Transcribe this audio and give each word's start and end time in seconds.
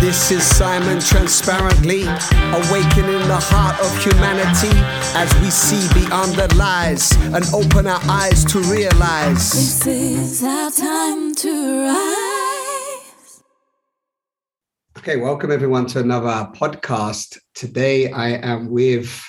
This 0.00 0.30
is 0.30 0.42
Simon 0.42 1.00
transparently 1.00 2.04
awakening 2.04 3.20
the 3.28 3.36
heart 3.38 3.78
of 3.78 3.94
humanity 4.02 4.70
as 5.18 5.30
we 5.42 5.50
see 5.50 5.86
beyond 5.92 6.32
the 6.32 6.48
lies 6.56 7.12
and 7.34 7.44
open 7.52 7.86
our 7.86 8.00
eyes 8.08 8.42
to 8.46 8.60
realize 8.60 9.52
This 9.52 9.86
is 9.86 10.42
our 10.42 10.70
time 10.70 11.34
to 11.34 11.88
rise. 11.88 13.42
Okay, 14.96 15.16
welcome 15.16 15.52
everyone 15.52 15.84
to 15.88 16.00
another 16.00 16.50
podcast. 16.54 17.36
Today 17.54 18.10
I 18.12 18.30
am 18.30 18.70
with 18.70 19.22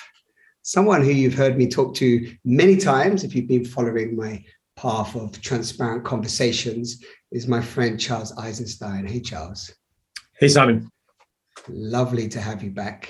someone 0.62 1.04
who 1.04 1.10
you've 1.10 1.34
heard 1.34 1.58
me 1.58 1.68
talk 1.68 1.94
to 1.96 2.34
many 2.42 2.78
times 2.78 3.22
if 3.22 3.34
you've 3.34 3.48
been 3.48 3.66
following 3.66 4.16
my 4.16 4.42
path 4.76 5.14
of 5.14 5.38
transparent 5.42 6.06
conversations 6.06 7.04
is 7.32 7.48
my 7.48 7.60
friend 7.60 7.98
Charles 7.98 8.36
Eisenstein. 8.38 9.06
Hey 9.06 9.20
Charles. 9.20 9.72
Hey, 10.38 10.48
Simon. 10.48 10.88
Lovely 11.68 12.28
to 12.28 12.40
have 12.40 12.62
you 12.62 12.70
back. 12.70 13.08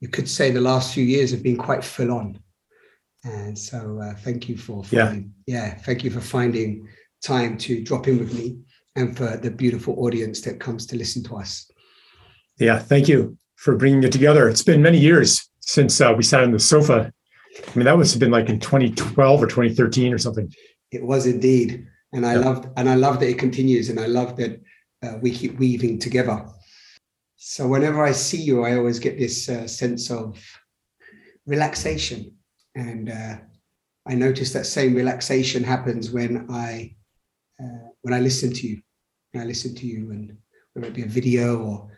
You 0.00 0.08
could 0.08 0.28
say 0.28 0.50
the 0.50 0.60
last 0.60 0.92
few 0.92 1.04
years 1.04 1.30
have 1.30 1.42
been 1.42 1.56
quite 1.56 1.84
full 1.84 2.10
on. 2.10 2.38
And 3.24 3.58
so 3.58 4.00
uh, 4.02 4.14
thank 4.14 4.48
you 4.48 4.56
for 4.56 4.84
finding, 4.84 5.32
yeah. 5.46 5.66
yeah, 5.66 5.74
thank 5.74 6.04
you 6.04 6.10
for 6.10 6.20
finding 6.20 6.88
time 7.22 7.58
to 7.58 7.82
drop 7.82 8.06
in 8.06 8.18
with 8.18 8.32
me 8.34 8.58
and 8.94 9.16
for 9.16 9.36
the 9.36 9.50
beautiful 9.50 9.94
audience 10.04 10.40
that 10.42 10.60
comes 10.60 10.86
to 10.86 10.96
listen 10.96 11.22
to 11.24 11.36
us. 11.36 11.70
Yeah, 12.58 12.78
thank 12.78 13.08
you 13.08 13.36
for 13.56 13.76
bringing 13.76 14.04
it 14.04 14.12
together. 14.12 14.48
It's 14.48 14.62
been 14.62 14.80
many 14.80 14.98
years 14.98 15.48
since 15.60 16.00
uh, 16.00 16.14
we 16.16 16.22
sat 16.22 16.42
on 16.42 16.52
the 16.52 16.58
sofa. 16.58 17.12
I 17.58 17.76
mean, 17.76 17.86
that 17.86 17.96
must 17.96 18.12
have 18.12 18.20
been 18.20 18.30
like 18.30 18.48
in 18.48 18.60
2012 18.60 19.42
or 19.42 19.46
2013 19.46 20.12
or 20.12 20.18
something. 20.18 20.52
It 20.92 21.02
was 21.02 21.26
indeed, 21.26 21.86
and 22.16 22.24
I 22.24 22.32
yeah. 22.32 22.40
loved, 22.40 22.68
and 22.78 22.88
I 22.88 22.94
love 22.94 23.20
that 23.20 23.28
it 23.28 23.38
continues, 23.38 23.90
and 23.90 24.00
I 24.00 24.06
love 24.06 24.36
that 24.38 24.62
uh, 25.02 25.18
we 25.20 25.30
keep 25.30 25.58
weaving 25.58 25.98
together. 25.98 26.46
So 27.36 27.68
whenever 27.68 28.02
I 28.02 28.12
see 28.12 28.40
you, 28.40 28.64
I 28.64 28.78
always 28.78 28.98
get 28.98 29.18
this 29.18 29.50
uh, 29.50 29.68
sense 29.68 30.10
of 30.10 30.42
relaxation, 31.44 32.34
and 32.74 33.10
uh, 33.10 33.36
I 34.08 34.14
notice 34.14 34.50
that 34.54 34.64
same 34.64 34.94
relaxation 34.94 35.62
happens 35.62 36.10
when 36.10 36.46
I 36.50 36.96
uh, 37.62 37.90
when 38.00 38.14
I 38.14 38.20
listen 38.20 38.50
to 38.54 38.66
you. 38.66 38.80
When 39.32 39.42
I 39.44 39.46
listen 39.46 39.74
to 39.74 39.86
you, 39.86 40.10
and 40.10 40.38
whether 40.72 40.88
it 40.88 40.94
be 40.94 41.02
a 41.02 41.06
video 41.06 41.58
or, 41.58 41.90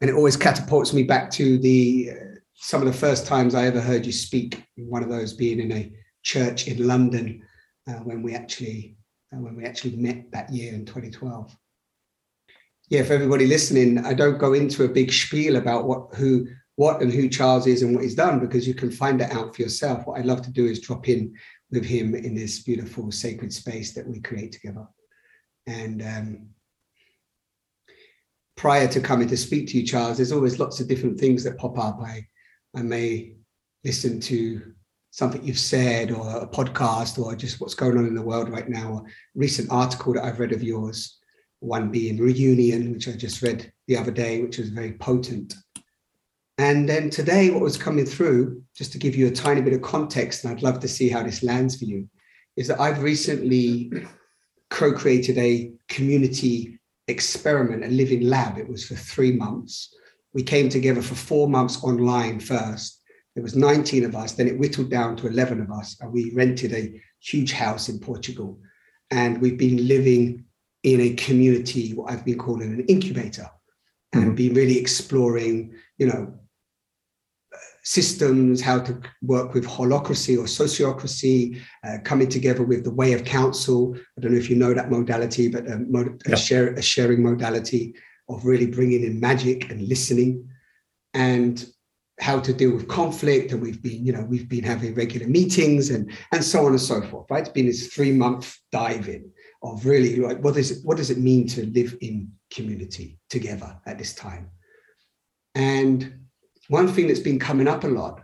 and 0.00 0.08
it 0.08 0.14
always 0.14 0.36
catapults 0.36 0.92
me 0.92 1.02
back 1.02 1.32
to 1.32 1.58
the 1.58 2.10
uh, 2.12 2.38
some 2.54 2.80
of 2.80 2.86
the 2.86 3.00
first 3.06 3.26
times 3.26 3.56
I 3.56 3.66
ever 3.66 3.80
heard 3.80 4.06
you 4.06 4.12
speak. 4.12 4.62
One 4.76 5.02
of 5.02 5.08
those 5.08 5.32
being 5.32 5.58
in 5.58 5.72
a 5.72 5.92
church 6.22 6.68
in 6.68 6.86
London 6.86 7.42
uh, 7.88 7.94
when 8.04 8.22
we 8.22 8.36
actually 8.36 8.96
when 9.40 9.56
we 9.56 9.64
actually 9.64 9.96
met 9.96 10.30
that 10.32 10.52
year 10.52 10.74
in 10.74 10.84
2012 10.84 11.56
yeah, 12.92 13.02
for 13.04 13.14
everybody 13.14 13.46
listening, 13.46 14.04
I 14.04 14.12
don't 14.12 14.36
go 14.36 14.52
into 14.52 14.84
a 14.84 14.88
big 14.88 15.10
spiel 15.10 15.56
about 15.56 15.86
what 15.86 16.14
who 16.14 16.46
what 16.76 17.00
and 17.00 17.10
who 17.10 17.26
Charles 17.26 17.66
is 17.66 17.80
and 17.80 17.94
what 17.94 18.04
he's 18.04 18.14
done 18.14 18.38
because 18.38 18.68
you 18.68 18.74
can 18.74 18.90
find 18.90 19.18
that 19.18 19.32
out 19.32 19.56
for 19.56 19.62
yourself. 19.62 20.06
What 20.06 20.20
I 20.20 20.24
love 20.24 20.42
to 20.42 20.50
do 20.50 20.66
is 20.66 20.78
drop 20.78 21.08
in 21.08 21.34
with 21.70 21.86
him 21.86 22.14
in 22.14 22.34
this 22.34 22.62
beautiful 22.62 23.10
sacred 23.10 23.50
space 23.50 23.94
that 23.94 24.06
we 24.06 24.20
create 24.20 24.52
together. 24.52 24.86
And 25.66 26.02
um, 26.02 26.48
prior 28.58 28.86
to 28.88 29.00
coming 29.00 29.28
to 29.28 29.38
speak 29.38 29.68
to 29.68 29.78
you, 29.78 29.86
Charles, 29.86 30.18
there's 30.18 30.32
always 30.32 30.58
lots 30.58 30.78
of 30.78 30.86
different 30.86 31.18
things 31.18 31.44
that 31.44 31.56
pop 31.56 31.78
up. 31.78 31.98
I 32.02 32.26
I 32.76 32.82
may 32.82 33.36
listen 33.84 34.20
to 34.20 34.74
something 35.12 35.44
you've 35.44 35.58
said 35.58 36.10
or 36.10 36.38
a 36.38 36.46
podcast 36.46 37.22
or 37.22 37.36
just 37.36 37.60
what's 37.60 37.74
going 37.74 37.96
on 37.96 38.06
in 38.06 38.14
the 38.14 38.22
world 38.22 38.48
right 38.48 38.68
now, 38.68 38.96
a 38.96 39.10
recent 39.34 39.70
article 39.70 40.14
that 40.14 40.24
I've 40.24 40.40
read 40.40 40.52
of 40.52 40.62
yours 40.62 41.18
one 41.62 41.90
being 41.90 42.18
Reunion, 42.18 42.92
which 42.92 43.08
I 43.08 43.12
just 43.12 43.40
read 43.40 43.72
the 43.86 43.96
other 43.96 44.10
day, 44.10 44.42
which 44.42 44.58
was 44.58 44.70
very 44.70 44.94
potent. 44.94 45.54
And 46.58 46.88
then 46.88 47.08
today, 47.08 47.50
what 47.50 47.62
was 47.62 47.76
coming 47.76 48.04
through, 48.04 48.62
just 48.76 48.90
to 48.92 48.98
give 48.98 49.14
you 49.14 49.28
a 49.28 49.30
tiny 49.30 49.60
bit 49.60 49.72
of 49.72 49.82
context, 49.82 50.44
and 50.44 50.52
I'd 50.52 50.62
love 50.62 50.80
to 50.80 50.88
see 50.88 51.08
how 51.08 51.22
this 51.22 51.42
lands 51.42 51.76
for 51.76 51.84
you, 51.84 52.08
is 52.56 52.66
that 52.66 52.80
I've 52.80 53.02
recently 53.02 53.92
co 54.70 54.92
created 54.92 55.38
a 55.38 55.72
community 55.88 56.80
experiment, 57.06 57.84
a 57.84 57.88
living 57.88 58.22
lab. 58.22 58.58
It 58.58 58.68
was 58.68 58.86
for 58.86 58.96
three 58.96 59.32
months. 59.32 59.94
We 60.34 60.42
came 60.42 60.68
together 60.68 61.02
for 61.02 61.14
four 61.14 61.48
months 61.48 61.82
online 61.84 62.40
first. 62.40 63.01
There 63.34 63.42
was 63.42 63.56
19 63.56 64.04
of 64.04 64.14
us, 64.14 64.32
then 64.32 64.48
it 64.48 64.58
whittled 64.58 64.90
down 64.90 65.16
to 65.16 65.26
11 65.26 65.60
of 65.60 65.70
us, 65.70 65.96
and 66.00 66.12
we 66.12 66.32
rented 66.34 66.72
a 66.72 67.00
huge 67.20 67.52
house 67.52 67.88
in 67.88 67.98
Portugal. 67.98 68.58
And 69.10 69.40
we've 69.40 69.58
been 69.58 69.88
living 69.88 70.44
in 70.82 71.00
a 71.00 71.14
community, 71.14 71.94
what 71.94 72.12
I've 72.12 72.24
been 72.24 72.38
calling 72.38 72.72
an 72.72 72.84
incubator, 72.86 73.48
and 74.12 74.24
mm-hmm. 74.24 74.34
been 74.34 74.54
really 74.54 74.78
exploring, 74.78 75.74
you 75.96 76.06
know, 76.06 76.34
systems, 77.84 78.60
how 78.60 78.78
to 78.78 79.00
work 79.22 79.54
with 79.54 79.66
holacracy 79.66 80.38
or 80.38 80.44
sociocracy, 80.44 81.60
uh, 81.84 81.98
coming 82.04 82.28
together 82.28 82.62
with 82.62 82.84
the 82.84 82.90
way 82.90 83.12
of 83.12 83.24
council. 83.24 83.96
I 83.96 84.20
don't 84.20 84.32
know 84.32 84.38
if 84.38 84.50
you 84.50 84.56
know 84.56 84.74
that 84.74 84.90
modality, 84.90 85.48
but 85.48 85.66
a, 85.66 85.78
mod- 85.78 86.22
yeah. 86.26 86.34
a, 86.34 86.36
share, 86.36 86.74
a 86.74 86.82
sharing 86.82 87.22
modality 87.22 87.94
of 88.28 88.44
really 88.44 88.66
bringing 88.66 89.02
in 89.04 89.18
magic 89.18 89.70
and 89.70 89.88
listening 89.88 90.48
and 91.14 91.66
how 92.22 92.38
to 92.38 92.52
deal 92.52 92.72
with 92.72 92.86
conflict 92.86 93.50
and 93.50 93.60
we've 93.60 93.82
been 93.82 94.06
you 94.06 94.12
know 94.12 94.22
we've 94.22 94.48
been 94.48 94.62
having 94.62 94.94
regular 94.94 95.26
meetings 95.26 95.90
and 95.90 96.12
and 96.30 96.44
so 96.44 96.64
on 96.64 96.72
and 96.72 96.80
so 96.80 97.02
forth 97.02 97.28
right? 97.30 97.40
It's 97.40 97.48
been 97.48 97.66
this 97.66 97.88
three 97.88 98.12
month 98.12 98.56
dive 98.70 99.08
in 99.08 99.30
of 99.62 99.84
really 99.84 100.16
like 100.16 100.38
what 100.38 100.56
is 100.56 100.70
it 100.70 100.78
what 100.84 100.96
does 100.96 101.10
it 101.10 101.18
mean 101.18 101.48
to 101.48 101.66
live 101.66 101.96
in 102.00 102.30
community 102.54 103.18
together 103.28 103.76
at 103.86 103.98
this 103.98 104.14
time? 104.14 104.50
And 105.56 106.20
one 106.68 106.88
thing 106.88 107.08
that's 107.08 107.20
been 107.20 107.40
coming 107.40 107.68
up 107.68 107.84
a 107.84 107.88
lot 107.88 108.22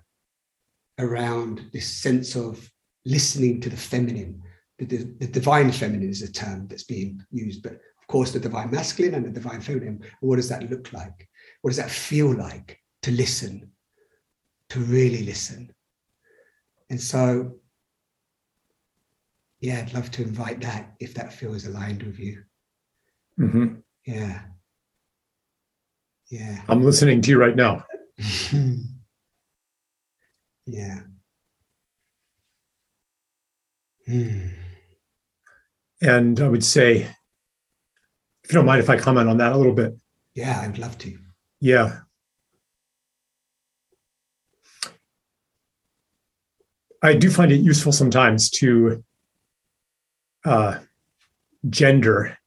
around 1.01 1.69
this 1.73 1.87
sense 1.87 2.37
of 2.37 2.71
listening 3.05 3.61
to 3.61 3.69
the 3.69 3.77
feminine 3.77 4.41
the, 4.79 4.85
the, 4.85 4.99
the 5.19 5.27
divine 5.27 5.73
feminine 5.73 6.09
is 6.09 6.23
a 6.23 6.31
term 6.31 6.69
that's 6.69 6.85
being 6.85 7.21
used 7.33 7.63
but 7.65 7.73
of 7.73 8.07
course 8.07 8.31
the 8.31 8.39
divine 8.39 8.71
masculine 8.71 9.15
and 9.15 9.27
the 9.27 9.41
divine 9.41 9.61
feminine 9.61 10.01
what 10.21 10.37
does 10.37 10.49
that 10.49 10.71
look 10.71 10.93
like? 10.93 11.29
What 11.63 11.71
does 11.71 11.79
that 11.79 11.91
feel 11.91 12.33
like 12.33 12.79
to 13.03 13.11
listen 13.11 13.73
to 14.69 14.81
really 14.81 15.25
listen 15.25 15.73
and 16.91 17.01
so 17.01 17.59
yeah, 19.61 19.79
I'd 19.81 19.95
love 19.95 20.11
to 20.13 20.23
invite 20.23 20.61
that 20.61 20.95
if 21.01 21.15
that 21.15 21.33
feels 21.33 21.67
aligned 21.67 22.03
with 22.03 22.19
you. 22.19 22.43
Mm-hmm. 23.39 23.75
Yeah. 24.07 24.41
Yeah. 26.31 26.63
I'm 26.69 26.83
listening 26.83 27.21
to 27.23 27.31
you 27.31 27.39
right 27.39 27.57
now. 27.57 27.85
yeah. 30.67 31.01
Mm. 34.09 34.51
And 36.01 36.41
I 36.41 36.49
would 36.49 36.65
say, 36.65 37.09
if 38.45 38.53
you 38.53 38.55
don't 38.55 38.67
mind 38.67 38.81
if 38.81 38.91
I 38.91 38.97
comment 38.97 39.29
on 39.29 39.39
that 39.39 39.53
a 39.53 39.57
little 39.57 39.75
bit. 39.75 39.95
Yeah, 40.35 40.61
I'd 40.61 40.79
love 40.79 40.97
to. 40.99 41.19
Yeah. 41.61 41.99
I 47.03 47.15
do 47.15 47.31
find 47.31 47.53
it 47.53 47.61
useful 47.61 47.93
sometimes 47.93 48.51
to 48.51 49.05
uh, 50.45 50.79
gender 51.69 52.39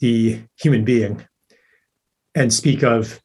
the 0.00 0.40
human 0.56 0.84
being 0.84 1.26
and 2.34 2.52
speak 2.52 2.82
of 2.82 3.20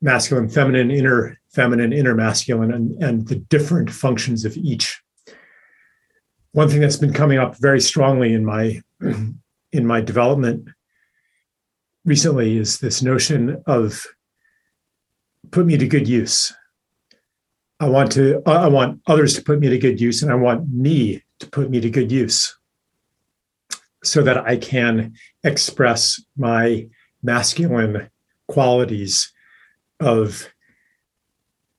masculine, 0.00 0.48
feminine, 0.48 0.90
inner 0.90 1.38
feminine, 1.50 1.92
inner 1.92 2.14
masculine, 2.14 2.72
and, 2.72 3.02
and 3.02 3.28
the 3.28 3.36
different 3.36 3.90
functions 3.90 4.44
of 4.44 4.56
each. 4.56 5.00
One 6.52 6.68
thing 6.68 6.80
that's 6.80 6.96
been 6.96 7.12
coming 7.12 7.38
up 7.38 7.56
very 7.58 7.80
strongly 7.80 8.32
in 8.32 8.44
my 8.44 8.82
in 9.72 9.86
my 9.86 10.00
development 10.00 10.68
recently 12.04 12.56
is 12.56 12.78
this 12.78 13.02
notion 13.02 13.62
of 13.66 14.06
put 15.50 15.66
me 15.66 15.76
to 15.76 15.86
good 15.86 16.08
use. 16.08 16.52
I 17.78 17.88
want 17.88 18.12
to 18.12 18.42
I 18.46 18.68
want 18.68 19.00
others 19.06 19.34
to 19.34 19.42
put 19.42 19.60
me 19.60 19.68
to 19.68 19.78
good 19.78 20.00
use 20.00 20.22
and 20.22 20.32
I 20.32 20.34
want 20.34 20.68
me 20.72 21.22
to 21.40 21.46
put 21.48 21.70
me 21.70 21.80
to 21.80 21.90
good 21.90 22.10
use 22.10 22.56
so 24.02 24.22
that 24.22 24.38
I 24.38 24.56
can 24.56 25.14
express 25.44 26.20
my 26.36 26.88
masculine 27.22 28.08
qualities 28.46 29.32
of 30.00 30.48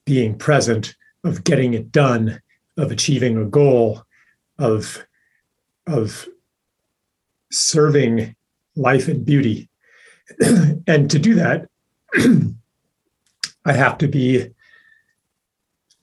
being 0.05 0.37
present, 0.37 0.95
of 1.23 1.43
getting 1.43 1.73
it 1.73 1.91
done, 1.91 2.41
of 2.77 2.91
achieving 2.91 3.37
a 3.37 3.45
goal, 3.45 4.03
of, 4.59 5.05
of 5.87 6.27
serving 7.51 8.35
life 8.75 9.07
and 9.07 9.25
beauty. 9.25 9.69
and 10.87 11.09
to 11.09 11.19
do 11.19 11.35
that, 11.35 11.67
I 13.65 13.73
have 13.73 13.97
to 13.99 14.07
be 14.07 14.49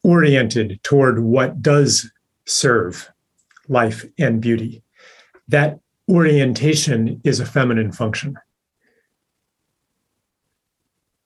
oriented 0.05 0.79
toward 0.83 1.19
what 1.19 1.61
does 1.63 2.11
serve 2.45 3.11
life 3.69 4.05
and 4.19 4.41
beauty. 4.41 4.83
That 5.49 5.81
orientation 6.09 7.21
is 7.25 7.41
a 7.41 7.47
feminine 7.47 7.91
function. 7.91 8.37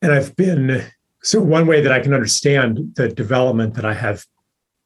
And 0.00 0.12
I've 0.12 0.36
been, 0.36 0.84
so 1.22 1.40
one 1.40 1.66
way 1.66 1.80
that 1.80 1.92
I 1.92 1.98
can 1.98 2.14
understand 2.14 2.94
the 2.94 3.08
development 3.08 3.74
that 3.74 3.84
I 3.84 3.94
have 3.94 4.24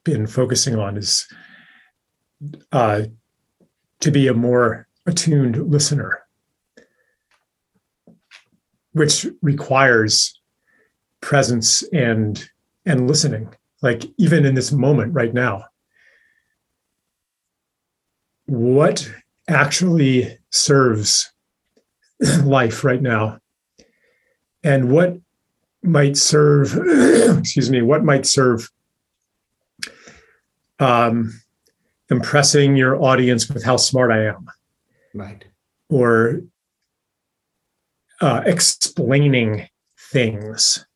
been 0.04 0.26
focusing 0.26 0.78
on 0.78 0.96
is 0.96 1.28
uh, 2.72 3.02
to 4.00 4.10
be 4.10 4.26
a 4.26 4.34
more 4.34 4.88
attuned 5.06 5.70
listener, 5.70 6.22
which 8.92 9.26
requires 9.42 10.40
presence 11.20 11.82
and 11.92 12.48
and 12.84 13.06
listening 13.06 13.54
like 13.82 14.04
even 14.16 14.46
in 14.46 14.54
this 14.54 14.72
moment 14.72 15.12
right 15.12 15.34
now 15.34 15.64
what 18.46 19.10
actually 19.48 20.38
serves 20.50 21.32
life 22.44 22.84
right 22.84 23.00
now? 23.00 23.38
And 24.62 24.90
what 24.90 25.16
might 25.82 26.16
serve 26.16 26.76
excuse 27.38 27.70
me 27.70 27.82
what 27.82 28.04
might 28.04 28.24
serve 28.24 28.70
um, 30.78 31.32
impressing 32.08 32.76
your 32.76 33.02
audience 33.02 33.48
with 33.48 33.64
how 33.64 33.76
smart 33.76 34.12
i 34.12 34.26
am? 34.26 34.48
Right. 35.14 35.44
Or 35.88 36.42
uh, 38.20 38.42
explaining 38.46 39.68
things 39.98 40.86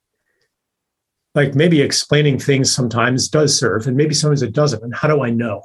like 1.36 1.54
maybe 1.54 1.82
explaining 1.82 2.38
things 2.38 2.72
sometimes 2.72 3.28
does 3.28 3.56
serve 3.56 3.86
and 3.86 3.96
maybe 3.96 4.14
sometimes 4.14 4.42
it 4.42 4.52
doesn't 4.52 4.82
and 4.82 4.96
how 4.96 5.06
do 5.06 5.22
i 5.22 5.30
know 5.30 5.62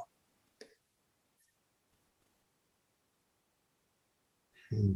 hmm. 4.70 4.92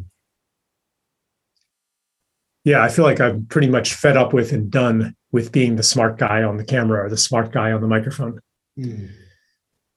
yeah 2.64 2.82
i 2.82 2.88
feel 2.88 3.04
like 3.04 3.20
i'm 3.20 3.46
pretty 3.46 3.68
much 3.68 3.94
fed 3.94 4.16
up 4.16 4.32
with 4.32 4.52
and 4.52 4.70
done 4.70 5.16
with 5.32 5.50
being 5.50 5.74
the 5.74 5.82
smart 5.82 6.18
guy 6.18 6.42
on 6.42 6.58
the 6.58 6.64
camera 6.64 7.04
or 7.04 7.08
the 7.08 7.16
smart 7.16 7.50
guy 7.50 7.72
on 7.72 7.80
the 7.80 7.88
microphone 7.88 8.38
mm. 8.78 9.10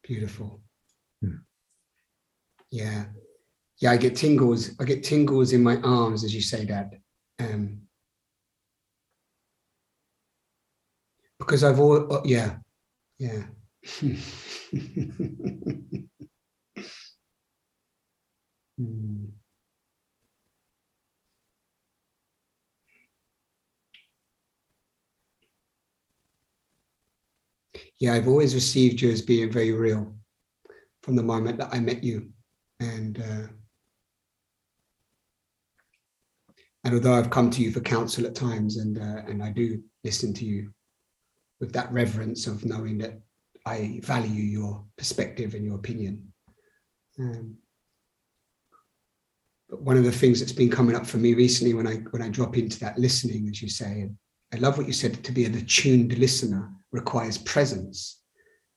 beautiful 0.01 0.61
mm. 1.23 1.39
yeah 2.71 3.05
yeah 3.79 3.91
i 3.91 3.97
get 3.97 4.15
tingles 4.15 4.71
i 4.79 4.85
get 4.85 5.03
tingles 5.03 5.51
in 5.51 5.61
my 5.61 5.75
arms 5.81 6.23
as 6.23 6.33
you 6.33 6.41
say 6.41 6.63
that 6.63 6.93
um, 7.39 7.81
because 11.39 11.63
I've 11.63 11.79
all 11.79 12.13
uh, 12.13 12.21
yeah 12.25 12.57
yeah. 13.17 13.43
mm. 18.79 19.31
Yeah, 27.99 28.13
I've 28.13 28.27
always 28.27 28.55
received 28.55 29.01
you 29.01 29.11
as 29.11 29.21
being 29.21 29.51
very 29.51 29.73
real 29.73 30.15
from 31.03 31.15
the 31.15 31.23
moment 31.23 31.57
that 31.57 31.73
I 31.73 31.79
met 31.79 32.03
you, 32.03 32.29
and 32.79 33.19
uh, 33.19 33.47
and 36.83 36.93
although 36.93 37.13
I've 37.13 37.29
come 37.29 37.49
to 37.51 37.61
you 37.61 37.71
for 37.71 37.81
counsel 37.81 38.25
at 38.25 38.35
times, 38.35 38.77
and 38.77 38.97
uh, 38.97 39.23
and 39.27 39.43
I 39.43 39.51
do 39.51 39.83
listen 40.03 40.33
to 40.35 40.45
you 40.45 40.71
with 41.59 41.73
that 41.73 41.91
reverence 41.91 42.47
of 42.47 42.65
knowing 42.65 42.97
that 42.99 43.19
I 43.65 43.99
value 44.03 44.43
your 44.43 44.85
perspective 44.97 45.53
and 45.53 45.65
your 45.65 45.75
opinion. 45.75 46.33
Um, 47.19 47.57
but 49.69 49.81
one 49.81 49.97
of 49.97 50.03
the 50.03 50.11
things 50.11 50.39
that's 50.39 50.51
been 50.51 50.71
coming 50.71 50.95
up 50.95 51.05
for 51.05 51.17
me 51.17 51.33
recently 51.33 51.73
when 51.73 51.85
I 51.85 51.95
when 52.11 52.21
I 52.21 52.29
drop 52.29 52.57
into 52.57 52.79
that 52.79 52.97
listening, 52.97 53.47
as 53.49 53.61
you 53.61 53.69
say, 53.69 54.01
and 54.01 54.17
I 54.53 54.57
love 54.57 54.77
what 54.77 54.87
you 54.87 54.93
said, 54.93 55.23
to 55.23 55.31
be 55.31 55.45
an 55.45 55.55
attuned 55.55 56.17
listener 56.17 56.71
requires 56.91 57.37
presence. 57.37 58.21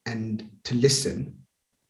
And 0.04 0.50
to 0.64 0.74
listen 0.74 1.38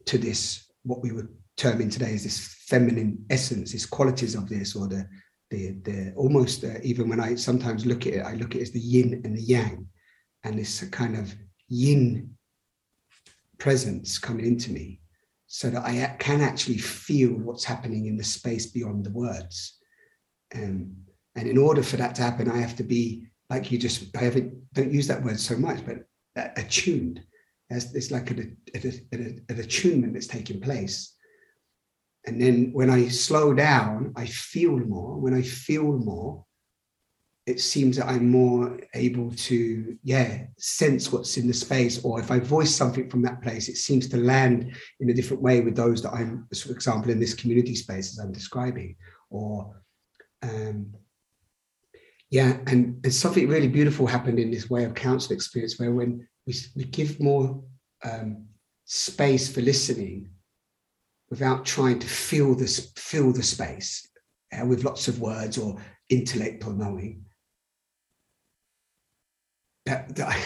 to 0.04 0.18
this, 0.18 0.70
what 0.82 1.00
we 1.02 1.12
would 1.12 1.28
term 1.56 1.80
in 1.80 1.88
today 1.90 2.12
is 2.12 2.22
this 2.22 2.54
feminine 2.66 3.24
essence, 3.30 3.72
these 3.72 3.86
qualities 3.86 4.34
of 4.34 4.48
this, 4.48 4.76
or 4.76 4.86
the 4.86 5.08
the 5.50 5.72
the 5.82 6.12
almost 6.14 6.62
uh, 6.62 6.78
even 6.82 7.08
when 7.08 7.20
I 7.20 7.34
sometimes 7.34 7.86
look 7.86 8.06
at 8.06 8.12
it, 8.14 8.20
I 8.20 8.34
look 8.34 8.54
at 8.54 8.60
it 8.60 8.62
as 8.62 8.70
the 8.70 8.78
yin 8.78 9.22
and 9.24 9.36
the 9.36 9.42
yang 9.42 9.88
and 10.44 10.58
this 10.58 10.82
kind 10.90 11.16
of 11.16 11.34
yin 11.68 12.34
presence 13.58 14.18
coming 14.18 14.44
into 14.44 14.72
me 14.72 15.00
so 15.46 15.70
that 15.70 15.84
I 15.84 16.16
can 16.18 16.40
actually 16.40 16.78
feel 16.78 17.30
what's 17.30 17.64
happening 17.64 18.06
in 18.06 18.16
the 18.16 18.24
space 18.24 18.66
beyond 18.66 19.04
the 19.04 19.10
words. 19.10 19.78
Um, 20.54 20.96
and 21.34 21.48
in 21.48 21.58
order 21.58 21.82
for 21.82 21.96
that 21.96 22.14
to 22.16 22.22
happen, 22.22 22.50
I 22.50 22.58
have 22.58 22.76
to 22.76 22.82
be 22.82 23.26
like 23.50 23.70
you 23.70 23.78
just, 23.78 24.16
I 24.16 24.24
haven't, 24.24 24.54
don't 24.72 24.92
use 24.92 25.06
that 25.08 25.22
word 25.22 25.38
so 25.38 25.56
much, 25.56 25.80
but 25.84 25.98
attuned. 26.56 27.20
There's, 27.68 27.92
there's 27.92 28.10
like 28.10 28.30
an, 28.30 28.56
an, 28.74 29.44
an 29.48 29.60
attunement 29.60 30.14
that's 30.14 30.26
taking 30.26 30.60
place. 30.60 31.14
And 32.26 32.40
then 32.40 32.70
when 32.72 32.88
I 32.88 33.08
slow 33.08 33.52
down, 33.52 34.12
I 34.16 34.26
feel 34.26 34.78
more. 34.78 35.18
When 35.18 35.34
I 35.34 35.42
feel 35.42 35.84
more, 35.84 36.44
it 37.46 37.60
seems 37.60 37.96
that 37.96 38.08
I'm 38.08 38.30
more 38.30 38.78
able 38.94 39.32
to, 39.32 39.98
yeah, 40.04 40.44
sense 40.58 41.10
what's 41.10 41.36
in 41.36 41.48
the 41.48 41.54
space. 41.54 42.04
Or 42.04 42.20
if 42.20 42.30
I 42.30 42.38
voice 42.38 42.74
something 42.74 43.10
from 43.10 43.22
that 43.22 43.42
place, 43.42 43.68
it 43.68 43.76
seems 43.76 44.08
to 44.08 44.16
land 44.16 44.76
in 45.00 45.10
a 45.10 45.14
different 45.14 45.42
way 45.42 45.60
with 45.60 45.74
those 45.74 46.02
that 46.02 46.12
I'm, 46.12 46.46
for 46.56 46.70
example, 46.70 47.10
in 47.10 47.18
this 47.18 47.34
community 47.34 47.74
space 47.74 48.12
as 48.12 48.18
I'm 48.18 48.32
describing. 48.32 48.94
Or, 49.30 49.74
um, 50.42 50.94
yeah, 52.30 52.58
and, 52.68 53.00
and 53.04 53.12
something 53.12 53.48
really 53.48 53.68
beautiful 53.68 54.06
happened 54.06 54.38
in 54.38 54.52
this 54.52 54.70
way 54.70 54.84
of 54.84 54.94
council 54.94 55.34
experience 55.34 55.80
where 55.80 55.92
when 55.92 56.26
we, 56.46 56.54
we 56.76 56.84
give 56.84 57.20
more 57.20 57.60
um, 58.04 58.46
space 58.84 59.52
for 59.52 59.62
listening 59.62 60.30
without 61.28 61.64
trying 61.64 61.98
to 61.98 62.06
fill 62.06 62.54
this 62.54 62.92
fill 62.96 63.32
the 63.32 63.42
space 63.42 64.06
uh, 64.52 64.66
with 64.66 64.84
lots 64.84 65.08
of 65.08 65.20
words 65.20 65.56
or 65.56 65.76
intellect 66.10 66.66
or 66.66 66.74
knowing 66.74 67.24
I, 69.88 70.40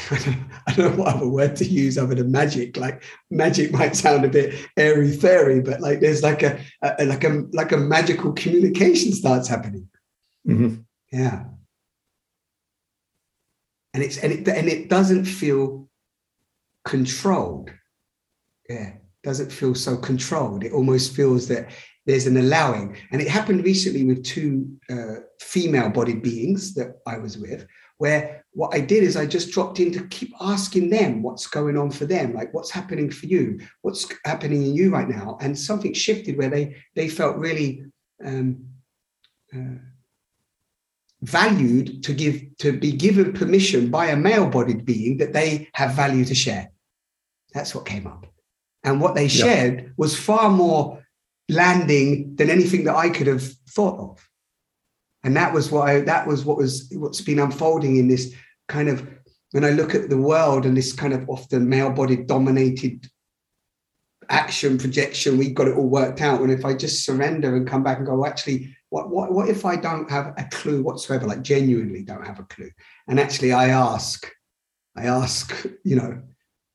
don't, 0.74 0.78
know 0.78 1.02
what 1.02 1.14
other 1.14 1.28
word 1.28 1.56
to 1.56 1.66
use 1.66 1.98
other 1.98 2.14
than 2.14 2.32
magic. 2.32 2.78
Like 2.78 3.02
magic 3.30 3.70
might 3.70 3.94
sound 3.94 4.24
a 4.24 4.28
bit 4.28 4.54
airy 4.78 5.12
fairy, 5.12 5.60
but 5.60 5.82
like 5.82 6.00
there's 6.00 6.22
like 6.22 6.42
a, 6.42 6.58
a 6.80 7.04
like 7.04 7.22
a 7.22 7.44
like 7.52 7.72
a 7.72 7.76
magical 7.76 8.32
communication 8.32 9.12
starts 9.12 9.46
happening. 9.46 9.88
Mm-hmm. 10.48 10.76
Yeah, 11.12 11.44
and 13.92 14.02
it's 14.02 14.16
and 14.18 14.32
it 14.32 14.48
and 14.48 14.68
it 14.68 14.88
doesn't 14.88 15.26
feel 15.26 15.86
controlled. 16.86 17.70
Yeah, 18.70 18.94
doesn't 19.22 19.52
feel 19.52 19.74
so 19.74 19.98
controlled. 19.98 20.64
It 20.64 20.72
almost 20.72 21.14
feels 21.14 21.46
that 21.48 21.72
there's 22.06 22.26
an 22.26 22.38
allowing, 22.38 22.96
and 23.12 23.20
it 23.20 23.28
happened 23.28 23.64
recently 23.64 24.04
with 24.06 24.24
two 24.24 24.78
uh, 24.90 25.16
female-bodied 25.40 26.22
beings 26.22 26.72
that 26.74 27.00
I 27.06 27.18
was 27.18 27.36
with 27.36 27.66
where 27.98 28.44
what 28.56 28.74
I 28.74 28.80
did 28.80 29.04
is 29.04 29.18
I 29.18 29.26
just 29.26 29.50
dropped 29.50 29.80
in 29.80 29.92
to 29.92 30.06
keep 30.08 30.32
asking 30.40 30.88
them 30.88 31.22
what's 31.22 31.46
going 31.46 31.76
on 31.76 31.90
for 31.90 32.06
them, 32.06 32.32
like 32.32 32.54
what's 32.54 32.70
happening 32.70 33.10
for 33.10 33.26
you, 33.26 33.60
what's 33.82 34.10
happening 34.24 34.62
in 34.62 34.74
you 34.74 34.90
right 34.90 35.06
now, 35.06 35.36
and 35.42 35.56
something 35.56 35.92
shifted 35.92 36.38
where 36.38 36.48
they 36.48 36.74
they 36.94 37.06
felt 37.06 37.36
really 37.36 37.84
um, 38.24 38.64
uh, 39.54 39.76
valued 41.20 42.02
to 42.04 42.14
give 42.14 42.42
to 42.60 42.72
be 42.72 42.92
given 42.92 43.34
permission 43.34 43.90
by 43.90 44.06
a 44.06 44.16
male-bodied 44.16 44.86
being 44.86 45.18
that 45.18 45.34
they 45.34 45.68
have 45.74 45.92
value 45.92 46.24
to 46.24 46.34
share. 46.34 46.70
That's 47.52 47.74
what 47.74 47.84
came 47.84 48.06
up, 48.06 48.26
and 48.84 49.02
what 49.02 49.14
they 49.14 49.28
shared 49.28 49.80
yeah. 49.80 49.88
was 49.98 50.18
far 50.18 50.48
more 50.48 51.04
landing 51.50 52.36
than 52.36 52.48
anything 52.48 52.84
that 52.84 52.96
I 52.96 53.10
could 53.10 53.26
have 53.26 53.44
thought 53.68 54.00
of 54.00 54.26
and 55.26 55.36
that 55.36 55.52
was 55.52 55.72
what 55.72 55.88
I, 55.88 56.00
that 56.02 56.26
was 56.26 56.44
what 56.44 56.56
was 56.56 56.88
what's 56.92 57.20
been 57.20 57.40
unfolding 57.40 57.96
in 57.96 58.06
this 58.06 58.32
kind 58.68 58.88
of 58.88 59.06
when 59.52 59.64
I 59.64 59.70
look 59.70 59.94
at 59.94 60.08
the 60.10 60.18
world 60.18 60.66
and 60.66 60.76
this 60.76 60.92
kind 60.92 61.12
of 61.12 61.28
often 61.28 61.68
male 61.68 61.90
body 61.90 62.16
dominated 62.16 63.08
action 64.28 64.76
projection, 64.78 65.38
we've 65.38 65.54
got 65.54 65.68
it 65.68 65.76
all 65.76 65.88
worked 65.88 66.20
out. 66.20 66.40
And 66.40 66.50
if 66.50 66.64
I 66.64 66.74
just 66.74 67.04
surrender 67.04 67.56
and 67.56 67.66
come 67.66 67.82
back 67.82 67.98
and 67.98 68.06
go, 68.06 68.16
well, 68.16 68.30
actually, 68.30 68.76
what, 68.90 69.10
what, 69.10 69.32
what 69.32 69.48
if 69.48 69.64
I 69.64 69.76
don't 69.76 70.10
have 70.10 70.34
a 70.36 70.44
clue 70.50 70.82
whatsoever, 70.82 71.26
like 71.26 71.42
genuinely 71.42 72.02
don't 72.02 72.26
have 72.26 72.38
a 72.38 72.44
clue? 72.44 72.70
And 73.08 73.20
actually 73.20 73.52
I 73.52 73.68
ask, 73.68 74.30
I 74.96 75.06
ask, 75.06 75.66
you 75.84 75.96
know, 75.96 76.22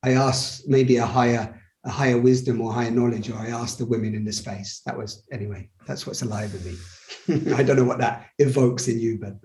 I 0.04 0.12
ask 0.12 0.62
maybe 0.68 0.98
a 0.98 1.06
higher, 1.06 1.62
a 1.84 1.90
higher 1.90 2.20
wisdom 2.20 2.62
or 2.62 2.72
higher 2.74 2.92
knowledge, 2.92 3.30
or 3.30 3.38
I 3.38 3.48
ask 3.48 3.78
the 3.78 3.86
women 3.86 4.16
in 4.16 4.24
the 4.24 4.34
space. 4.34 4.82
That 4.86 4.98
was 4.98 5.24
anyway, 5.32 5.70
that's 5.88 6.08
what's 6.08 6.22
alive 6.22 6.54
in 6.56 7.42
me. 7.44 7.54
I 7.56 7.64
don't 7.64 7.76
know 7.76 7.84
what 7.84 8.00
that 8.00 8.28
evokes 8.40 8.88
in 8.88 9.00
you, 9.00 9.18
but 9.20 9.36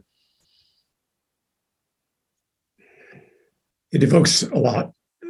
it 3.92 4.02
evokes 4.02 4.42
a 4.42 4.56
lot. 4.56 4.92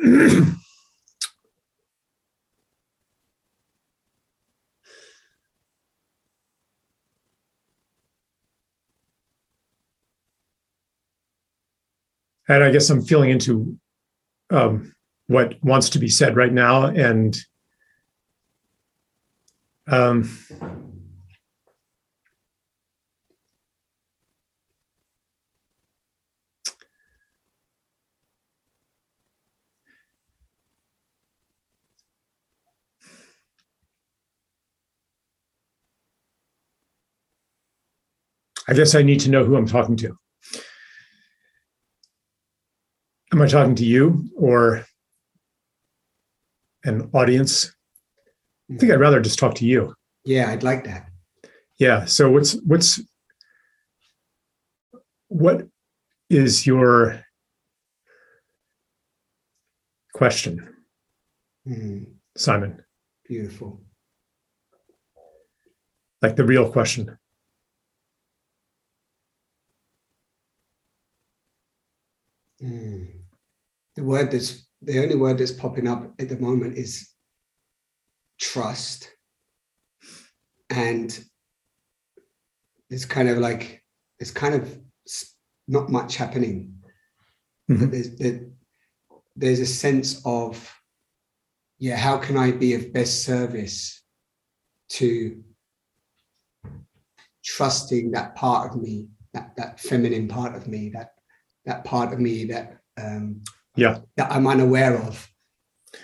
and 12.48 12.64
I 12.64 12.70
guess 12.70 12.90
I'm 12.90 13.02
feeling 13.02 13.30
into 13.30 13.76
um, 14.50 14.94
what 15.26 15.54
wants 15.62 15.88
to 15.90 15.98
be 15.98 16.08
said 16.08 16.36
right 16.36 16.52
now, 16.52 16.86
and 16.86 17.36
um, 19.88 20.30
I 38.68 38.74
guess 38.74 38.94
I 38.94 39.02
need 39.02 39.20
to 39.20 39.30
know 39.30 39.44
who 39.44 39.56
I'm 39.56 39.66
talking 39.66 39.96
to. 39.96 40.16
Am 43.32 43.42
I 43.42 43.46
talking 43.46 43.74
to 43.76 43.84
you 43.84 44.28
or 44.36 44.84
an 46.84 47.10
audience? 47.12 47.72
I 48.72 48.76
think 48.76 48.92
I'd 48.92 49.00
rather 49.00 49.20
just 49.20 49.38
talk 49.38 49.54
to 49.56 49.66
you. 49.66 49.94
Yeah, 50.24 50.50
I'd 50.50 50.62
like 50.62 50.84
that. 50.84 51.08
Yeah. 51.78 52.04
So 52.06 52.30
what's 52.30 52.52
what's 52.64 53.00
what 55.28 55.66
is 56.30 56.66
your 56.66 57.22
question, 60.14 60.72
Mm, 61.68 62.06
Simon? 62.36 62.82
beautiful. 63.28 63.82
Like 66.22 66.36
the 66.36 66.44
real 66.44 66.70
question. 66.70 67.18
Mm. 72.62 73.08
The 73.96 74.04
word 74.04 74.30
that's 74.30 74.66
the 74.82 75.02
only 75.02 75.16
word 75.16 75.38
that's 75.38 75.52
popping 75.52 75.88
up 75.88 76.12
at 76.18 76.28
the 76.28 76.38
moment 76.38 76.76
is 76.76 77.10
trust. 78.38 79.10
And 80.70 81.18
it's 82.90 83.04
kind 83.04 83.28
of 83.28 83.38
like 83.38 83.82
it's 84.18 84.30
kind 84.30 84.54
of 84.54 84.78
not 85.68 85.90
much 85.90 86.16
happening. 86.16 86.74
Mhm. 87.70 87.80
But 87.80 87.90
there's 87.90 88.16
there, 88.16 88.46
there's 89.34 89.60
a 89.60 89.66
sense 89.66 90.22
of 90.24 90.72
yeah, 91.78 91.96
how 91.96 92.16
can 92.16 92.36
I 92.36 92.52
be 92.52 92.74
of 92.74 92.92
best 92.92 93.24
service 93.24 94.02
to 94.88 95.42
trusting 97.44 98.12
that 98.12 98.34
part 98.34 98.70
of 98.70 98.80
me, 98.80 99.08
that 99.32 99.54
that 99.56 99.78
feminine 99.80 100.26
part 100.26 100.54
of 100.54 100.66
me, 100.68 100.90
that 100.90 101.15
that 101.66 101.84
part 101.84 102.12
of 102.12 102.20
me 102.20 102.44
that 102.46 102.78
um, 102.96 103.42
Yeah. 103.74 104.00
that 104.16 104.32
I'm 104.32 104.46
unaware 104.46 104.96
of, 104.96 105.28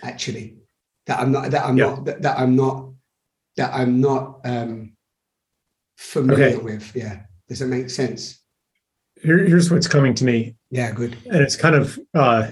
actually, 0.02 0.58
that 1.06 1.18
I'm 1.20 1.32
not 1.32 1.50
that 1.52 1.64
I'm 1.64 1.78
Yeah. 1.78 1.86
not 1.86 2.04
that, 2.04 2.22
that 2.22 2.38
I'm 2.38 2.54
not 2.56 2.92
that 3.56 3.72
I'm 3.72 4.00
not 4.00 4.40
um, 4.44 4.96
familiar 5.96 6.48
Okay. 6.48 6.56
with. 6.62 6.94
Yeah, 6.94 7.22
does 7.48 7.62
it 7.62 7.66
make 7.66 7.88
sense? 7.90 8.40
Here, 9.22 9.38
here's 9.38 9.70
what's 9.70 9.86
coming 9.88 10.14
to 10.14 10.24
me, 10.24 10.56
Yeah, 10.70 10.90
good. 10.92 11.16
and 11.26 11.36
it's 11.42 11.54
kind 11.56 11.76
of 11.76 11.98
uh, 12.12 12.50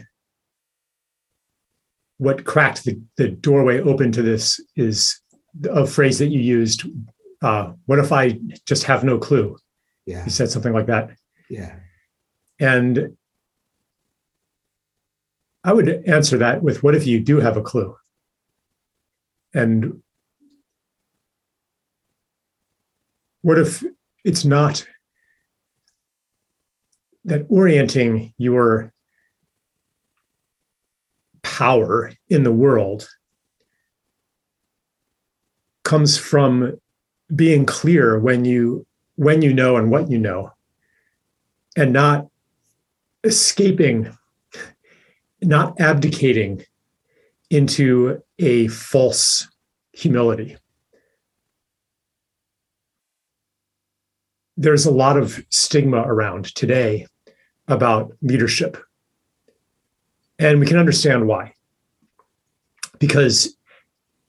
what 2.19 2.45
cracked 2.45 2.85
the, 2.85 3.01
the 3.17 3.29
doorway 3.29 3.81
open 3.81 4.13
to 4.13 4.23
this 4.23 4.61
is 4.77 5.21
a 5.69 5.87
phrase 5.87 6.19
that 6.21 6.29
you 6.29 6.39
used. 6.41 6.85
Uh, 7.43 7.73
what 7.87 7.99
if 7.99 8.13
I 8.13 8.39
just 8.67 8.85
have 8.85 9.03
no 9.03 9.19
clue? 9.19 9.57
Yeah, 10.07 10.25
You 10.25 10.31
said 10.31 10.51
something 10.51 10.73
like 10.73 10.87
that. 10.87 11.11
yeah, 11.49 11.77
And 12.61 13.17
I 15.65 15.73
would 15.73 15.89
answer 16.07 16.39
that 16.39 16.63
with 16.63 16.83
what 16.83 16.95
if 16.95 17.07
you 17.07 17.19
do 17.19 17.41
have 17.41 17.57
a 17.57 17.63
clue? 17.63 17.97
And 19.53 20.03
what 23.43 23.59
if 23.59 23.83
it's 24.25 24.45
not 24.45 24.87
that 27.25 27.47
orienting 27.49 28.33
your 28.39 28.93
power 31.43 32.13
in 32.29 32.43
the 32.43 32.53
world 32.53 33.09
comes 35.85 36.17
from 36.17 36.79
being 37.35 37.65
clear 37.65 38.19
when 38.19 38.45
you 38.45 38.87
when 39.17 39.43
you 39.43 39.53
know 39.53 39.77
and 39.77 39.91
what 39.91 40.11
you 40.11 40.19
know 40.19 40.51
and 41.77 41.93
not 41.93 42.30
escaping 43.25 44.17
not 45.43 45.81
abdicating 45.81 46.65
into 47.51 48.23
a 48.39 48.69
false 48.69 49.49
humility. 49.93 50.57
There's 54.57 54.87
a 54.87 54.91
lot 54.91 55.17
of 55.17 55.45
stigma 55.49 56.03
around 56.03 56.55
today 56.55 57.07
about 57.67 58.13
leadership. 58.23 58.77
And 60.39 60.61
we 60.61 60.67
can 60.67 60.77
understand 60.77 61.27
why. 61.27 61.55
Because 62.99 63.57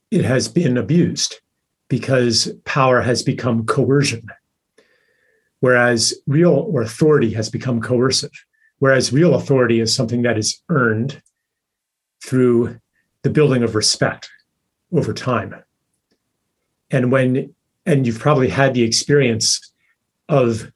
it 0.10 0.24
has 0.24 0.48
been 0.48 0.78
abused. 0.78 1.42
Because 1.90 2.52
power 2.64 3.02
has 3.02 3.24
become 3.24 3.66
coercion. 3.66 4.26
Whereas 5.60 6.14
real 6.28 6.74
authority 6.80 7.34
has 7.34 7.50
become 7.50 7.82
coercive 7.82 8.32
whereas 8.82 9.14
real 9.14 9.36
authority 9.36 9.80
is 9.80 9.94
something 9.94 10.24
that 10.24 10.40
is 10.40 10.60
earned 10.70 11.22
through 12.26 12.80
the 13.22 13.30
building 13.30 13.62
of 13.62 13.76
respect 13.76 14.28
over 14.92 15.14
time. 15.14 15.54
And 16.90 17.12
when 17.12 17.54
and 17.86 18.08
you've 18.08 18.20
probably 18.20 18.50
had 18.50 18.74
the 18.74 18.82
experience 18.82 19.72
of 20.30 20.72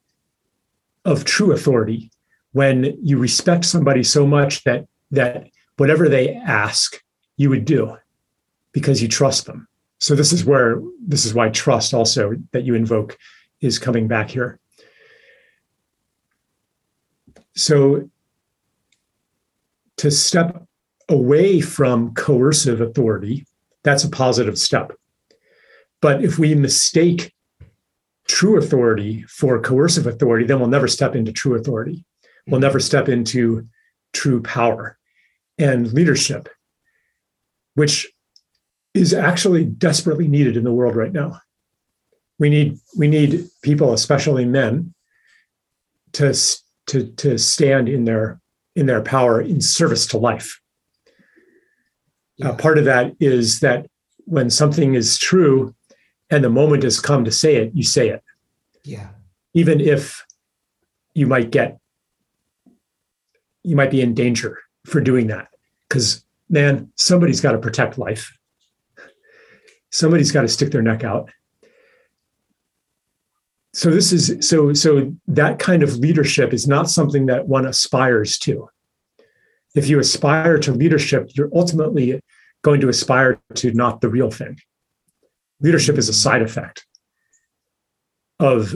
of 1.04 1.26
true 1.26 1.52
authority 1.52 2.12
when 2.52 2.96
you 3.02 3.18
respect 3.18 3.66
somebody 3.66 4.04
so 4.04 4.28
much 4.28 4.64
that 4.66 4.86
that 5.10 5.48
whatever 5.78 6.08
they 6.08 6.36
ask 6.36 7.02
you 7.38 7.50
would 7.50 7.66
do 7.66 7.98
because 8.72 9.02
you 9.02 9.08
trust 9.08 9.48
them. 9.48 9.68
So 9.98 10.14
this 10.14 10.32
is 10.32 10.46
where 10.46 10.80
this 11.00 11.26
is 11.26 11.34
why 11.34 11.50
trust 11.50 11.92
also 11.92 12.36
that 12.52 12.66
you 12.66 12.76
invoke 12.76 13.18
is 13.62 13.80
coming 13.80 14.08
back 14.08 14.30
here 14.30 14.60
so 17.56 18.10
to 19.98 20.12
step 20.12 20.66
away 21.10 21.62
from 21.62 22.14
coercive 22.14 22.82
authority 22.82 23.46
that's 23.84 24.04
a 24.04 24.10
positive 24.10 24.58
step. 24.58 24.94
But 26.02 26.24
if 26.24 26.40
we 26.40 26.56
mistake 26.56 27.32
true 28.28 28.58
authority 28.58 29.22
for 29.30 29.62
coercive 29.62 30.08
authority 30.08 30.46
then 30.46 30.60
we'll 30.60 30.70
never 30.70 30.88
step 30.88 31.16
into 31.16 31.32
true 31.32 31.56
authority. 31.56 32.04
We'll 32.48 32.60
never 32.60 32.80
step 32.80 33.08
into 33.10 33.68
true 34.14 34.42
power 34.42 34.98
and 35.58 35.94
leadership 35.94 36.50
which 37.76 38.12
is 38.94 39.14
actually 39.14 39.66
desperately 39.66 40.28
needed 40.28 40.58
in 40.58 40.64
the 40.64 40.74
world 40.74 40.96
right 40.96 41.12
now. 41.12 41.40
We 42.40 42.50
need 42.50 42.80
we 42.98 43.08
need 43.08 43.48
people 43.62 43.94
especially 43.94 44.46
men 44.46 44.94
to 46.14 46.34
to 46.88 47.08
to 47.08 47.38
stand 47.38 47.90
in 47.90 48.06
their 48.06 48.40
in 48.76 48.86
their 48.86 49.02
power 49.02 49.42
in 49.42 49.62
service 49.62 50.06
to 50.08 50.18
life. 50.18 50.60
Yeah. 52.38 52.50
uh, 52.50 52.56
part 52.56 52.78
of 52.78 52.86
that 52.86 53.16
is 53.20 53.62
that 53.62 53.88
when 54.26 54.50
something 54.50 54.94
is 54.94 55.18
true 55.18 55.74
and 56.30 56.44
the 56.44 56.50
moment 56.50 56.84
has 56.84 57.00
come 57.00 57.24
to 57.26 57.32
say 57.32 57.56
it 57.56 57.72
you 57.74 57.84
say 57.84 58.10
it. 58.10 58.24
Yeah, 58.84 59.08
even 59.54 59.80
if 59.80 60.26
you 61.14 61.28
might 61.28 61.52
get 61.52 61.80
you 63.64 63.76
might 63.76 63.92
be 63.92 64.02
in 64.02 64.14
danger 64.14 64.60
for 64.86 65.02
doing 65.02 65.28
that. 65.28 65.48
Because 65.88 66.24
man 66.50 66.92
somebody's 66.96 67.42
got 67.42 67.54
to 67.54 67.58
protect 67.58 67.98
life. 67.98 68.38
Somebody's 69.92 70.32
got 70.32 70.42
to 70.42 70.48
stick 70.48 70.72
their 70.72 70.82
neck 70.82 71.04
out 71.04 71.30
so 73.76 73.92
this 73.92 74.14
is 74.14 74.48
so 74.48 74.72
so 74.72 75.14
that 75.28 75.60
kind 75.60 75.84
of 75.84 75.98
leadership 75.98 76.54
is 76.54 76.66
not 76.66 76.90
something 76.90 77.26
that 77.26 77.50
one 77.50 77.66
aspires 77.66 78.38
to. 78.40 78.70
If 79.76 79.90
you 79.90 80.00
aspire 80.00 80.58
to 80.60 80.72
leadership 80.72 81.32
you're 81.34 81.52
ultimately 81.54 82.22
going 82.64 82.80
to 82.82 82.90
aspire 82.90 83.38
to 83.56 83.74
not 83.74 84.00
the 84.00 84.08
real 84.08 84.32
thing. 84.32 84.58
Leadership 85.60 85.98
is 85.98 86.08
a 86.08 86.14
side 86.14 86.42
effect 86.42 86.86
of 88.40 88.76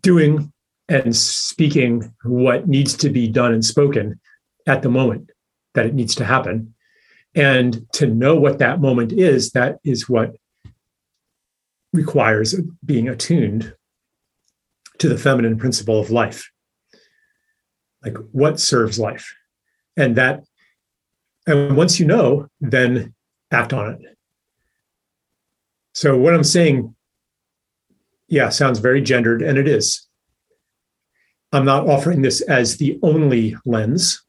doing 0.00 0.52
and 0.88 1.16
speaking 1.16 2.14
what 2.22 2.68
needs 2.68 2.94
to 2.98 3.10
be 3.10 3.26
done 3.26 3.52
and 3.52 3.64
spoken 3.64 4.20
at 4.68 4.82
the 4.82 4.88
moment 4.88 5.30
that 5.74 5.86
it 5.86 5.94
needs 5.94 6.14
to 6.14 6.24
happen. 6.24 6.72
And 7.34 7.84
to 7.94 8.06
know 8.06 8.36
what 8.36 8.60
that 8.60 8.80
moment 8.80 9.12
is 9.12 9.50
that 9.50 9.78
is 9.82 10.08
what 10.08 10.36
requires 11.94 12.60
being 12.84 13.08
attuned 13.08 13.74
to 14.98 15.08
the 15.08 15.18
feminine 15.18 15.56
principle 15.56 16.00
of 16.00 16.10
life. 16.10 16.50
Like 18.04 18.16
what 18.32 18.60
serves 18.60 18.98
life? 18.98 19.34
And 19.96 20.16
that 20.16 20.44
and 21.46 21.76
once 21.76 22.00
you 22.00 22.06
know 22.06 22.48
then 22.60 23.14
act 23.50 23.72
on 23.72 23.92
it. 23.92 24.16
So 25.92 26.18
what 26.18 26.34
i'm 26.34 26.44
saying 26.44 26.94
yeah 28.28 28.48
sounds 28.48 28.78
very 28.80 29.00
gendered 29.00 29.42
and 29.42 29.56
it 29.56 29.68
is. 29.68 30.06
I'm 31.52 31.64
not 31.64 31.88
offering 31.88 32.22
this 32.22 32.40
as 32.40 32.78
the 32.78 32.98
only 33.02 33.56
lens 33.64 34.20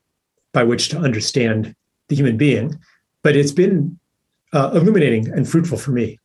by 0.54 0.64
which 0.64 0.90
to 0.90 1.00
understand 1.00 1.76
the 2.10 2.16
human 2.16 2.38
being 2.38 2.78
but 3.24 3.36
it's 3.36 3.52
been 3.52 4.00
uh, 4.54 4.70
illuminating 4.74 5.28
and 5.30 5.50
fruitful 5.50 5.80
for 5.80 5.92
me 5.92 6.20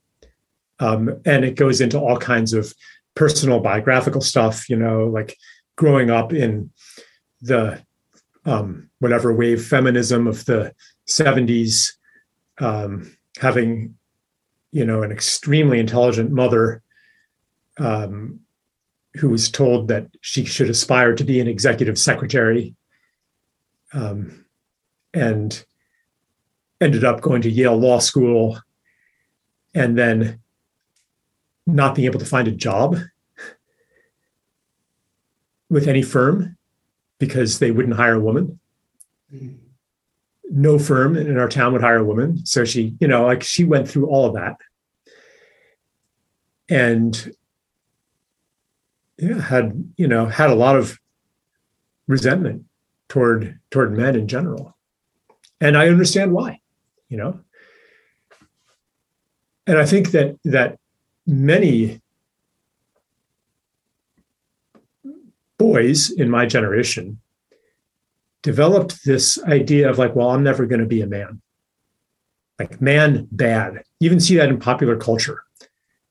um, 0.80 1.20
and 1.24 1.44
it 1.44 1.54
goes 1.54 1.80
into 1.80 1.98
all 1.98 2.16
kinds 2.16 2.52
of 2.52 2.74
personal 3.14 3.60
biographical 3.60 4.20
stuff 4.20 4.68
you 4.68 4.76
know 4.76 5.06
like 5.06 5.36
growing 5.76 6.10
up 6.10 6.32
in 6.32 6.70
the 7.42 7.82
um, 8.44 8.90
whatever 8.98 9.32
wave 9.32 9.64
feminism 9.64 10.26
of 10.26 10.44
the 10.44 10.74
70s, 11.08 11.92
um, 12.58 13.16
having 13.38 13.96
you 14.72 14.84
know 14.84 15.02
an 15.02 15.10
extremely 15.10 15.80
intelligent 15.80 16.30
mother 16.30 16.82
um, 17.78 18.40
who 19.14 19.28
was 19.28 19.50
told 19.50 19.88
that 19.88 20.06
she 20.20 20.44
should 20.44 20.70
aspire 20.70 21.14
to 21.14 21.24
be 21.24 21.40
an 21.40 21.48
executive 21.48 21.98
secretary, 21.98 22.74
um, 23.92 24.44
and 25.12 25.64
ended 26.80 27.04
up 27.04 27.20
going 27.20 27.42
to 27.42 27.50
Yale 27.50 27.76
Law 27.76 27.98
School, 27.98 28.58
and 29.74 29.98
then 29.98 30.39
not 31.74 31.94
being 31.94 32.06
able 32.06 32.20
to 32.20 32.26
find 32.26 32.48
a 32.48 32.52
job 32.52 32.96
with 35.68 35.86
any 35.86 36.02
firm 36.02 36.56
because 37.18 37.58
they 37.58 37.70
wouldn't 37.70 37.94
hire 37.94 38.14
a 38.14 38.20
woman. 38.20 38.58
No 40.50 40.78
firm 40.78 41.16
in 41.16 41.38
our 41.38 41.48
town 41.48 41.72
would 41.72 41.82
hire 41.82 41.98
a 41.98 42.04
woman. 42.04 42.44
So 42.44 42.64
she, 42.64 42.96
you 43.00 43.06
know, 43.06 43.24
like 43.24 43.42
she 43.42 43.64
went 43.64 43.88
through 43.88 44.08
all 44.08 44.26
of 44.26 44.34
that. 44.34 44.56
And 46.68 47.36
yeah, 49.18 49.40
had, 49.40 49.92
you 49.96 50.08
know, 50.08 50.26
had 50.26 50.50
a 50.50 50.54
lot 50.54 50.76
of 50.76 50.98
resentment 52.08 52.64
toward 53.08 53.58
toward 53.70 53.96
men 53.96 54.16
in 54.16 54.26
general. 54.26 54.76
And 55.60 55.76
I 55.76 55.88
understand 55.88 56.32
why, 56.32 56.60
you 57.08 57.16
know. 57.16 57.40
And 59.66 59.78
I 59.78 59.86
think 59.86 60.10
that 60.12 60.36
that 60.44 60.79
many 61.30 62.00
boys 65.58 66.10
in 66.10 66.28
my 66.28 66.44
generation 66.46 67.20
developed 68.42 69.04
this 69.04 69.40
idea 69.44 69.88
of 69.88 69.98
like, 69.98 70.16
well, 70.16 70.30
I'm 70.30 70.42
never 70.42 70.66
going 70.66 70.80
to 70.80 70.86
be 70.86 71.02
a 71.02 71.06
man. 71.06 71.40
Like, 72.58 72.80
man, 72.80 73.28
bad. 73.30 73.84
You 74.00 74.06
even 74.06 74.20
see 74.20 74.36
that 74.36 74.48
in 74.48 74.58
popular 74.58 74.96
culture. 74.96 75.44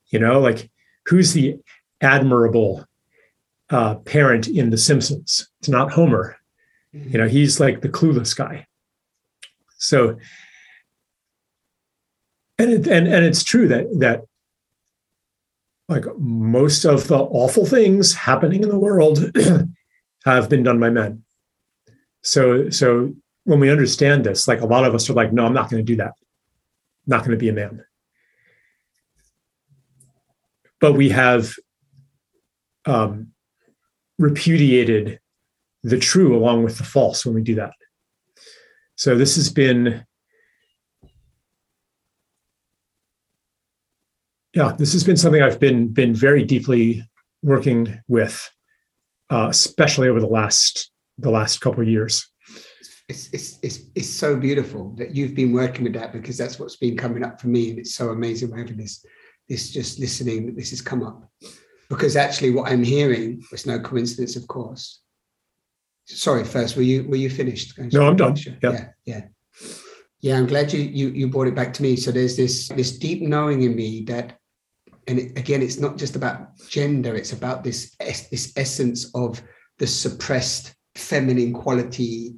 You 0.08 0.20
know, 0.20 0.40
like, 0.40 0.72
who's 1.06 1.34
the 1.34 1.58
admirable 2.02 2.86
uh, 3.70 3.96
parent 3.96 4.48
in 4.48 4.70
The 4.70 4.78
Simpsons? 4.78 5.50
It's 5.60 5.70
not 5.70 5.92
Homer. 5.92 6.38
You 6.94 7.20
know, 7.20 7.28
he's 7.28 7.60
like 7.60 7.82
the 7.82 7.90
clueless 7.90 8.36
guy. 8.36 8.66
So, 9.78 10.18
and 12.58 12.72
it, 12.72 12.88
and 12.88 13.08
and 13.08 13.26
it's 13.26 13.44
true 13.44 13.68
that 13.68 13.88
that 14.00 14.24
like 15.90 16.06
most 16.18 16.86
of 16.86 17.08
the 17.08 17.18
awful 17.18 17.66
things 17.66 18.14
happening 18.14 18.62
in 18.62 18.70
the 18.70 18.80
world 18.80 19.32
have 20.26 20.48
been 20.48 20.64
done 20.64 20.80
by 20.80 20.92
men. 20.92 21.24
So, 22.22 22.70
so 22.70 23.14
when 23.46 23.60
we 23.60 23.72
understand 23.72 24.24
this, 24.24 24.48
like 24.48 24.62
a 24.62 24.68
lot 24.68 24.86
of 24.86 24.94
us 24.94 25.10
are 25.10 25.14
like, 25.14 25.34
no, 25.34 25.46
I'm 25.46 25.54
not 25.54 25.70
going 25.70 25.84
to 25.84 25.92
do 25.92 25.98
that. 25.98 26.14
I'm 26.16 27.08
not 27.08 27.20
going 27.22 27.32
to 27.32 27.38
be 27.38 27.50
a 27.50 27.54
man. 27.54 27.84
But 30.80 30.94
we 30.94 31.10
have 31.10 31.56
um, 32.86 33.30
repudiated 34.20 35.20
the 35.82 35.98
true 35.98 36.38
along 36.38 36.64
with 36.64 36.78
the 36.78 36.84
false 36.84 37.26
when 37.26 37.34
we 37.34 37.42
do 37.42 37.56
that. 37.56 37.74
So 38.96 39.16
this 39.16 39.38
has 39.38 39.50
been 39.50 40.06
yeah, 44.60 44.74
this 44.78 44.92
has 44.92 45.06
been 45.06 45.16
something 45.16 45.42
I've 45.42 45.60
been 45.60 45.88
been 45.88 46.14
very 46.14 46.44
deeply 46.44 47.10
working 47.42 47.98
with, 48.10 48.36
uh, 49.30 49.48
especially 49.50 50.10
over 50.10 50.20
the 50.20 50.28
last 50.28 50.92
the 51.18 51.32
last 51.32 51.62
couple 51.62 51.82
of 51.82 51.88
years. 51.88 52.28
It's, 53.08 53.30
it's 53.32 53.58
it's 53.64 53.80
it's 53.96 54.10
so 54.10 54.36
beautiful 54.36 54.94
that 54.98 55.16
you've 55.16 55.34
been 55.34 55.54
working 55.54 55.86
with 55.86 55.94
that 55.94 56.12
because 56.12 56.38
that's 56.38 56.60
what's 56.60 56.76
been 56.76 56.98
coming 56.98 57.24
up 57.24 57.40
for 57.40 57.48
me, 57.48 57.70
and 57.70 57.80
it's 57.80 57.96
so 57.96 58.10
amazing 58.10 58.52
having 58.56 58.76
this 58.76 59.06
this 59.48 59.72
just 59.72 59.98
listening 59.98 60.48
that 60.48 60.58
this 60.58 60.72
has 60.72 60.82
come 60.82 61.04
up 61.04 61.32
because 61.90 62.18
actually 62.18 62.52
what 62.52 62.70
I'm 62.70 62.84
hearing 62.84 63.42
was 63.52 63.66
no 63.66 63.80
coincidence, 63.80 64.36
of 64.36 64.46
course. 64.48 65.00
Sorry, 66.06 66.44
first 66.44 66.76
were 66.76 66.82
you 66.82 67.08
were 67.08 67.16
you 67.16 67.30
finished? 67.30 67.80
No, 67.94 68.08
I'm 68.08 68.18
done. 68.18 68.36
Yeah, 68.62 68.90
yeah. 69.06 69.22
Yeah, 70.22 70.38
I'm 70.38 70.48
glad 70.48 70.74
you 70.74 70.82
you 70.82 71.10
you 71.12 71.30
brought 71.30 71.48
it 71.48 71.56
back 71.56 71.72
to 71.76 71.82
me. 71.82 71.96
So 71.96 72.12
there's 72.12 72.36
this 72.36 72.68
this 72.70 72.98
deep 72.98 73.22
knowing 73.22 73.62
in 73.62 73.74
me 73.74 74.04
that 74.08 74.39
and 75.10 75.38
again, 75.38 75.64
it's 75.64 75.80
not 75.80 75.98
just 75.98 76.16
about 76.16 76.56
gender; 76.70 77.16
it's 77.16 77.34
about 77.34 77.64
this 77.64 77.96
this 78.00 78.54
essence 78.56 79.12
of 79.16 79.42
the 79.80 79.88
suppressed 79.88 80.76
feminine 80.96 81.54
quality. 81.54 82.36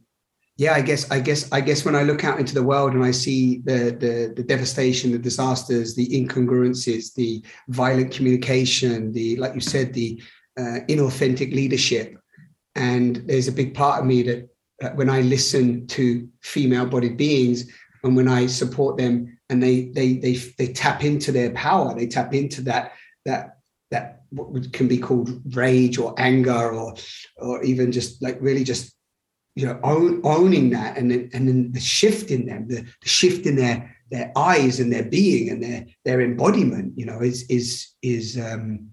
Yeah, 0.57 0.73
I 0.73 0.81
guess 0.81 1.09
I 1.11 1.19
guess 1.19 1.51
I 1.51 1.59
guess 1.59 1.83
when 1.83 1.95
I 1.95 2.03
look 2.03 2.23
out 2.23 2.39
into 2.39 2.53
the 2.53 2.63
world 2.63 2.93
and 2.93 3.03
I 3.03 3.11
see 3.11 3.57
the 3.65 3.95
the, 3.99 4.33
the 4.35 4.43
devastation, 4.43 5.11
the 5.11 5.19
disasters, 5.19 5.95
the 5.95 6.07
incongruences, 6.07 7.13
the 7.13 7.43
violent 7.67 8.11
communication, 8.11 9.11
the 9.11 9.35
like 9.35 9.53
you 9.53 9.61
said, 9.61 9.93
the 9.93 10.21
uh, 10.57 10.79
inauthentic 10.87 11.53
leadership, 11.53 12.17
and 12.75 13.17
there's 13.25 13.49
a 13.49 13.53
big 13.53 13.73
part 13.73 13.99
of 13.99 14.05
me 14.05 14.23
that, 14.23 14.49
that 14.79 14.95
when 14.95 15.09
I 15.09 15.21
listen 15.21 15.87
to 15.87 16.27
female-bodied 16.41 17.17
beings 17.17 17.69
and 18.03 18.15
when 18.15 18.27
I 18.27 18.47
support 18.47 18.97
them 18.97 19.37
and 19.51 19.61
they 19.61 19.85
they 19.89 20.13
they 20.13 20.33
they 20.57 20.67
tap 20.67 21.03
into 21.03 21.31
their 21.31 21.51
power. 21.51 21.93
They 21.93 22.07
tap 22.07 22.33
into 22.33 22.61
that 22.63 22.93
that 23.25 23.57
that 23.91 24.23
what 24.29 24.71
can 24.73 24.87
be 24.87 24.97
called 24.97 25.29
rage 25.55 25.97
or 25.97 26.15
anger 26.17 26.71
or 26.71 26.95
or 27.37 27.61
even 27.63 27.91
just 27.91 28.21
like 28.21 28.37
really 28.41 28.63
just 28.63 28.95
you 29.55 29.65
know 29.65 29.77
own, 29.83 30.21
owning 30.23 30.69
that 30.69 30.97
and 30.97 31.11
then 31.11 31.29
and 31.33 31.47
then 31.47 31.71
the 31.73 31.79
shift 31.79 32.31
in 32.31 32.45
them 32.45 32.67
the, 32.69 32.81
the 33.01 33.09
shift 33.09 33.45
in 33.45 33.57
their 33.57 33.93
their 34.09 34.31
eyes 34.37 34.79
and 34.79 34.91
their 34.91 35.03
being 35.03 35.49
and 35.49 35.61
their 35.61 35.85
their 36.05 36.21
embodiment 36.21 36.97
you 36.97 37.05
know 37.05 37.21
is 37.21 37.45
is 37.49 37.89
is 38.01 38.39
um 38.39 38.87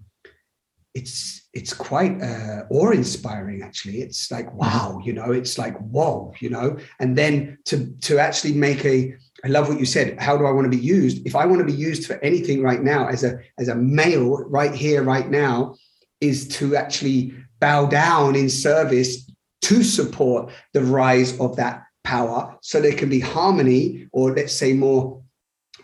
it's 0.93 1.47
it's 1.53 1.73
quite 1.73 2.21
uh, 2.21 2.63
awe 2.71 2.91
inspiring 2.91 3.61
actually 3.61 4.01
it's 4.01 4.31
like 4.31 4.53
wow 4.53 4.99
you 5.05 5.13
know 5.13 5.31
it's 5.31 5.57
like 5.57 5.77
whoa 5.77 6.33
you 6.39 6.49
know 6.49 6.77
and 6.99 7.17
then 7.17 7.57
to 7.63 7.93
to 8.01 8.19
actually 8.19 8.53
make 8.53 8.83
a 8.85 9.15
I 9.43 9.47
love 9.47 9.69
what 9.69 9.79
you 9.79 9.85
said. 9.85 10.19
How 10.19 10.37
do 10.37 10.45
I 10.45 10.51
want 10.51 10.65
to 10.69 10.77
be 10.77 10.83
used? 10.83 11.25
If 11.25 11.35
I 11.35 11.45
want 11.45 11.59
to 11.59 11.65
be 11.65 11.73
used 11.73 12.05
for 12.05 12.15
anything 12.23 12.61
right 12.61 12.81
now, 12.81 13.07
as 13.07 13.23
a 13.23 13.39
as 13.57 13.67
a 13.69 13.75
male, 13.75 14.37
right 14.49 14.73
here, 14.73 15.03
right 15.03 15.29
now, 15.29 15.75
is 16.19 16.47
to 16.49 16.75
actually 16.75 17.33
bow 17.59 17.85
down 17.85 18.35
in 18.35 18.49
service 18.49 19.29
to 19.61 19.83
support 19.83 20.51
the 20.73 20.83
rise 20.83 21.39
of 21.39 21.55
that 21.57 21.83
power, 22.03 22.57
so 22.61 22.81
there 22.81 22.93
can 22.93 23.09
be 23.09 23.19
harmony, 23.19 24.07
or 24.11 24.33
let's 24.33 24.53
say 24.53 24.73
more 24.73 25.21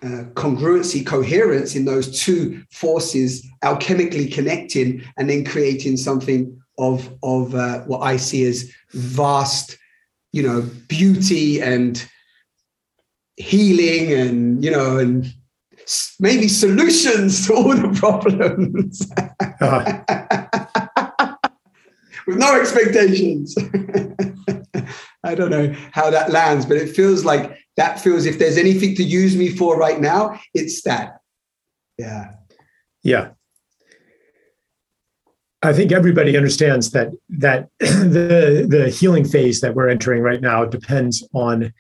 uh, 0.03 0.23
congruency, 0.33 1.05
coherence 1.05 1.75
in 1.75 1.85
those 1.85 2.19
two 2.19 2.63
forces, 2.71 3.45
alchemically 3.63 4.31
connecting, 4.31 5.03
and 5.17 5.29
then 5.29 5.45
creating 5.45 5.97
something 5.97 6.61
of 6.77 7.09
of 7.23 7.55
uh, 7.55 7.79
what 7.81 7.99
I 7.99 8.17
see 8.17 8.45
as 8.45 8.69
vast, 8.91 9.77
you 10.33 10.43
know, 10.43 10.61
beauty 10.87 11.61
and 11.61 12.05
healing 13.37 14.11
and 14.13 14.63
you 14.63 14.71
know 14.71 14.97
and 14.97 15.33
maybe 16.19 16.47
solutions 16.47 17.45
to 17.47 17.53
all 17.53 17.75
the 17.75 17.93
problems. 17.99 19.11
Uh-huh. 19.61 20.01
with 22.27 22.37
no 22.37 22.59
expectations. 22.59 23.55
I 25.23 25.35
don't 25.35 25.49
know 25.49 25.73
how 25.91 26.09
that 26.09 26.31
lands 26.31 26.65
but 26.65 26.77
it 26.77 26.95
feels 26.95 27.25
like 27.25 27.57
that 27.77 27.99
feels 27.99 28.25
if 28.25 28.39
there's 28.39 28.57
anything 28.57 28.95
to 28.95 29.03
use 29.03 29.35
me 29.35 29.49
for 29.49 29.77
right 29.77 29.99
now 29.99 30.39
it's 30.53 30.81
that. 30.83 31.19
Yeah. 31.97 32.33
Yeah. 33.03 33.31
I 35.61 35.73
think 35.73 35.91
everybody 35.91 36.37
understands 36.37 36.91
that 36.91 37.11
that 37.29 37.69
the 37.79 38.67
the 38.69 38.89
healing 38.89 39.25
phase 39.25 39.61
that 39.61 39.73
we're 39.73 39.89
entering 39.89 40.21
right 40.21 40.41
now 40.41 40.63
depends 40.65 41.27
on 41.33 41.73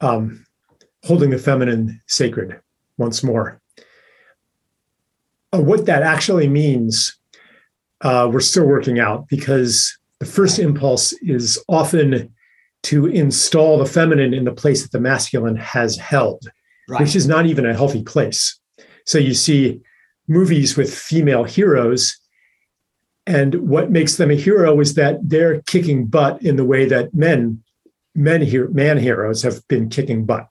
um, 0.00 0.46
holding 1.04 1.30
the 1.30 1.38
feminine 1.38 2.00
sacred 2.06 2.60
once 2.96 3.22
more. 3.22 3.60
Uh, 5.52 5.60
what 5.60 5.86
that 5.86 6.02
actually 6.02 6.48
means, 6.48 7.16
uh, 8.02 8.28
we're 8.32 8.40
still 8.40 8.66
working 8.66 8.98
out 8.98 9.28
because 9.28 9.96
The 10.22 10.26
first 10.26 10.60
impulse 10.60 11.12
is 11.14 11.58
often 11.66 12.32
to 12.84 13.06
install 13.06 13.76
the 13.76 13.86
feminine 13.86 14.32
in 14.32 14.44
the 14.44 14.52
place 14.52 14.82
that 14.82 14.92
the 14.92 15.00
masculine 15.00 15.56
has 15.56 15.96
held, 15.96 16.48
right. 16.88 17.00
which 17.00 17.16
is 17.16 17.26
not 17.26 17.46
even 17.46 17.66
a 17.66 17.74
healthy 17.74 18.04
place. 18.04 18.56
So 19.04 19.18
you 19.18 19.34
see 19.34 19.80
movies 20.28 20.76
with 20.76 20.94
female 20.94 21.42
heroes, 21.42 22.16
and 23.26 23.68
what 23.68 23.90
makes 23.90 24.14
them 24.14 24.30
a 24.30 24.36
hero 24.36 24.78
is 24.78 24.94
that 24.94 25.18
they're 25.24 25.60
kicking 25.62 26.06
butt 26.06 26.40
in 26.40 26.54
the 26.54 26.64
way 26.64 26.84
that 26.84 27.12
men, 27.12 27.60
men 28.14 28.42
here, 28.42 28.68
man 28.68 28.98
heroes 28.98 29.42
have 29.42 29.66
been 29.66 29.88
kicking 29.88 30.24
butt. 30.24 30.46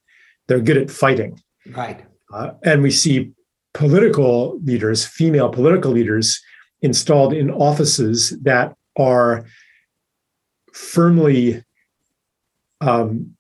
They're 0.51 0.59
good 0.59 0.75
at 0.75 0.91
fighting. 0.91 1.41
Right. 1.65 2.03
Uh, 2.33 2.51
and 2.65 2.81
we 2.81 2.91
see 2.91 3.31
political 3.73 4.59
leaders, 4.65 5.05
female 5.05 5.47
political 5.47 5.91
leaders, 5.91 6.41
installed 6.81 7.31
in 7.31 7.49
offices 7.49 8.31
that 8.41 8.75
are 8.97 9.45
firmly 10.73 11.63
um, 12.81 13.33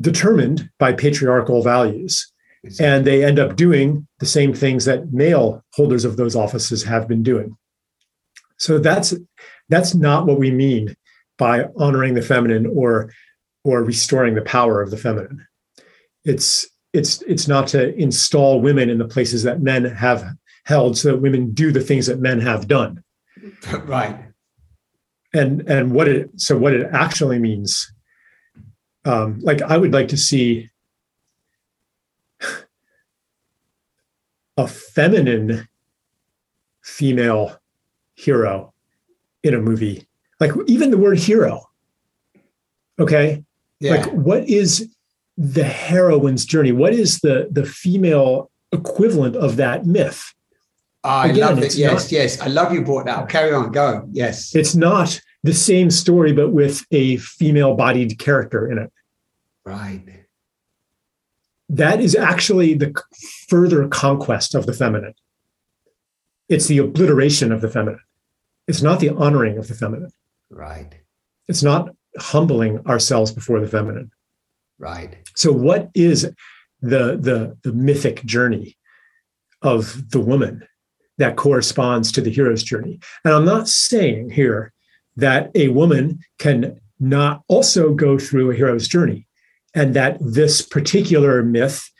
determined 0.00 0.70
by 0.78 0.92
patriarchal 0.92 1.60
values. 1.60 2.32
And 2.78 3.04
they 3.04 3.24
end 3.24 3.40
up 3.40 3.56
doing 3.56 4.06
the 4.20 4.26
same 4.26 4.54
things 4.54 4.84
that 4.84 5.12
male 5.12 5.64
holders 5.72 6.04
of 6.04 6.16
those 6.16 6.36
offices 6.36 6.84
have 6.84 7.08
been 7.08 7.24
doing. 7.24 7.56
So 8.58 8.78
that's 8.78 9.12
that's 9.68 9.92
not 9.92 10.26
what 10.26 10.38
we 10.38 10.52
mean 10.52 10.94
by 11.36 11.64
honoring 11.76 12.14
the 12.14 12.22
feminine 12.22 12.64
or 12.64 13.12
or 13.64 13.82
restoring 13.82 14.36
the 14.36 14.42
power 14.42 14.80
of 14.80 14.92
the 14.92 14.96
feminine. 14.96 15.44
It's 16.24 16.66
it's 16.92 17.22
it's 17.22 17.48
not 17.48 17.66
to 17.68 17.94
install 17.96 18.60
women 18.60 18.88
in 18.88 18.98
the 18.98 19.08
places 19.08 19.42
that 19.42 19.60
men 19.60 19.84
have 19.84 20.24
held 20.64 20.96
so 20.96 21.08
that 21.08 21.18
women 21.18 21.52
do 21.52 21.72
the 21.72 21.80
things 21.80 22.06
that 22.06 22.20
men 22.20 22.40
have 22.40 22.68
done. 22.68 23.02
Right. 23.84 24.18
And 25.34 25.62
and 25.68 25.92
what 25.92 26.06
it 26.06 26.30
so 26.36 26.56
what 26.56 26.74
it 26.74 26.88
actually 26.92 27.40
means 27.40 27.92
um, 29.04 29.38
like 29.40 29.60
I 29.62 29.76
would 29.76 29.92
like 29.92 30.08
to 30.08 30.16
see 30.16 30.70
a 34.56 34.66
feminine 34.66 35.68
female 36.82 37.58
hero 38.14 38.72
in 39.42 39.54
a 39.54 39.60
movie. 39.60 40.06
Like 40.40 40.52
even 40.66 40.90
the 40.90 40.98
word 40.98 41.18
hero. 41.18 41.68
Okay. 42.98 43.44
Yeah. 43.80 43.96
Like 43.96 44.12
what 44.12 44.48
is 44.48 44.93
the 45.36 45.64
heroine's 45.64 46.44
journey? 46.44 46.72
What 46.72 46.92
is 46.92 47.20
the 47.20 47.48
the 47.50 47.64
female 47.64 48.50
equivalent 48.72 49.36
of 49.36 49.56
that 49.56 49.86
myth? 49.86 50.32
I 51.02 51.28
Again, 51.28 51.40
love 51.40 51.58
it. 51.62 51.74
Yes, 51.74 52.04
not, 52.04 52.12
yes. 52.12 52.40
I 52.40 52.46
love 52.46 52.72
you 52.72 52.82
brought 52.82 53.04
that. 53.06 53.28
Carry 53.28 53.52
on. 53.52 53.70
Go. 53.72 54.08
Yes. 54.10 54.54
It's 54.54 54.74
not 54.74 55.20
the 55.42 55.52
same 55.52 55.90
story, 55.90 56.32
but 56.32 56.50
with 56.50 56.84
a 56.90 57.18
female 57.18 57.74
bodied 57.74 58.18
character 58.18 58.70
in 58.70 58.78
it. 58.78 58.90
Right. 59.64 60.02
That 61.68 62.00
is 62.00 62.14
actually 62.14 62.74
the 62.74 62.94
further 63.48 63.86
conquest 63.88 64.54
of 64.54 64.64
the 64.64 64.72
feminine. 64.72 65.14
It's 66.48 66.66
the 66.66 66.78
obliteration 66.78 67.52
of 67.52 67.60
the 67.60 67.68
feminine. 67.68 68.00
It's 68.66 68.82
not 68.82 69.00
the 69.00 69.10
honoring 69.10 69.58
of 69.58 69.68
the 69.68 69.74
feminine. 69.74 70.12
Right. 70.48 70.94
It's 71.48 71.62
not 71.62 71.94
humbling 72.18 72.86
ourselves 72.86 73.32
before 73.32 73.60
the 73.60 73.68
feminine. 73.68 74.10
Right. 74.78 75.16
So, 75.34 75.52
what 75.52 75.90
is 75.94 76.22
the 76.80 77.16
the, 77.16 77.56
the 77.62 77.72
mythic 77.72 78.24
journey 78.24 78.76
of 79.62 80.10
the 80.10 80.20
woman 80.20 80.66
that 81.18 81.36
corresponds 81.36 82.12
to 82.12 82.20
the 82.20 82.30
hero's 82.30 82.62
journey? 82.62 83.00
And 83.24 83.34
I'm 83.34 83.44
not 83.44 83.68
saying 83.68 84.30
here 84.30 84.72
that 85.16 85.50
a 85.54 85.68
woman 85.68 86.20
can 86.38 86.80
not 87.00 87.42
also 87.48 87.94
go 87.94 88.18
through 88.18 88.50
a 88.50 88.54
hero's 88.54 88.88
journey 88.88 89.26
and 89.74 89.94
that 89.94 90.18
this 90.20 90.62
particular 90.62 91.42
myth 91.42 91.90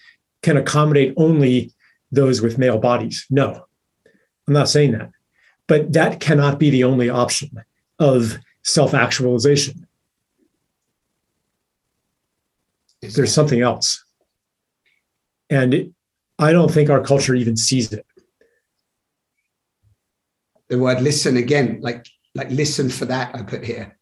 can 0.43 0.57
accommodate 0.57 1.15
only 1.17 1.73
those 2.13 2.41
with 2.41 2.59
male 2.59 2.79
bodies. 2.79 3.27
No, 3.31 3.65
I'm 4.47 4.55
not 4.55 4.69
saying 4.69 4.93
that. 4.93 5.11
But 5.67 5.93
that 5.93 6.21
cannot 6.21 6.59
be 6.59 6.71
the 6.71 6.85
only 6.85 7.09
option 7.09 7.65
of 7.99 8.39
self 8.63 8.95
actualization. 8.95 9.84
There's 13.13 13.35
something 13.35 13.61
else. 13.61 14.05
And 15.51 15.75
it, 15.75 15.93
I 16.39 16.53
don't 16.53 16.71
think 16.71 16.91
our 16.91 17.03
culture 17.03 17.35
even 17.35 17.57
sees 17.57 17.93
it. 17.93 18.07
The 20.69 20.79
word 20.79 21.03
listen 21.03 21.37
again, 21.37 21.79
like 21.83 22.07
like 22.35 22.51
listen 22.51 22.89
for 22.89 23.05
that 23.05 23.35
I 23.35 23.43
put 23.43 23.65
here. 23.65 23.97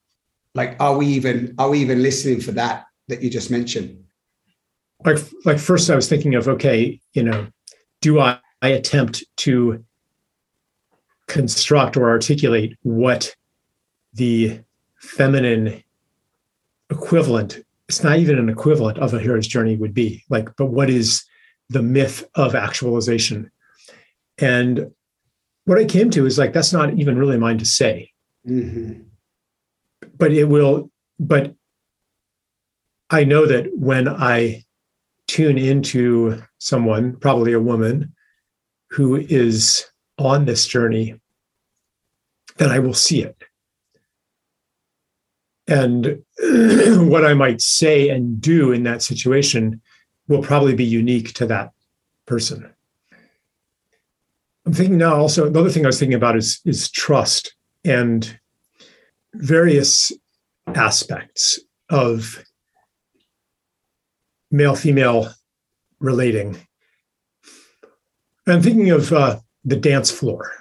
Like 0.54 0.76
are 0.80 0.96
we 0.96 1.06
even 1.06 1.54
are 1.58 1.70
we 1.70 1.80
even 1.80 2.02
listening 2.02 2.40
for 2.40 2.52
that 2.52 2.86
that 3.08 3.22
you 3.22 3.30
just 3.30 3.50
mentioned? 3.50 4.02
Like, 5.04 5.18
like 5.44 5.58
first, 5.58 5.90
I 5.90 5.96
was 5.96 6.08
thinking 6.08 6.34
of 6.34 6.48
okay, 6.48 7.00
you 7.12 7.22
know, 7.22 7.48
do 8.00 8.20
I, 8.20 8.38
I 8.62 8.68
attempt 8.68 9.24
to 9.38 9.84
construct 11.26 11.96
or 11.96 12.08
articulate 12.08 12.76
what 12.82 13.34
the 14.14 14.60
feminine 14.98 15.82
equivalent? 16.90 17.64
It's 17.88 18.02
not 18.02 18.18
even 18.18 18.38
an 18.38 18.48
equivalent 18.48 18.98
of 18.98 19.12
a 19.12 19.20
hero's 19.20 19.46
journey 19.46 19.76
would 19.76 19.94
be 19.94 20.24
like, 20.30 20.48
but 20.56 20.66
what 20.66 20.88
is 20.88 21.24
the 21.68 21.82
myth 21.82 22.28
of 22.34 22.54
actualization? 22.54 23.50
And 24.38 24.92
what 25.64 25.78
I 25.78 25.84
came 25.84 26.10
to 26.10 26.26
is 26.26 26.38
like 26.38 26.52
that's 26.52 26.72
not 26.72 26.94
even 26.94 27.18
really 27.18 27.38
mine 27.38 27.58
to 27.58 27.66
say. 27.66 28.10
Mm-hmm. 28.48 29.02
But 30.16 30.32
it 30.32 30.44
will, 30.44 30.90
but 31.18 31.54
I 33.10 33.24
know 33.24 33.46
that 33.46 33.70
when 33.76 34.08
I 34.08 34.64
tune 35.28 35.58
into 35.58 36.42
someone, 36.58 37.16
probably 37.16 37.52
a 37.52 37.60
woman, 37.60 38.14
who 38.90 39.16
is 39.16 39.84
on 40.18 40.44
this 40.44 40.66
journey, 40.66 41.18
then 42.56 42.70
I 42.70 42.78
will 42.78 42.94
see 42.94 43.22
it. 43.22 43.36
And 45.72 46.22
what 47.10 47.24
I 47.24 47.32
might 47.32 47.62
say 47.62 48.10
and 48.10 48.38
do 48.38 48.72
in 48.72 48.82
that 48.82 49.00
situation 49.00 49.80
will 50.28 50.42
probably 50.42 50.74
be 50.74 50.84
unique 50.84 51.32
to 51.34 51.46
that 51.46 51.72
person. 52.26 52.70
I'm 54.66 54.74
thinking 54.74 54.98
now 54.98 55.16
also, 55.16 55.46
another 55.46 55.70
thing 55.70 55.86
I 55.86 55.88
was 55.88 55.98
thinking 55.98 56.14
about 56.14 56.36
is, 56.36 56.60
is 56.66 56.90
trust 56.90 57.54
and 57.86 58.38
various 59.32 60.12
aspects 60.74 61.58
of 61.88 62.44
male 64.50 64.76
female 64.76 65.30
relating. 66.00 66.54
I'm 68.46 68.60
thinking 68.60 68.90
of 68.90 69.10
uh, 69.10 69.38
the 69.64 69.76
dance 69.76 70.10
floor, 70.10 70.52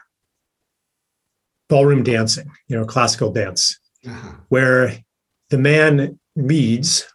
ballroom 1.68 2.04
dancing, 2.04 2.50
you 2.70 2.78
know, 2.78 2.86
classical 2.86 3.34
dance, 3.34 3.78
uh-huh. 4.08 4.34
where 4.50 4.98
the 5.50 5.58
man 5.58 6.20
leads 6.36 7.06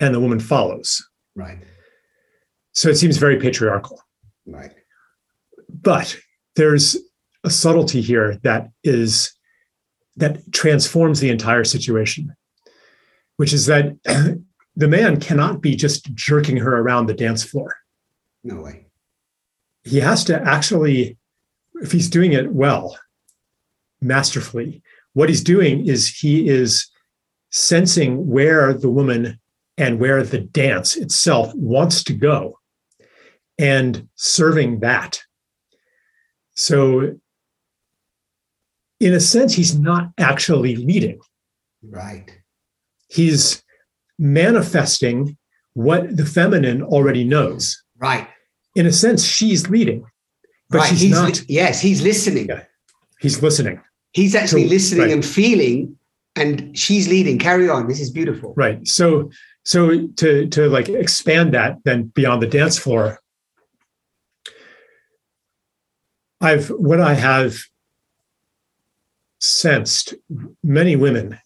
and 0.00 0.14
the 0.14 0.20
woman 0.20 0.40
follows. 0.40 1.06
Right. 1.34 1.58
So 2.72 2.88
it 2.88 2.96
seems 2.96 3.16
very 3.16 3.38
patriarchal. 3.38 4.00
Right. 4.46 4.72
But 5.68 6.16
there's 6.56 6.96
a 7.44 7.50
subtlety 7.50 8.00
here 8.00 8.38
that 8.42 8.68
is 8.82 9.32
that 10.16 10.52
transforms 10.52 11.20
the 11.20 11.30
entire 11.30 11.64
situation, 11.64 12.34
which 13.36 13.52
is 13.52 13.66
that 13.66 13.96
the 14.76 14.88
man 14.88 15.20
cannot 15.20 15.60
be 15.60 15.76
just 15.76 16.12
jerking 16.14 16.56
her 16.56 16.78
around 16.78 17.06
the 17.06 17.14
dance 17.14 17.44
floor. 17.44 17.76
No 18.42 18.62
way. 18.62 18.86
He 19.84 20.00
has 20.00 20.24
to 20.24 20.40
actually, 20.42 21.16
if 21.80 21.92
he's 21.92 22.10
doing 22.10 22.32
it 22.32 22.52
well, 22.52 22.98
masterfully, 24.00 24.82
what 25.18 25.28
he's 25.28 25.42
doing 25.42 25.84
is 25.84 26.06
he 26.06 26.48
is 26.48 26.88
sensing 27.50 28.28
where 28.28 28.72
the 28.72 28.88
woman 28.88 29.36
and 29.76 29.98
where 29.98 30.22
the 30.22 30.38
dance 30.38 30.96
itself 30.96 31.52
wants 31.56 32.04
to 32.04 32.12
go 32.12 32.56
and 33.58 34.06
serving 34.14 34.78
that. 34.78 35.18
So, 36.54 37.16
in 39.00 39.12
a 39.12 39.18
sense, 39.18 39.54
he's 39.54 39.76
not 39.76 40.10
actually 40.18 40.76
leading. 40.76 41.18
Right. 41.82 42.30
He's 43.08 43.64
manifesting 44.20 45.36
what 45.74 46.16
the 46.16 46.26
feminine 46.26 46.80
already 46.80 47.24
knows. 47.24 47.82
Right. 47.96 48.28
In 48.76 48.86
a 48.86 48.92
sense, 48.92 49.24
she's 49.24 49.68
leading, 49.68 50.04
but 50.70 50.78
right. 50.78 50.88
she's 50.90 51.00
he's 51.00 51.10
not. 51.10 51.40
Li- 51.40 51.46
yes, 51.48 51.80
he's 51.80 52.02
listening. 52.02 52.50
He's 53.20 53.42
listening. 53.42 53.80
He's 54.18 54.34
actually 54.34 54.64
so, 54.64 54.70
listening 54.70 55.02
right. 55.02 55.12
and 55.12 55.24
feeling, 55.24 55.96
and 56.34 56.76
she's 56.76 57.06
leading. 57.06 57.38
Carry 57.38 57.68
on. 57.68 57.86
This 57.86 58.00
is 58.00 58.10
beautiful. 58.10 58.52
Right. 58.56 58.84
So, 58.84 59.30
so 59.64 60.08
to 60.16 60.48
to 60.48 60.68
like 60.68 60.88
expand 60.88 61.54
that 61.54 61.78
then 61.84 62.08
beyond 62.08 62.42
the 62.42 62.48
dance 62.48 62.76
floor, 62.76 63.20
I've 66.40 66.66
what 66.68 67.00
I 67.00 67.14
have 67.14 67.58
sensed 69.40 70.14
many 70.64 70.96
women, 70.96 71.38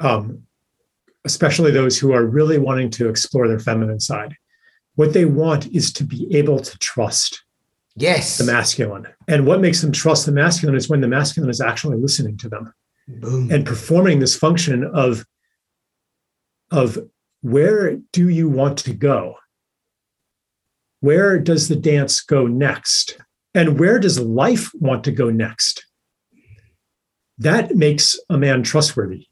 um, 0.00 0.44
especially 1.26 1.72
those 1.72 1.98
who 1.98 2.14
are 2.14 2.24
really 2.24 2.56
wanting 2.56 2.88
to 2.92 3.10
explore 3.10 3.48
their 3.48 3.60
feminine 3.60 4.00
side, 4.00 4.34
what 4.94 5.12
they 5.12 5.26
want 5.26 5.66
is 5.74 5.92
to 5.92 6.04
be 6.04 6.34
able 6.34 6.58
to 6.58 6.78
trust 6.78 7.44
Yes. 7.98 8.38
the 8.38 8.44
masculine. 8.44 9.06
And 9.26 9.46
what 9.46 9.60
makes 9.60 9.80
them 9.80 9.92
trust 9.92 10.26
the 10.26 10.32
masculine 10.32 10.76
is 10.76 10.88
when 10.88 11.00
the 11.00 11.08
masculine 11.08 11.50
is 11.50 11.60
actually 11.60 11.98
listening 11.98 12.36
to 12.38 12.48
them 12.48 12.72
Boom. 13.08 13.50
and 13.50 13.66
performing 13.66 14.18
this 14.18 14.36
function 14.36 14.84
of, 14.84 15.24
of 16.70 16.98
where 17.40 17.96
do 18.12 18.28
you 18.28 18.48
want 18.48 18.78
to 18.78 18.92
go? 18.92 19.36
Where 21.00 21.38
does 21.38 21.68
the 21.68 21.76
dance 21.76 22.20
go 22.20 22.46
next? 22.46 23.18
And 23.54 23.78
where 23.78 23.98
does 23.98 24.18
life 24.18 24.70
want 24.74 25.04
to 25.04 25.12
go 25.12 25.30
next? 25.30 25.84
That 27.38 27.76
makes 27.76 28.18
a 28.28 28.36
man 28.36 28.62
trustworthy 28.62 29.26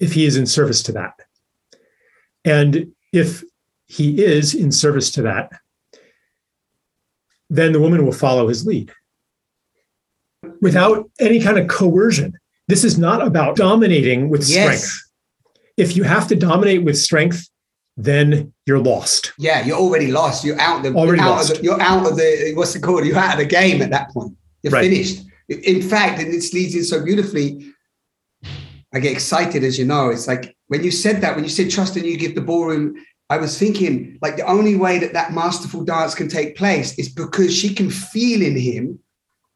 if 0.00 0.12
he 0.12 0.26
is 0.26 0.36
in 0.36 0.46
service 0.46 0.82
to 0.84 0.92
that. 0.92 1.14
And 2.44 2.92
if 3.12 3.44
he 3.86 4.22
is 4.24 4.54
in 4.54 4.72
service 4.72 5.10
to 5.12 5.22
that, 5.22 5.52
then 7.52 7.72
the 7.72 7.80
woman 7.80 8.04
will 8.04 8.12
follow 8.12 8.48
his 8.48 8.66
lead 8.66 8.90
without 10.60 11.10
any 11.20 11.38
kind 11.40 11.58
of 11.58 11.68
coercion. 11.68 12.32
This 12.66 12.82
is 12.82 12.96
not 12.98 13.24
about 13.24 13.56
dominating 13.56 14.30
with 14.30 14.48
Yes. 14.48 14.84
strength. 14.84 14.98
If 15.76 15.96
you 15.96 16.02
have 16.04 16.26
to 16.28 16.34
dominate 16.36 16.82
with 16.82 16.96
strength, 16.98 17.48
then 17.96 18.52
you're 18.66 18.78
lost. 18.78 19.32
Yeah, 19.38 19.64
you're 19.66 19.76
already 19.76 20.10
lost. 20.10 20.44
You're 20.44 20.58
out 20.60 20.82
the 20.82 20.94
Already 20.94 21.18
you're 21.18 21.28
out 21.28 21.36
lost. 21.36 21.50
Of 21.52 21.58
the, 21.58 21.64
you're 21.64 21.80
out 21.80 22.06
of 22.10 22.16
the 22.16 22.52
what's 22.54 22.74
it 22.74 22.82
called? 22.82 23.04
You're 23.04 23.18
out 23.18 23.34
of 23.34 23.38
the 23.40 23.44
game 23.46 23.82
at 23.82 23.90
that 23.90 24.10
point. 24.10 24.34
You're 24.62 24.72
Right. 24.72 24.88
finished. 24.88 25.22
In 25.48 25.82
fact, 25.82 26.20
and 26.22 26.32
this 26.32 26.54
leads 26.54 26.74
in 26.74 26.84
so 26.84 27.04
beautifully. 27.04 27.70
I 28.94 29.00
get 29.00 29.12
excited, 29.12 29.62
as 29.64 29.78
you 29.78 29.84
know. 29.84 30.08
It's 30.10 30.26
like 30.26 30.56
when 30.68 30.82
you 30.82 30.90
said 30.90 31.20
that, 31.20 31.34
when 31.34 31.44
you 31.44 31.50
said 31.50 31.70
trust 31.70 31.96
and 31.96 32.06
you 32.06 32.16
give 32.16 32.34
the 32.34 32.40
ballroom. 32.40 32.94
I 33.32 33.38
was 33.38 33.58
thinking 33.58 34.18
like 34.24 34.36
the 34.36 34.46
only 34.56 34.76
way 34.76 34.98
that 34.98 35.14
that 35.14 35.32
masterful 35.32 35.84
dance 35.84 36.14
can 36.14 36.28
take 36.28 36.54
place 36.62 36.98
is 36.98 37.08
because 37.08 37.52
she 37.60 37.70
can 37.74 37.88
feel 37.88 38.42
in 38.42 38.56
him. 38.70 38.98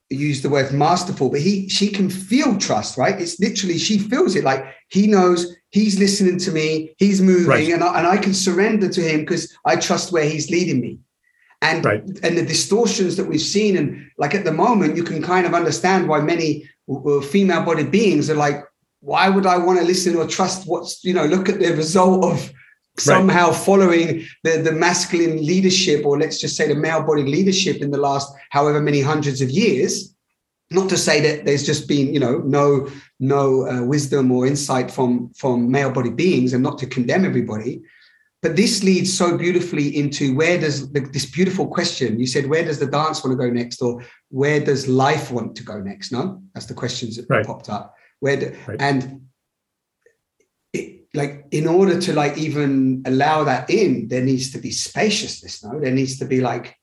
Use 0.08 0.40
the 0.40 0.48
word 0.48 0.72
masterful, 0.72 1.28
but 1.28 1.42
he 1.48 1.68
she 1.68 1.88
can 1.98 2.08
feel 2.08 2.56
trust, 2.56 2.96
right? 2.96 3.20
It's 3.20 3.38
literally 3.46 3.76
she 3.76 3.96
feels 3.98 4.34
it 4.34 4.44
like 4.44 4.62
he 4.88 5.06
knows 5.14 5.38
he's 5.78 5.98
listening 5.98 6.38
to 6.46 6.50
me, 6.52 6.68
he's 6.96 7.20
moving, 7.20 7.48
Right. 7.48 7.68
and, 7.68 7.84
I, 7.84 7.98
and 7.98 8.06
I 8.06 8.16
can 8.16 8.32
surrender 8.32 8.88
to 8.96 9.02
him 9.10 9.20
because 9.20 9.44
I 9.70 9.76
trust 9.76 10.12
where 10.12 10.28
he's 10.32 10.48
leading 10.56 10.80
me. 10.80 10.92
And 11.60 11.84
Right. 11.84 12.02
and 12.24 12.34
the 12.38 12.46
distortions 12.54 13.16
that 13.16 13.28
we've 13.30 13.50
seen, 13.56 13.76
and 13.76 13.86
like 14.22 14.34
at 14.38 14.44
the 14.48 14.58
moment, 14.66 14.96
you 14.96 15.04
can 15.10 15.20
kind 15.32 15.44
of 15.46 15.52
understand 15.60 16.08
why 16.08 16.20
many 16.34 16.48
female-bodied 17.34 17.90
beings 17.90 18.30
are 18.30 18.40
like, 18.46 18.58
why 19.00 19.28
would 19.28 19.46
I 19.54 19.58
want 19.58 19.78
to 19.80 19.84
listen 19.92 20.16
or 20.16 20.26
trust 20.38 20.58
what's 20.70 20.92
you 21.08 21.14
know? 21.18 21.26
Look 21.34 21.46
at 21.52 21.58
the 21.58 21.72
result 21.84 22.24
of 22.32 22.38
somehow 22.98 23.52
following 23.52 24.24
the 24.44 24.58
the 24.58 24.72
masculine 24.72 25.44
leadership, 25.44 26.04
or 26.06 26.18
let's 26.18 26.40
just 26.40 26.56
say 26.56 26.68
the 26.68 26.74
male-bodied 26.74 27.28
leadership 27.28 27.82
in 27.82 27.90
the 27.90 27.98
last 27.98 28.32
however 28.50 28.80
many 28.80 29.00
hundreds 29.00 29.40
of 29.40 29.50
years. 29.50 30.12
Not 30.70 30.88
to 30.90 30.96
say 30.96 31.20
that 31.20 31.44
there's 31.44 31.64
just 31.64 31.86
been 31.86 32.12
you 32.12 32.20
know 32.20 32.38
no 32.38 32.88
no 33.20 33.68
uh, 33.68 33.84
wisdom 33.84 34.32
or 34.32 34.46
insight 34.46 34.90
from 34.90 35.30
from 35.34 35.70
male-bodied 35.70 36.16
beings, 36.16 36.52
and 36.52 36.62
not 36.62 36.78
to 36.78 36.86
condemn 36.86 37.24
everybody. 37.24 37.82
But 38.42 38.54
this 38.54 38.84
leads 38.84 39.16
so 39.16 39.36
beautifully 39.36 39.96
into 39.96 40.34
where 40.36 40.58
does 40.60 40.92
the, 40.92 41.00
this 41.00 41.26
beautiful 41.26 41.66
question 41.66 42.20
you 42.20 42.26
said, 42.26 42.46
where 42.46 42.64
does 42.64 42.78
the 42.78 42.86
dance 42.86 43.24
want 43.24 43.32
to 43.32 43.44
go 43.44 43.50
next, 43.50 43.80
or 43.82 44.02
where 44.28 44.60
does 44.60 44.86
life 44.86 45.30
want 45.30 45.56
to 45.56 45.62
go 45.64 45.80
next? 45.80 46.12
No, 46.12 46.42
that's 46.54 46.66
the 46.66 46.74
questions 46.74 47.16
that 47.16 47.26
Right. 47.28 47.46
popped 47.46 47.68
up. 47.68 47.94
Where 48.20 48.36
do, 48.36 48.54
Right. 48.68 48.80
and 48.80 49.22
like 51.16 51.44
in 51.50 51.66
order 51.66 52.00
to 52.00 52.12
like 52.12 52.36
even 52.38 53.02
allow 53.06 53.44
that 53.44 53.68
in, 53.70 54.08
there 54.08 54.22
needs 54.22 54.52
to 54.52 54.58
be 54.58 54.70
spaciousness. 54.70 55.64
No, 55.64 55.80
there 55.80 55.90
needs 55.92 56.18
to 56.18 56.24
be 56.24 56.40
like 56.40 56.76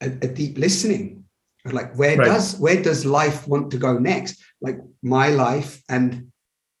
a, 0.00 0.06
a 0.06 0.28
deep 0.28 0.56
listening. 0.58 1.24
Like 1.64 1.94
where 1.98 2.16
Right. 2.16 2.24
does 2.26 2.56
where 2.58 2.82
does 2.82 3.04
life 3.04 3.46
want 3.46 3.70
to 3.72 3.78
go 3.78 3.98
next? 3.98 4.40
Like 4.60 4.78
my 5.02 5.28
life 5.28 5.82
and 5.88 6.32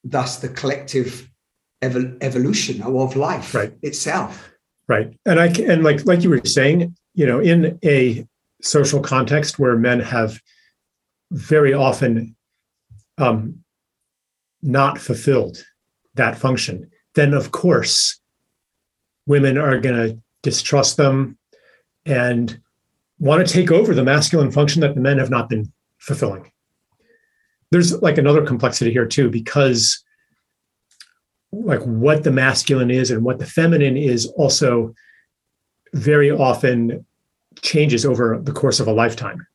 thus 0.04 0.38
the 0.38 0.48
collective 0.48 1.28
evol- 1.82 2.16
evolution 2.22 2.82
of 2.82 3.16
life 3.16 3.54
Right. 3.54 3.74
itself. 3.82 4.50
Right. 4.88 5.18
And 5.26 5.38
I 5.38 5.48
can, 5.52 5.70
and 5.70 5.84
like 5.84 6.06
like 6.06 6.22
you 6.22 6.30
were 6.30 6.40
saying, 6.44 6.96
you 7.14 7.26
know, 7.26 7.40
in 7.40 7.78
a 7.84 8.26
social 8.62 9.00
context 9.00 9.58
where 9.58 9.76
men 9.76 10.00
have 10.00 10.40
very 11.32 11.74
often 11.74 12.34
um, 13.18 13.62
not 14.62 14.98
fulfilled 14.98 15.62
that 16.18 16.38
function, 16.38 16.90
then 17.14 17.32
of 17.34 17.50
course 17.50 18.20
women 19.26 19.58
are 19.58 19.80
going 19.80 19.94
to 19.94 20.18
distrust 20.42 20.96
them 20.96 21.36
and 22.06 22.60
want 23.18 23.46
to 23.46 23.52
take 23.52 23.70
over 23.70 23.94
the 23.94 24.04
masculine 24.04 24.50
function 24.50 24.80
that 24.80 24.94
the 24.94 25.00
men 25.00 25.18
have 25.18 25.30
not 25.30 25.48
been 25.48 25.72
fulfilling. 25.98 26.50
There's 27.70 28.00
like 28.00 28.16
another 28.16 28.46
complexity 28.46 28.92
here 28.92 29.06
too, 29.06 29.28
because 29.28 30.02
like 31.52 31.82
what 31.82 32.24
the 32.24 32.30
masculine 32.30 32.90
is 32.90 33.10
and 33.10 33.24
what 33.24 33.38
the 33.38 33.46
feminine 33.46 33.96
is 33.96 34.26
also 34.36 34.94
very 35.94 36.30
often 36.30 37.04
changes 37.60 38.06
over 38.06 38.38
the 38.40 38.52
course 38.52 38.80
of 38.80 38.86
a 38.86 38.92
lifetime 38.92 39.46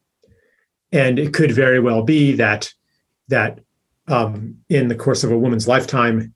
and 0.94 1.18
it 1.18 1.34
could 1.34 1.52
very 1.52 1.80
well 1.80 2.04
be 2.04 2.32
that 2.34 2.72
that 3.28 3.60
um, 4.08 4.58
in 4.70 4.88
the 4.88 4.96
course 4.96 5.24
of 5.24 5.32
a 5.32 5.38
woman's 5.38 5.68
lifetime 5.68 6.34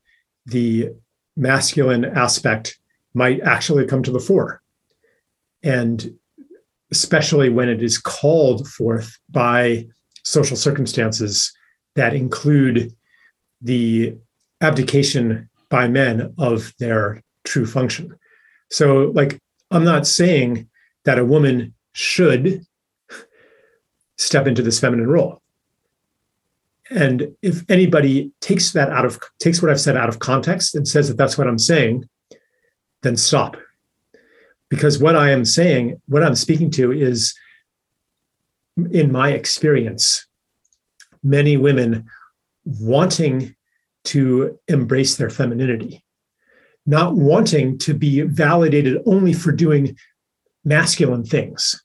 the 0.48 0.90
masculine 1.36 2.04
aspect 2.04 2.78
might 3.14 3.40
actually 3.40 3.86
come 3.86 4.02
to 4.02 4.10
the 4.10 4.20
fore 4.20 4.60
and 5.62 6.14
especially 6.90 7.48
when 7.48 7.68
it 7.68 7.82
is 7.82 7.98
called 7.98 8.66
forth 8.68 9.18
by 9.28 9.86
social 10.24 10.56
circumstances 10.56 11.52
that 11.96 12.14
include 12.14 12.94
the 13.60 14.16
abdication 14.60 15.48
by 15.68 15.88
men 15.88 16.32
of 16.38 16.72
their 16.78 17.22
true 17.44 17.66
function. 17.66 18.16
So, 18.70 19.12
like, 19.14 19.38
I'm 19.70 19.84
not 19.84 20.06
saying 20.06 20.68
that 21.04 21.18
a 21.18 21.24
woman 21.24 21.74
should 21.92 22.64
step 24.16 24.46
into 24.46 24.62
this 24.62 24.80
feminine 24.80 25.08
role. 25.08 25.42
And 26.90 27.34
if 27.42 27.64
anybody 27.68 28.32
takes 28.40 28.72
that 28.72 28.90
out 28.90 29.04
of 29.04 29.18
takes 29.38 29.60
what 29.60 29.70
I've 29.70 29.80
said 29.80 29.96
out 29.96 30.08
of 30.08 30.20
context 30.20 30.74
and 30.74 30.88
says 30.88 31.08
that 31.08 31.18
that's 31.18 31.36
what 31.36 31.46
I'm 31.46 31.58
saying, 31.58 32.08
then 33.02 33.16
stop. 33.16 33.56
Because 34.70 34.98
what 34.98 35.16
I 35.16 35.30
am 35.30 35.44
saying, 35.44 36.00
what 36.06 36.22
I'm 36.22 36.34
speaking 36.34 36.70
to 36.72 36.92
is 36.92 37.34
in 38.90 39.12
my 39.12 39.30
experience, 39.30 40.26
many 41.22 41.56
women 41.56 42.06
wanting 42.64 43.54
to 44.04 44.58
embrace 44.68 45.16
their 45.16 45.30
femininity, 45.30 46.04
not 46.86 47.14
wanting 47.14 47.78
to 47.78 47.94
be 47.94 48.22
validated 48.22 49.02
only 49.04 49.32
for 49.32 49.52
doing 49.52 49.96
masculine 50.64 51.24
things, 51.24 51.82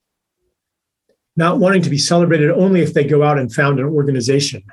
not 1.35 1.59
wanting 1.59 1.81
to 1.81 1.89
be 1.89 1.97
celebrated 1.97 2.51
only 2.51 2.81
if 2.81 2.93
they 2.93 3.03
go 3.03 3.23
out 3.23 3.39
and 3.39 3.53
found 3.53 3.79
an 3.79 3.85
organization 3.85 4.63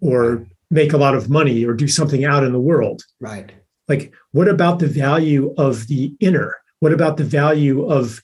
or 0.00 0.46
make 0.70 0.92
a 0.92 0.98
lot 0.98 1.14
of 1.14 1.30
money 1.30 1.64
or 1.64 1.74
do 1.74 1.88
something 1.88 2.24
out 2.24 2.44
in 2.44 2.52
the 2.52 2.60
world. 2.60 3.02
Right. 3.20 3.50
Like, 3.88 4.12
what 4.32 4.48
about 4.48 4.78
the 4.80 4.86
value 4.86 5.54
of 5.56 5.86
the 5.86 6.14
inner? 6.20 6.56
What 6.80 6.92
about 6.92 7.16
the 7.16 7.24
value 7.24 7.86
of, 7.90 8.20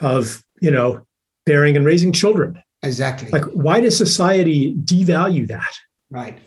of 0.00 0.44
you 0.60 0.70
know, 0.70 1.06
bearing 1.46 1.76
and 1.76 1.86
raising 1.86 2.12
children? 2.12 2.62
Exactly. 2.82 3.30
Like, 3.30 3.44
why 3.46 3.80
does 3.80 3.96
society 3.96 4.74
devalue 4.74 5.48
that? 5.48 5.74
right. 6.10 6.38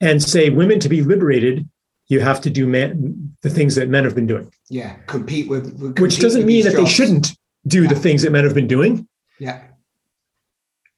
and 0.00 0.22
say 0.22 0.50
women 0.50 0.78
to 0.80 0.88
be 0.88 1.02
liberated 1.02 1.66
you 2.08 2.20
have 2.20 2.40
to 2.40 2.50
do 2.50 2.66
man, 2.66 3.34
the 3.42 3.50
things 3.50 3.74
that 3.74 3.88
men 3.88 4.04
have 4.04 4.14
been 4.14 4.26
doing 4.26 4.52
Yeah. 4.68 4.96
Compete 5.06 5.48
with, 5.48 5.78
with 5.80 5.98
which 5.98 6.18
doesn't 6.18 6.40
with 6.40 6.46
mean 6.46 6.64
that 6.64 6.74
they 6.74 6.86
shouldn't 6.86 7.32
do 7.66 7.86
the 7.86 7.94
things 7.94 8.22
that 8.22 8.32
men 8.32 8.44
have 8.44 8.54
been 8.54 8.66
doing 8.66 9.06
Yeah. 9.38 9.62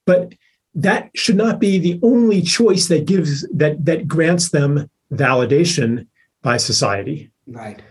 but 0.06 0.34
that 0.74 1.10
should 1.14 1.36
not 1.36 1.58
be 1.58 1.78
the 1.78 1.98
only 2.02 2.42
choice 2.42 2.86
that 2.88 3.04
gives 3.06 3.46
that 3.52 3.84
that 3.84 4.06
grants 4.06 4.50
them 4.50 4.88
validation 5.12 6.06
by 6.42 6.56
society 6.56 7.30
Right. 7.46 7.82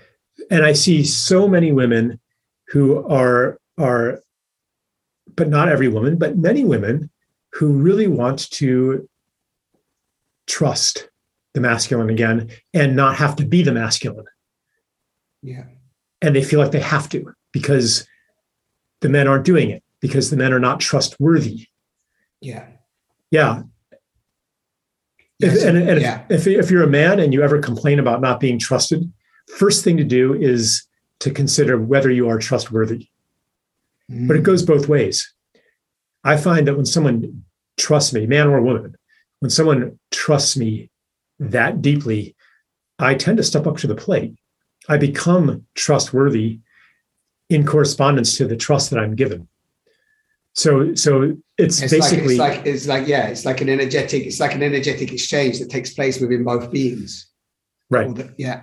and 0.49 0.63
i 0.65 0.71
see 0.73 1.03
so 1.03 1.47
many 1.47 1.71
women 1.71 2.19
who 2.69 3.05
are 3.07 3.59
are 3.77 4.21
but 5.35 5.49
not 5.49 5.67
every 5.69 5.87
woman 5.89 6.17
but 6.17 6.37
many 6.37 6.63
women 6.63 7.09
who 7.53 7.73
really 7.73 8.07
want 8.07 8.49
to 8.51 9.07
trust 10.47 11.09
the 11.53 11.59
masculine 11.61 12.09
again 12.09 12.49
and 12.73 12.95
not 12.95 13.15
have 13.17 13.35
to 13.35 13.45
be 13.45 13.61
the 13.63 13.71
masculine 13.73 14.25
Yeah. 15.41 15.65
and 16.21 16.35
they 16.35 16.43
feel 16.43 16.59
like 16.59 16.71
they 16.71 16.79
have 16.79 17.09
to 17.09 17.33
because 17.51 18.07
the 19.01 19.09
men 19.09 19.27
aren't 19.27 19.45
doing 19.45 19.69
it 19.69 19.83
because 19.99 20.29
the 20.29 20.37
men 20.37 20.53
are 20.53 20.59
not 20.59 20.79
trustworthy 20.79 21.67
Yeah. 22.41 22.67
yeah 23.31 23.63
If, 25.39 25.63
and 25.63 25.77
and 25.77 26.01
yeah. 26.01 26.25
if, 26.29 26.47
if, 26.47 26.65
if 26.65 26.71
you're 26.71 26.83
a 26.83 26.87
man 26.87 27.19
and 27.19 27.33
you 27.33 27.43
ever 27.43 27.59
complain 27.59 27.99
about 27.99 28.21
not 28.21 28.39
being 28.39 28.59
trusted, 28.59 29.11
first 29.57 29.83
thing 29.83 29.97
to 29.97 30.03
do 30.03 30.33
is 30.33 30.85
to 31.19 31.31
consider 31.31 31.77
whether 31.77 32.09
you 32.09 32.29
are 32.29 32.39
trustworthy. 32.39 33.09
But 34.09 34.37
it 34.37 34.43
goes 34.43 34.63
mm. 34.63 34.67
both 34.67 34.87
ways. 34.87 35.33
I 36.23 36.37
find 36.37 36.67
that 36.67 36.75
when 36.75 36.85
someone 36.85 37.43
trusts 37.77 38.13
me, 38.13 38.25
man 38.25 38.47
or 38.47 38.61
woman, 38.61 38.95
when 39.39 39.49
someone 39.49 39.99
trusts 40.11 40.57
me 40.57 40.89
that 41.39 41.81
deeply, 41.81 42.35
I 42.97 43.15
tend 43.15 43.37
to 43.37 43.43
step 43.43 43.67
up 43.67 43.77
to 43.77 43.87
the 43.87 43.95
plate. 43.95 44.35
I 44.87 44.97
become 44.97 45.65
trustworthy 45.75 46.59
in 47.49 47.65
correspondence 47.65 48.37
to 48.37 48.45
the 48.45 48.57
trust 48.57 48.89
that 48.89 48.99
I'm 48.99 49.15
given. 49.15 49.47
So, 50.55 50.93
so 50.95 51.37
it's, 51.57 51.81
It's 51.81 51.93
basically 51.93 52.35
like, 52.37 52.65
it's 52.65 52.65
like 52.65 52.67
it's 52.67 52.87
like 52.87 53.07
yeah, 53.07 53.27
it's 53.27 53.45
like 53.45 53.61
an 53.61 53.69
energetic, 53.69 54.23
it's 54.25 54.39
like 54.39 54.55
an 54.55 54.63
energetic 54.63 55.11
exchange 55.13 55.59
that 55.59 55.69
takes 55.69 55.93
place 55.93 56.19
within 56.19 56.43
both 56.43 56.71
beings. 56.71 57.27
right, 57.89 58.13
the- 58.13 58.33
yeah. 58.37 58.61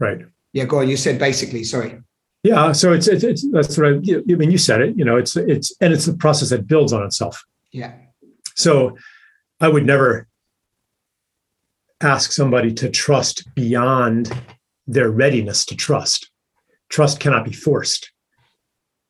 right. 0.00 0.20
Yeah, 0.52 0.64
go 0.64 0.80
on. 0.80 0.88
You 0.88 0.96
said 0.96 1.18
basically, 1.18 1.62
sorry. 1.62 2.00
Yeah, 2.42 2.72
so 2.72 2.92
it's, 2.92 3.06
it's, 3.06 3.22
it's 3.22 3.46
that's 3.52 3.76
what 3.76 3.86
I, 3.86 3.90
I 3.90 4.36
mean. 4.36 4.50
You 4.50 4.58
said 4.58 4.80
it. 4.80 4.96
You 4.96 5.04
know, 5.04 5.16
it's 5.16 5.36
it's 5.36 5.74
and 5.80 5.92
it's 5.92 6.06
a 6.08 6.14
process 6.14 6.50
that 6.50 6.66
builds 6.66 6.92
on 6.92 7.04
itself. 7.04 7.44
Yeah. 7.72 7.92
So 8.56 8.96
I 9.60 9.68
would 9.68 9.84
never 9.84 10.26
ask 12.00 12.32
somebody 12.32 12.72
to 12.74 12.88
trust 12.88 13.52
beyond 13.54 14.32
their 14.86 15.10
readiness 15.10 15.66
to 15.66 15.76
trust. 15.76 16.30
Trust 16.88 17.20
cannot 17.20 17.44
be 17.44 17.52
forced, 17.52 18.10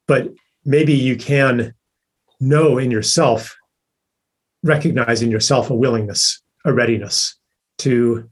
but 0.09 0.29
maybe 0.68 0.92
you 0.92 1.16
can 1.16 1.74
know 2.40 2.76
in 2.76 2.90
yourself, 2.90 3.57
recognize 4.62 5.22
in 5.22 5.31
yourself 5.31 5.70
a 5.70 5.74
willingness, 5.74 6.42
a 6.64 6.72
readiness 6.72 7.35
to 7.78 8.28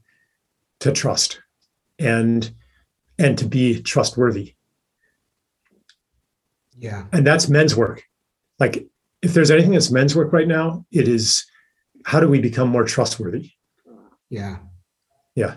to 0.79 0.91
trust, 0.91 1.41
and 1.97 2.51
and 3.17 3.37
to 3.39 3.45
be 3.47 3.81
trustworthy 3.81 4.53
Yeah. 6.77 7.05
and 7.11 7.25
that's 7.25 7.49
men's 7.49 7.75
work 7.75 8.03
like 8.59 8.85
if 9.23 9.33
there's 9.33 9.49
anything 9.49 9.71
that's 9.71 9.89
men's 9.89 10.15
work 10.15 10.31
right 10.31 10.47
now 10.47 10.85
it 10.91 11.07
is 11.07 11.43
how 12.05 12.19
do 12.19 12.27
we 12.27 12.39
become 12.39 12.69
more 12.69 12.83
trustworthy 12.83 13.49
Yeah. 14.29 14.57
yeah 15.33 15.55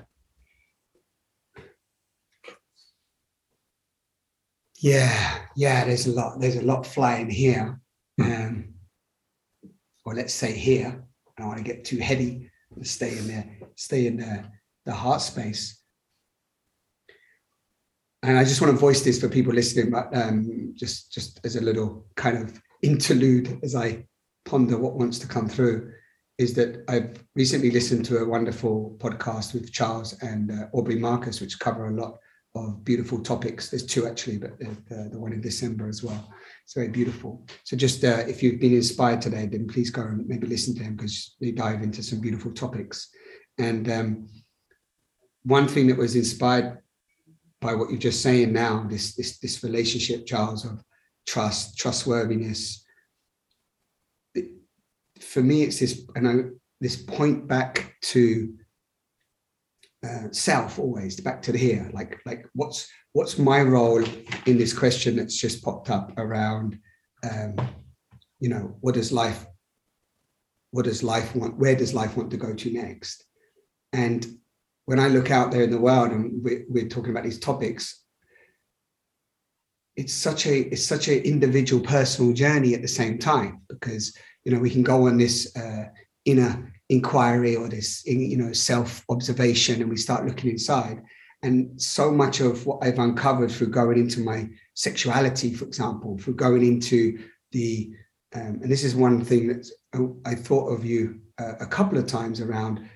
Yeah. 4.80 5.38
Yeah. 5.56 5.84
There's 5.84 6.06
a 6.06 6.12
lot, 6.12 6.40
there's 6.40 6.56
a 6.56 6.62
lot 6.62 6.86
flying 6.86 7.30
here. 7.30 7.80
Hmm. 8.18 8.32
Um, 8.32 8.74
or 10.04 10.14
let's 10.14 10.34
say 10.34 10.52
here. 10.52 11.04
I 11.28 11.40
don't 11.40 11.48
want 11.48 11.58
to 11.58 11.64
get 11.64 11.84
too 11.84 11.98
heady. 11.98 12.50
Stay 12.82 13.18
in 13.18 13.26
there, 13.26 13.50
stay 13.76 14.06
in 14.06 14.16
the, 14.18 14.44
the 14.86 14.92
heart 14.92 15.20
space. 15.20 15.82
And 18.22 18.38
I 18.38 18.44
just 18.44 18.60
want 18.60 18.72
to 18.72 18.78
voice 18.78 19.02
this 19.02 19.20
for 19.20 19.28
people 19.28 19.52
listening, 19.52 19.90
but 19.90 20.14
um, 20.14 20.72
just 20.76 21.12
just 21.12 21.40
as 21.44 21.56
a 21.56 21.60
little 21.60 22.06
kind 22.16 22.36
of 22.36 22.60
interlude 22.82 23.58
as 23.62 23.74
I 23.74 24.06
ponder 24.44 24.78
what 24.78 24.96
wants 24.96 25.18
to 25.20 25.26
come 25.26 25.48
through, 25.48 25.92
is 26.38 26.54
that 26.54 26.84
I've 26.88 27.24
recently 27.34 27.70
listened 27.70 28.04
to 28.06 28.18
a 28.18 28.28
wonderful 28.28 28.96
podcast 28.98 29.54
with 29.54 29.72
Charles 29.72 30.12
and 30.22 30.50
uh, 30.50 30.66
Aubrey 30.72 30.98
Marcus, 30.98 31.40
which 31.40 31.58
cover 31.58 31.86
a 31.86 31.92
lot 31.92 32.18
of 32.54 32.84
beautiful 32.84 33.20
topics. 33.22 33.70
There's 33.70 33.86
two 33.86 34.06
actually, 34.06 34.38
but 34.38 34.58
the, 34.58 35.08
the, 35.12 35.18
one 35.18 35.32
in 35.32 35.40
December 35.40 35.88
as 35.88 36.02
well. 36.02 36.32
It's 36.64 36.74
very 36.74 36.88
beautiful. 36.88 37.46
So 37.64 37.76
just 37.76 38.04
uh, 38.04 38.24
if 38.26 38.42
you've 38.42 38.60
been 38.60 38.74
inspired 38.74 39.20
today, 39.22 39.46
then 39.46 39.68
please 39.68 39.90
go 39.90 40.02
and 40.02 40.26
maybe 40.26 40.46
listen 40.46 40.74
to 40.76 40.82
them 40.82 40.96
because 40.96 41.36
they 41.40 41.52
dive 41.52 41.82
into 41.82 42.02
some 42.02 42.20
beautiful 42.20 42.52
topics. 42.52 43.08
And 43.58 43.90
um, 43.90 44.28
one 45.44 45.68
thing 45.68 45.86
that 45.88 45.96
was 45.96 46.16
inspired 46.16 46.78
by 47.60 47.74
what 47.74 47.90
you're 47.90 47.98
just 47.98 48.22
saying 48.22 48.52
now, 48.52 48.86
this 48.88 49.14
this 49.14 49.38
this 49.38 49.62
relationship, 49.62 50.26
Charles, 50.26 50.64
of 50.64 50.82
trust, 51.26 51.76
trustworthiness. 51.76 52.84
It- 54.34 54.52
For 55.20 55.42
me, 55.42 55.62
it's 55.62 55.78
this, 55.78 56.02
and 56.16 56.28
I 56.28 56.34
this 56.80 56.96
point 56.96 57.46
back 57.46 57.94
to 58.02 58.54
uh, 60.06 60.30
self 60.30 60.78
always, 60.78 61.20
back 61.20 61.42
to 61.42 61.52
the 61.52 61.58
here. 61.58 61.90
Like 61.92 62.20
like 62.24 62.46
what's 62.54 62.88
what's 63.12 63.38
my 63.38 63.62
role 63.62 64.02
in 64.46 64.56
this 64.58 64.72
question 64.72 65.16
that's 65.16 65.36
just 65.36 65.62
popped 65.62 65.90
up 65.90 66.12
around, 66.18 66.78
um, 67.28 67.56
you 68.38 68.48
know, 68.48 68.76
what 68.80 68.94
does 68.94 69.12
life, 69.12 69.44
what 70.70 70.86
does 70.86 71.02
life 71.02 71.34
want? 71.34 71.58
Where 71.58 71.76
does 71.76 71.94
life 71.94 72.16
want 72.16 72.30
to 72.30 72.36
go 72.36 72.54
to 72.54 72.72
next? 72.72 73.24
And 73.92 74.26
when 74.86 74.98
I 74.98 75.08
look 75.08 75.30
out 75.30 75.50
there 75.50 75.62
in 75.62 75.70
the 75.70 75.80
world 75.80 76.12
and 76.12 76.42
we're, 76.42 76.64
we're 76.68 76.88
talking 76.88 77.10
about 77.10 77.24
these 77.24 77.38
topics, 77.38 78.02
it's 79.96 80.14
such 80.14 80.46
a 80.46 80.60
it's 80.72 80.84
such 80.84 81.08
an 81.08 81.18
individual 81.24 81.82
personal 81.82 82.32
journey 82.32 82.74
at 82.74 82.82
the 82.82 82.88
same 82.88 83.18
time 83.18 83.60
because 83.68 84.16
you 84.44 84.52
know 84.52 84.58
we 84.58 84.70
can 84.70 84.82
go 84.82 85.06
on 85.08 85.18
this 85.18 85.54
uh, 85.56 85.84
inner 86.24 86.72
inquiry 86.90 87.56
or 87.56 87.68
this 87.68 88.04
you 88.04 88.36
know 88.36 88.52
self 88.52 89.04
observation 89.08 89.80
and 89.80 89.88
we 89.88 89.96
start 89.96 90.26
looking 90.26 90.50
inside 90.50 91.00
and 91.42 91.80
so 91.80 92.10
much 92.10 92.40
of 92.40 92.66
what 92.66 92.84
I've 92.84 92.98
uncovered 92.98 93.50
through 93.50 93.70
going 93.70 93.98
into 93.98 94.20
my 94.20 94.48
sexuality, 94.74 95.54
for 95.54 95.64
example, 95.64 96.18
through 96.18 96.34
going 96.34 96.62
into 96.62 97.18
the 97.52 97.92
um, 98.34 98.60
and 98.62 98.70
this 98.70 98.84
is 98.84 98.94
one 98.94 99.24
thing 99.24 99.48
that 99.48 99.66
I 100.24 100.34
thought 100.34 100.68
of 100.68 100.84
you 100.84 101.20
uh, 101.38 101.54
a 101.60 101.66
couple 101.66 101.98
of 101.98 102.06
times 102.06 102.40
around 102.40 102.88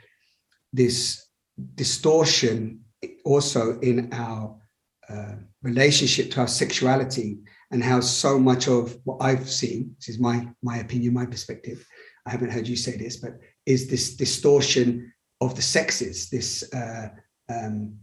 this 0.73 1.27
distortion 1.75 2.81
also 3.25 3.81
in 3.81 4.13
our 4.13 4.57
uh, 5.09 5.35
relationship 5.63 6.31
to 6.33 6.41
our 6.41 6.49
sexuality 6.49 7.39
and 7.73 7.83
how 7.83 8.01
so 8.01 8.39
much 8.39 8.69
of 8.69 8.97
what 9.05 9.19
I've 9.21 9.51
seen, 9.51 9.97
this 9.99 10.09
is 10.09 10.21
my 10.21 10.49
my 10.63 10.79
opinion, 10.79 11.15
my 11.15 11.27
perspective. 11.27 11.85
I 12.27 12.31
haven't 12.31 12.53
heard 12.53 12.69
you 12.69 12.77
say 12.77 12.97
this, 12.97 13.17
but 13.17 13.33
is 13.67 13.89
this 13.89 14.17
distortion 14.17 15.13
of 15.41 15.55
the 15.55 15.63
sexes, 15.63 16.31
this 16.31 16.73
uh, 16.73 17.09
um, 17.49 17.99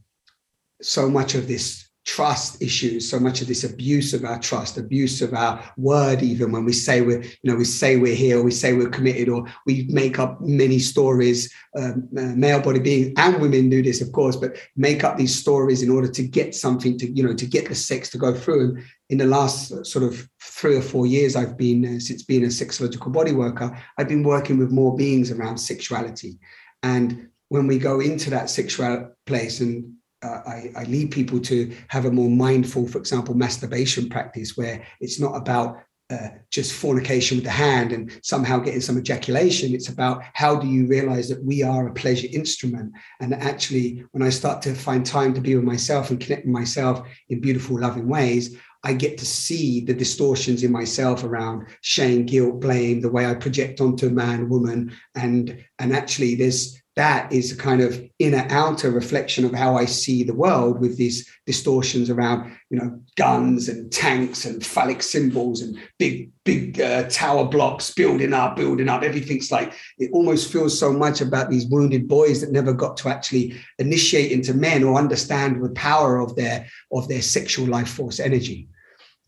so 0.81 1.09
much 1.09 1.35
of 1.35 1.47
this 1.47 1.89
trust 2.03 2.61
issues, 2.61 3.07
so 3.07 3.19
much 3.19 3.41
of 3.41 3.47
this 3.47 3.63
abuse 3.63 4.13
of 4.13 4.25
our 4.25 4.39
trust, 4.39 4.77
abuse 4.77 5.21
of 5.21 5.33
our 5.33 5.63
word, 5.77 6.23
even 6.23 6.51
when 6.51 6.65
we 6.65 6.73
say 6.73 7.01
we're, 7.01 7.21
you 7.21 7.31
know, 7.43 7.55
we 7.55 7.63
say 7.63 7.97
we're 7.97 8.15
here, 8.15 8.41
we 8.41 8.51
say 8.51 8.73
we're 8.73 8.89
committed, 8.89 9.29
or 9.29 9.45
we 9.67 9.85
make 9.89 10.17
up 10.17 10.41
many 10.41 10.79
stories. 10.79 11.53
Um, 11.77 12.09
uh, 12.17 12.33
male 12.35 12.59
body 12.59 12.79
beings 12.79 13.13
and 13.17 13.39
women 13.39 13.69
do 13.69 13.81
this, 13.81 14.01
of 14.01 14.11
course, 14.11 14.35
but 14.35 14.57
make 14.75 15.03
up 15.03 15.17
these 15.17 15.33
stories 15.33 15.83
in 15.83 15.89
order 15.89 16.09
to 16.09 16.23
get 16.23 16.55
something 16.55 16.97
to, 16.97 17.09
you 17.11 17.23
know, 17.23 17.35
to 17.35 17.45
get 17.45 17.69
the 17.69 17.75
sex 17.75 18.09
to 18.09 18.17
go 18.17 18.33
through. 18.33 18.61
And 18.61 18.83
in 19.09 19.17
the 19.19 19.25
last 19.25 19.71
uh, 19.71 19.83
sort 19.83 20.03
of 20.03 20.27
three 20.41 20.75
or 20.75 20.81
four 20.81 21.05
years, 21.05 21.35
I've 21.35 21.57
been 21.57 21.85
uh, 21.85 21.99
since 21.99 22.23
being 22.23 22.43
a 22.43 22.47
sexological 22.47 23.11
body 23.11 23.31
worker, 23.31 23.77
I've 23.97 24.09
been 24.09 24.23
working 24.23 24.57
with 24.57 24.71
more 24.71 24.95
beings 24.95 25.31
around 25.31 25.57
sexuality, 25.57 26.39
and 26.81 27.27
when 27.49 27.67
we 27.67 27.77
go 27.77 27.99
into 27.99 28.29
that 28.29 28.49
sexual 28.49 29.13
place 29.25 29.59
and 29.59 29.93
uh, 30.23 30.41
I, 30.45 30.71
I, 30.75 30.83
lead 30.83 31.11
people 31.11 31.39
to 31.41 31.75
have 31.87 32.05
a 32.05 32.11
more 32.11 32.29
mindful, 32.29 32.87
for 32.87 32.99
example, 32.99 33.33
masturbation 33.33 34.07
practice 34.07 34.55
where 34.55 34.85
it's 34.99 35.19
not 35.19 35.35
about 35.35 35.83
uh, 36.11 36.29
just 36.49 36.73
fornication 36.73 37.37
with 37.37 37.45
the 37.45 37.51
hand 37.51 37.93
and 37.93 38.19
somehow 38.21 38.59
getting 38.59 38.81
some 38.81 38.97
ejaculation. 38.97 39.73
It's 39.73 39.89
about 39.89 40.21
how 40.33 40.55
do 40.55 40.67
you 40.67 40.85
realize 40.85 41.29
that 41.29 41.43
we 41.43 41.63
are 41.63 41.87
a 41.87 41.93
pleasure 41.93 42.27
instrument? 42.31 42.91
And 43.21 43.33
actually, 43.33 44.03
when 44.11 44.21
I 44.21 44.29
start 44.29 44.61
to 44.63 44.75
find 44.75 45.05
time 45.05 45.33
to 45.33 45.41
be 45.41 45.55
with 45.55 45.63
myself 45.63 46.09
and 46.09 46.19
connect 46.19 46.45
with 46.45 46.53
myself 46.53 47.07
in 47.29 47.39
beautiful, 47.39 47.79
loving 47.79 48.07
ways, 48.07 48.57
I 48.83 48.93
get 48.93 49.17
to 49.19 49.25
see 49.25 49.85
the 49.85 49.93
distortions 49.93 50.63
in 50.63 50.71
myself 50.71 51.23
around 51.23 51.67
shame, 51.81 52.25
guilt, 52.25 52.59
blame, 52.59 52.99
the 52.99 53.11
way 53.11 53.25
I 53.25 53.35
project 53.35 53.79
onto 53.79 54.09
man, 54.09 54.49
woman, 54.49 54.91
and 55.15 55.63
and 55.79 55.93
actually 55.93 56.35
there's 56.35 56.80
that 57.01 57.31
is 57.31 57.51
a 57.51 57.57
kind 57.57 57.81
of 57.81 57.99
inner 58.19 58.45
outer 58.51 58.91
reflection 58.91 59.43
of 59.43 59.55
how 59.55 59.75
I 59.75 59.85
see 59.85 60.21
the 60.21 60.35
world 60.35 60.79
with 60.79 60.97
these 60.97 61.27
distortions 61.47 62.11
around, 62.11 62.55
you 62.69 62.77
know, 62.77 63.01
guns 63.17 63.69
and 63.69 63.91
tanks 63.91 64.45
and 64.45 64.63
phallic 64.63 65.01
symbols 65.01 65.61
and 65.63 65.79
big, 65.97 66.29
big 66.43 66.79
uh, 66.79 67.09
tower 67.09 67.45
blocks 67.45 67.91
building 67.91 68.35
up, 68.35 68.55
building 68.55 68.87
up. 68.87 69.01
Everything's 69.01 69.51
like, 69.51 69.73
it 69.97 70.11
almost 70.13 70.51
feels 70.53 70.77
so 70.77 70.93
much 70.93 71.21
about 71.21 71.49
these 71.49 71.65
wounded 71.65 72.07
boys 72.07 72.39
that 72.39 72.51
never 72.51 72.71
got 72.71 72.97
to 72.97 73.09
actually 73.09 73.59
initiate 73.79 74.31
into 74.31 74.53
men 74.53 74.83
or 74.83 74.99
understand 74.99 75.59
the 75.63 75.71
power 75.71 76.19
of 76.19 76.35
their, 76.35 76.67
of 76.91 77.07
their 77.07 77.23
sexual 77.23 77.65
life 77.65 77.89
force 77.89 78.19
energy. 78.19 78.69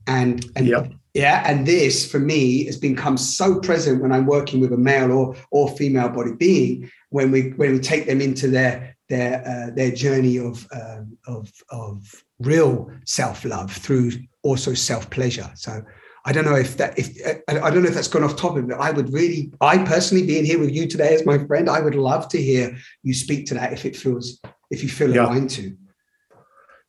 And, 0.05 0.45
and 0.55 0.67
Yep. 0.67 0.91
Yeah, 1.13 1.43
and 1.45 1.65
this 1.65 2.09
for 2.09 2.19
me 2.19 2.65
has 2.65 2.77
become 2.77 3.17
so 3.17 3.59
present 3.59 4.01
when 4.01 4.11
I'm 4.11 4.25
working 4.25 4.59
with 4.59 4.73
a 4.73 4.77
male 4.77 5.11
or 5.11 5.35
or 5.51 5.69
female 5.69 6.09
body 6.09 6.31
being 6.31 6.89
when 7.09 7.31
we 7.31 7.51
when 7.51 7.73
we 7.73 7.79
take 7.79 8.07
them 8.07 8.21
into 8.21 8.47
their 8.47 8.95
their 9.09 9.43
uh, 9.45 9.75
their 9.75 9.91
journey 9.91 10.37
of 10.39 10.67
um, 10.71 11.17
of 11.27 11.51
of 11.69 12.23
real 12.39 12.91
self 13.05 13.45
love 13.45 13.71
through 13.71 14.11
also 14.41 14.73
self 14.73 15.09
pleasure. 15.09 15.49
So 15.55 15.83
I 16.25 16.31
don't 16.31 16.45
know 16.45 16.55
if 16.55 16.77
that 16.77 16.97
if 16.97 17.15
I 17.47 17.59
I 17.59 17.69
don't 17.69 17.83
know 17.83 17.89
if 17.89 17.95
that's 17.95 18.07
gone 18.07 18.23
off 18.23 18.35
topic, 18.35 18.67
but 18.67 18.79
I 18.79 18.89
would 18.91 19.13
really, 19.13 19.51
I 19.61 19.77
personally 19.79 20.25
being 20.25 20.45
here 20.45 20.57
with 20.57 20.71
you 20.71 20.87
today 20.87 21.13
as 21.13 21.25
my 21.25 21.37
friend, 21.45 21.69
I 21.69 21.79
would 21.81 21.95
love 21.95 22.27
to 22.29 22.41
hear 22.41 22.75
you 23.03 23.13
speak 23.13 23.45
to 23.47 23.53
that 23.55 23.73
if 23.73 23.85
it 23.85 23.95
feels 23.95 24.39
if 24.71 24.81
you 24.81 24.89
feel 24.89 25.13
Yeah. 25.13 25.25
aligned 25.25 25.51
to. 25.51 25.77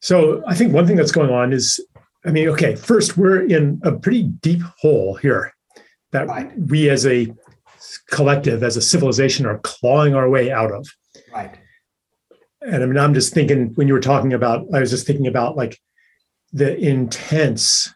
So 0.01 0.43
I 0.47 0.55
think 0.55 0.73
one 0.73 0.87
thing 0.87 0.97
that's 0.97 1.13
going 1.13 1.31
on 1.31 1.53
is, 1.53 1.81
I 2.27 2.31
mean, 2.31 2.49
okay, 2.49 2.75
first 2.75 3.17
we're 3.17 3.43
in 3.43 3.81
a 3.85 3.93
pretty 3.93 4.23
deep 4.25 4.63
hole 4.81 5.15
here 5.15 5.53
that 6.13 6.27
Right. 6.27 6.51
we 6.59 6.89
as 6.89 7.07
a 7.07 7.33
collective, 8.11 8.63
as 8.63 8.77
a 8.77 8.83
civilization, 8.83 9.45
are 9.47 9.59
clawing 9.59 10.15
our 10.15 10.29
way 10.31 10.51
out 10.51 10.73
of. 10.73 10.87
Right. 11.33 11.55
And 12.63 12.83
I 12.83 12.87
mean, 12.87 12.97
I'm 12.97 13.13
just 13.13 13.35
thinking 13.35 13.73
when 13.75 13.89
you 13.89 13.95
were 13.95 14.01
talking 14.01 14.33
about, 14.33 14.67
I 14.73 14.81
was 14.81 14.91
just 14.91 15.07
thinking 15.07 15.27
about 15.27 15.57
like 15.57 15.79
the 16.53 16.77
intense 16.79 17.93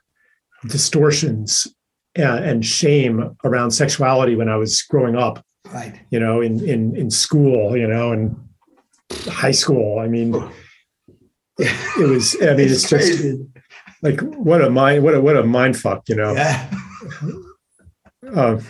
distortions 0.66 1.66
and, 2.14 2.44
and 2.44 2.66
shame 2.66 3.36
around 3.44 3.70
sexuality 3.70 4.34
when 4.36 4.48
I 4.48 4.56
was 4.56 4.82
growing 4.82 5.16
up, 5.16 5.42
Right. 5.72 5.98
you 6.10 6.20
know, 6.20 6.40
in 6.42 6.62
in 6.68 6.96
in 6.96 7.10
school, 7.10 7.76
you 7.76 7.86
know, 7.86 8.12
and 8.12 8.36
high 9.26 9.52
school. 9.52 10.00
I 10.00 10.08
mean, 10.08 10.34
it 11.58 12.08
was. 12.08 12.36
I 12.42 12.54
mean, 12.54 12.68
it's, 12.68 12.82
just 12.82 12.88
crazy. 12.88 13.46
Like 14.02 14.20
what 14.20 14.62
a 14.62 14.70
mind, 14.70 15.02
what 15.04 15.14
a 15.14 15.20
what 15.20 15.36
a 15.36 15.44
mind 15.44 15.76
fuck, 15.76 16.08
you 16.08 16.16
know. 16.16 16.32
Yeah. 16.34 16.70
Uh, 18.34 18.60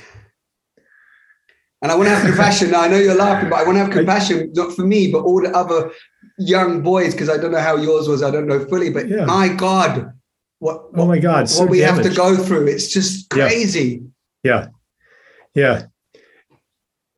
And 1.82 1.92
I 1.92 1.94
want 1.94 2.08
to 2.08 2.14
have 2.14 2.24
compassion. 2.26 2.70
Now, 2.72 2.80
I 2.82 2.88
know 2.88 2.96
you're 2.98 3.14
laughing, 3.14 3.50
but 3.50 3.60
I 3.60 3.64
want 3.64 3.76
to 3.76 3.84
have 3.84 3.90
compassion, 3.92 4.50
not 4.54 4.74
for 4.74 4.82
me, 4.84 5.10
but 5.12 5.20
all 5.20 5.40
the 5.40 5.50
other 5.56 5.90
young 6.38 6.82
boys, 6.82 7.14
because 7.14 7.28
I 7.28 7.36
don't 7.36 7.52
know 7.52 7.60
how 7.60 7.76
yours 7.76 8.08
was. 8.08 8.22
I 8.22 8.30
don't 8.30 8.46
know 8.48 8.64
fully, 8.66 8.90
but 8.90 9.08
Yeah. 9.08 9.24
my 9.26 9.48
God, 9.48 10.12
what, 10.58 10.86
oh 10.94 11.06
my 11.06 11.18
God, 11.18 11.42
what 11.42 11.48
so 11.48 11.66
we 11.66 11.78
have 11.80 12.02
to 12.02 12.10
go 12.10 12.36
through. 12.36 12.66
It's 12.66 12.88
just 12.88 13.30
crazy. 13.30 14.02
yeah 14.44 14.68
yeah 15.54 15.86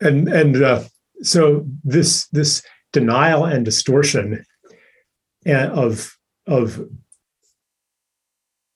and 0.01 0.29
and 0.29 0.63
uh, 0.63 0.83
so 1.23 1.67
this 1.85 2.27
this 2.29 2.63
denial 2.93 3.45
and 3.45 3.65
distortion 3.65 4.45
and 5.45 5.73
of 5.73 6.17
of 6.47 6.81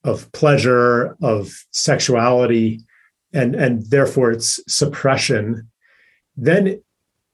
of 0.05 0.31
pleasure 0.33 1.17
of 1.23 1.65
sexuality 1.71 2.81
and 3.33 3.55
and 3.55 3.91
therefore 3.91 4.31
its 4.31 4.61
suppression 4.69 5.69
then 6.37 6.81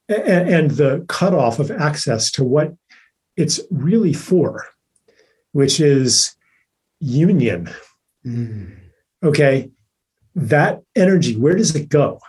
and, 0.08 0.72
the 0.72 1.04
cutoff 1.08 1.60
of 1.60 1.70
access 1.70 2.32
to 2.32 2.42
what 2.42 2.74
it's 3.36 3.60
really 3.70 4.12
for 4.12 4.66
which 5.52 5.80
is 5.80 6.34
union. 7.00 7.68
Okay? 9.22 9.70
That 10.34 10.82
energy 10.96 11.36
where 11.36 11.56
does 11.56 11.74
it 11.74 11.88
go 11.88 12.20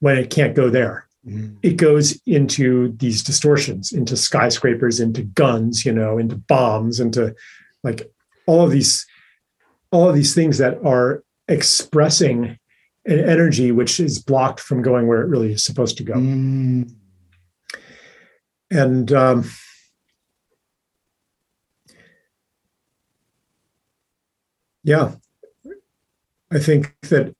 when 0.00 0.18
it 0.18 0.30
can't 0.30 0.54
go 0.54 0.70
there? 0.70 1.06
Mm. 1.24 1.56
it 1.62 1.76
goes 1.76 2.20
into 2.26 2.96
these 2.96 3.22
distortions 3.22 3.92
into 3.92 4.16
skyscrapers 4.16 4.98
into 4.98 5.22
guns 5.22 5.86
you 5.86 5.92
know 5.92 6.18
into 6.18 6.34
bombs 6.34 6.98
into 6.98 7.32
like 7.84 8.10
all 8.46 8.64
of 8.64 8.72
these 8.72 9.06
all 9.92 10.08
of 10.08 10.14
these 10.14 10.34
things 10.34 10.58
that 10.58 10.84
are 10.84 11.22
expressing 11.48 12.58
an 13.04 13.20
energy 13.20 13.72
which 13.72 14.00
is 14.00 14.18
blocked 14.18 14.60
from 14.60 14.80
going 14.82 15.06
where 15.06 15.20
it 15.20 15.28
really 15.28 15.52
is 15.52 15.64
supposed 15.64 15.96
to 15.98 16.02
go 16.04 16.14
Mm. 16.14 16.90
and 18.70 19.12
um, 19.12 19.44
yeah 24.84 25.12
i 26.52 26.58
think 26.58 26.94
that 27.02 27.34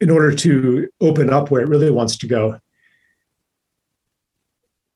in 0.00 0.10
order 0.10 0.34
to 0.34 0.88
open 1.00 1.30
up 1.30 1.50
where 1.50 1.60
it 1.62 1.68
really 1.68 1.90
wants 1.90 2.16
to 2.16 2.26
go 2.26 2.58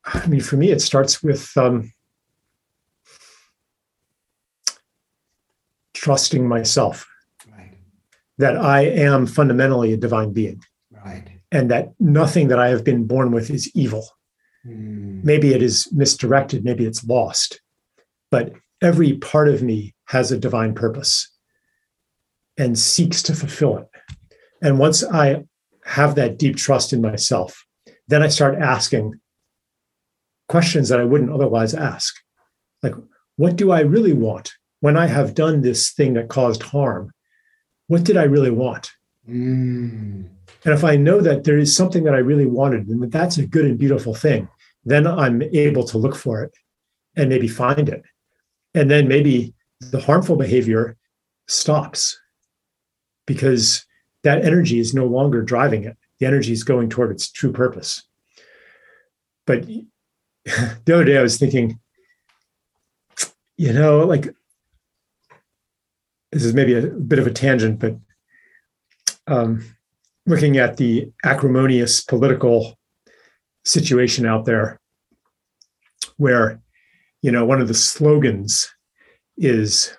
i 0.05 0.26
mean 0.26 0.41
for 0.41 0.57
me 0.57 0.70
it 0.70 0.80
starts 0.80 1.22
with 1.22 1.51
um, 1.57 1.91
trusting 6.03 6.46
myself 6.46 7.07
Right. 7.50 7.74
that 8.38 8.57
i 8.57 8.80
am 8.82 9.26
fundamentally 9.26 9.92
a 9.92 9.96
divine 9.96 10.32
being 10.32 10.61
Right. 11.05 11.28
and 11.50 11.70
that 11.70 11.84
nothing 11.98 12.48
that 12.48 12.59
i 12.59 12.68
have 12.68 12.84
been 12.84 13.07
born 13.07 13.30
with 13.32 13.50
is 13.50 13.70
evil 13.74 14.05
Mm. 14.64 15.24
maybe 15.24 15.53
it 15.55 15.61
is 15.61 15.92
misdirected, 15.92 16.62
maybe 16.64 16.84
it's 16.86 17.05
lost, 17.05 17.61
but 18.30 18.53
every 18.80 19.14
part 19.14 19.48
of 19.48 19.61
me 19.61 19.92
has 20.07 20.30
a 20.30 20.38
divine 20.38 20.72
purpose 20.72 21.28
and 22.57 22.78
seeks 22.78 23.24
to 23.24 23.34
fulfill 23.34 23.78
it. 23.78 23.88
And 24.62 24.78
once 24.78 25.03
I 25.03 25.42
have 25.84 26.14
that 26.14 26.38
deep 26.38 26.55
trust 26.57 26.92
in 26.92 27.00
myself, 27.03 27.66
then 28.07 28.22
I 28.22 28.28
start 28.28 28.55
asking 28.55 29.14
questions 30.48 30.88
that 30.90 31.00
I 31.00 31.05
wouldn't 31.11 31.32
otherwise 31.32 31.74
ask. 31.74 32.14
Like, 32.84 32.94
what 33.34 33.57
do 33.57 33.72
I 33.72 33.80
really 33.80 34.12
want 34.12 34.53
when 34.83 34.97
I 34.97 35.07
have 35.07 35.35
done 35.35 35.62
this 35.62 35.93
thing 35.93 36.14
that 36.14 36.28
caused 36.28 36.62
harm? 36.62 37.12
What 37.87 38.03
did 38.03 38.16
I 38.16 38.24
really 38.24 38.51
want? 38.51 38.91
Mm. 39.28 40.28
And 40.64 40.74
if 40.74 40.83
I 40.83 40.97
know 40.97 41.20
that 41.20 41.45
there 41.45 41.57
is 41.57 41.74
something 41.74 42.03
that 42.03 42.14
I 42.14 42.18
really 42.18 42.47
wanted 42.47 42.89
and 42.89 43.01
that 43.01 43.12
that's 43.12 43.39
a 43.39 43.47
good 43.47 43.64
and 43.64 43.78
beautiful 43.78 44.12
thing, 44.12 44.49
then 44.85 45.07
I'm 45.07 45.41
able 45.41 45.85
to 45.85 45.99
look 45.99 46.16
for 46.16 46.43
it 46.43 46.53
and 47.14 47.28
maybe 47.28 47.47
find 47.47 47.89
it. 47.89 48.03
And 48.74 48.91
then 48.91 49.07
maybe 49.07 49.55
the 49.80 50.01
harmful 50.01 50.35
behavior 50.35 50.97
stops 51.47 52.18
because 53.24 53.87
that 54.24 54.45
energy 54.45 54.80
is 54.80 54.95
no 54.95 55.07
longer 55.07 55.43
driving 55.43 55.85
it. 55.85 55.97
The 56.18 56.26
energy 56.26 56.53
is 56.53 56.64
going 56.64 56.89
toward 56.89 57.12
its 57.12 57.30
true 57.30 57.53
purpose. 57.53 58.03
But 59.47 59.64
the 60.45 60.95
other 60.95 61.05
day 61.05 61.18
I 61.18 61.22
was 61.22 61.39
thinking, 61.39 61.78
you 63.57 63.72
know, 63.72 64.01
like 64.01 64.35
this 66.33 66.45
is 66.45 66.55
maybe 66.55 66.74
a 66.74 66.83
bit 66.83 67.18
of 67.18 67.26
a 67.26 67.33
tangent, 67.33 67.78
but 67.78 67.97
um, 69.26 69.64
looking 70.26 70.57
at 70.59 70.76
the 70.76 71.12
acrimonious 71.24 72.03
political 72.03 72.78
situation 73.64 74.26
out 74.26 74.45
there 74.45 74.80
where 76.16 76.61
you 77.20 77.30
know 77.30 77.45
one 77.45 77.61
of 77.61 77.68
the 77.68 77.74
slogans 77.74 78.68
is 79.37 79.97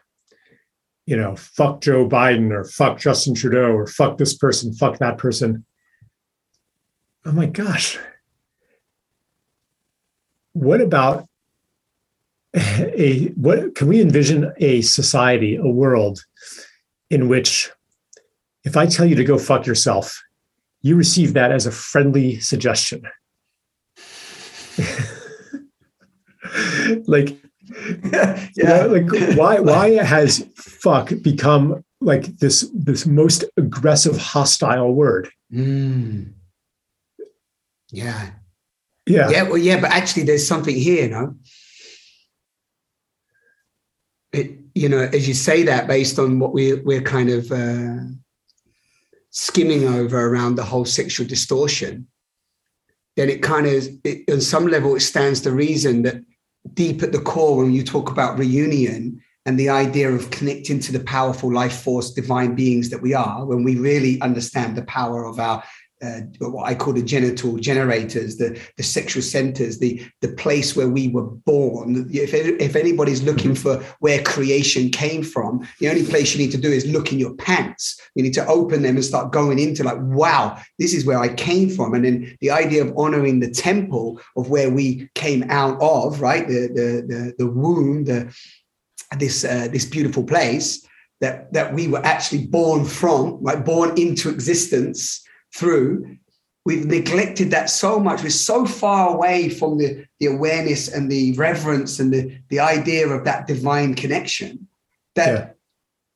you 1.05 1.15
know 1.15 1.33
fuck 1.37 1.79
joe 1.79 2.07
biden 2.07 2.51
or 2.51 2.65
fuck 2.65 2.99
justin 2.99 3.33
trudeau 3.33 3.71
or 3.71 3.87
fuck 3.87 4.17
this 4.17 4.35
person 4.35 4.73
fuck 4.73 4.97
that 4.99 5.17
person. 5.17 5.65
Oh 7.25 7.31
my 7.31 7.45
gosh. 7.45 7.97
What 10.51 10.81
about 10.81 11.27
a 12.55 13.27
what 13.29 13.75
can 13.75 13.87
we 13.87 14.01
envision 14.01 14.53
a 14.57 14.81
society 14.81 15.55
a 15.55 15.67
world 15.67 16.23
in 17.09 17.27
which 17.27 17.71
if 18.63 18.77
i 18.77 18.85
tell 18.85 19.05
you 19.05 19.15
to 19.15 19.23
go 19.23 19.37
fuck 19.37 19.65
yourself 19.65 20.21
you 20.81 20.95
receive 20.95 21.33
that 21.33 21.51
as 21.51 21.65
a 21.65 21.71
friendly 21.71 22.39
suggestion 22.39 23.01
like 27.07 27.39
yeah. 28.11 28.47
you 28.55 28.63
know, 28.63 28.87
like 28.87 29.09
why 29.37 29.59
why 29.59 29.91
has 29.91 30.45
fuck 30.55 31.11
become 31.21 31.83
like 32.01 32.25
this 32.37 32.69
this 32.73 33.05
most 33.05 33.45
aggressive 33.57 34.17
hostile 34.17 34.93
word 34.93 35.29
Mm. 35.53 36.33
Yeah. 37.91 38.31
yeah 39.05 39.29
Yeah. 39.29 39.43
Well, 39.43 39.57
yeah, 39.57 39.79
but 39.79 39.91
actually, 39.91 40.23
there's 40.23 40.47
something 40.47 40.75
here, 40.75 41.07
no? 41.09 41.35
It, 44.33 44.51
you 44.75 44.89
know, 44.89 44.99
as 44.99 45.27
you 45.27 45.33
say 45.33 45.63
that, 45.63 45.87
based 45.87 46.17
on 46.17 46.39
what 46.39 46.53
we 46.53 46.73
we're 46.73 47.01
kind 47.01 47.29
of 47.29 47.51
uh, 47.51 47.97
skimming 49.29 49.87
over 49.87 50.27
around 50.27 50.55
the 50.55 50.63
whole 50.63 50.85
sexual 50.85 51.27
distortion, 51.27 52.07
then 53.15 53.29
it 53.29 53.43
kind 53.43 53.67
of, 53.67 53.87
it, 54.03 54.29
on 54.31 54.41
some 54.41 54.67
level, 54.67 54.95
it 54.95 55.01
stands 55.01 55.41
to 55.41 55.51
reason 55.51 56.01
that 56.03 56.15
deep 56.73 57.03
at 57.03 57.11
the 57.11 57.21
core, 57.21 57.57
when 57.57 57.73
you 57.73 57.83
talk 57.83 58.09
about 58.09 58.39
reunion 58.39 59.21
and 59.45 59.59
the 59.59 59.69
idea 59.69 60.09
of 60.09 60.31
connecting 60.31 60.79
to 60.79 60.91
the 60.91 61.03
powerful 61.03 61.53
life 61.53 61.81
force, 61.81 62.11
divine 62.11 62.55
beings 62.55 62.89
that 62.89 63.01
we 63.01 63.13
are, 63.13 63.45
when 63.45 63.63
we 63.63 63.77
really 63.77 64.19
understand 64.21 64.75
the 64.75 64.83
power 64.85 65.25
of 65.25 65.39
our 65.39 65.61
uh, 66.03 66.21
what 66.39 66.67
I 66.67 66.75
call 66.75 66.93
the 66.93 67.01
genital 67.01 67.57
generators, 67.57 68.37
the, 68.37 68.59
the 68.77 68.83
sexual 68.83 69.21
centers, 69.21 69.79
the, 69.79 70.05
the 70.21 70.29
place 70.33 70.75
where 70.75 70.89
we 70.89 71.07
were 71.07 71.23
born. 71.23 72.09
If, 72.11 72.33
if 72.33 72.75
anybody's 72.75 73.23
looking 73.23 73.55
for 73.55 73.81
where 73.99 74.21
creation 74.23 74.89
came 74.89 75.23
from, 75.23 75.67
the 75.79 75.89
only 75.89 76.05
place 76.05 76.33
you 76.33 76.43
need 76.43 76.51
to 76.51 76.57
do 76.57 76.71
is 76.71 76.85
look 76.85 77.11
in 77.11 77.19
your 77.19 77.35
pants. 77.35 77.99
You 78.15 78.23
need 78.23 78.33
to 78.33 78.45
open 78.47 78.81
them 78.81 78.95
and 78.95 79.05
start 79.05 79.31
going 79.31 79.59
into 79.59 79.83
like, 79.83 79.97
wow, 79.99 80.59
this 80.77 80.93
is 80.93 81.05
where 81.05 81.19
I 81.19 81.33
came 81.33 81.69
from. 81.69 81.93
And 81.93 82.03
then 82.03 82.37
the 82.41 82.51
idea 82.51 82.83
of 82.83 82.93
honoring 82.97 83.39
the 83.39 83.51
temple 83.51 84.19
of 84.35 84.49
where 84.49 84.69
we 84.69 85.09
came 85.15 85.45
out 85.49 85.81
of, 85.81 86.21
right? 86.21 86.47
The, 86.47 86.67
the, 86.67 87.05
the, 87.07 87.33
the 87.39 87.47
womb, 87.47 88.03
the, 88.03 88.35
this, 89.17 89.45
uh, 89.45 89.69
this 89.71 89.85
beautiful 89.85 90.23
place 90.23 90.85
that 91.21 91.53
that 91.53 91.73
we 91.73 91.87
were 91.87 92.03
actually 92.05 92.45
born 92.47 92.83
from, 92.83 93.41
right, 93.41 93.63
born 93.63 93.97
into 93.97 94.29
existence 94.29 95.23
through. 95.53 96.17
We've 96.65 96.85
neglected 96.85 97.51
that 97.51 97.69
so 97.69 97.99
much. 97.99 98.23
We're 98.23 98.29
so 98.29 98.65
far 98.65 99.13
away 99.13 99.49
from 99.49 99.77
the, 99.77 100.05
the 100.19 100.27
awareness 100.27 100.87
and 100.87 101.11
the 101.11 101.33
reverence 101.33 101.99
and 101.99 102.13
the, 102.13 102.37
the 102.49 102.59
idea 102.59 103.07
of 103.07 103.25
that 103.25 103.47
divine 103.47 103.95
connection 103.95 104.67
that 105.15 105.27
Yeah. 105.27 105.49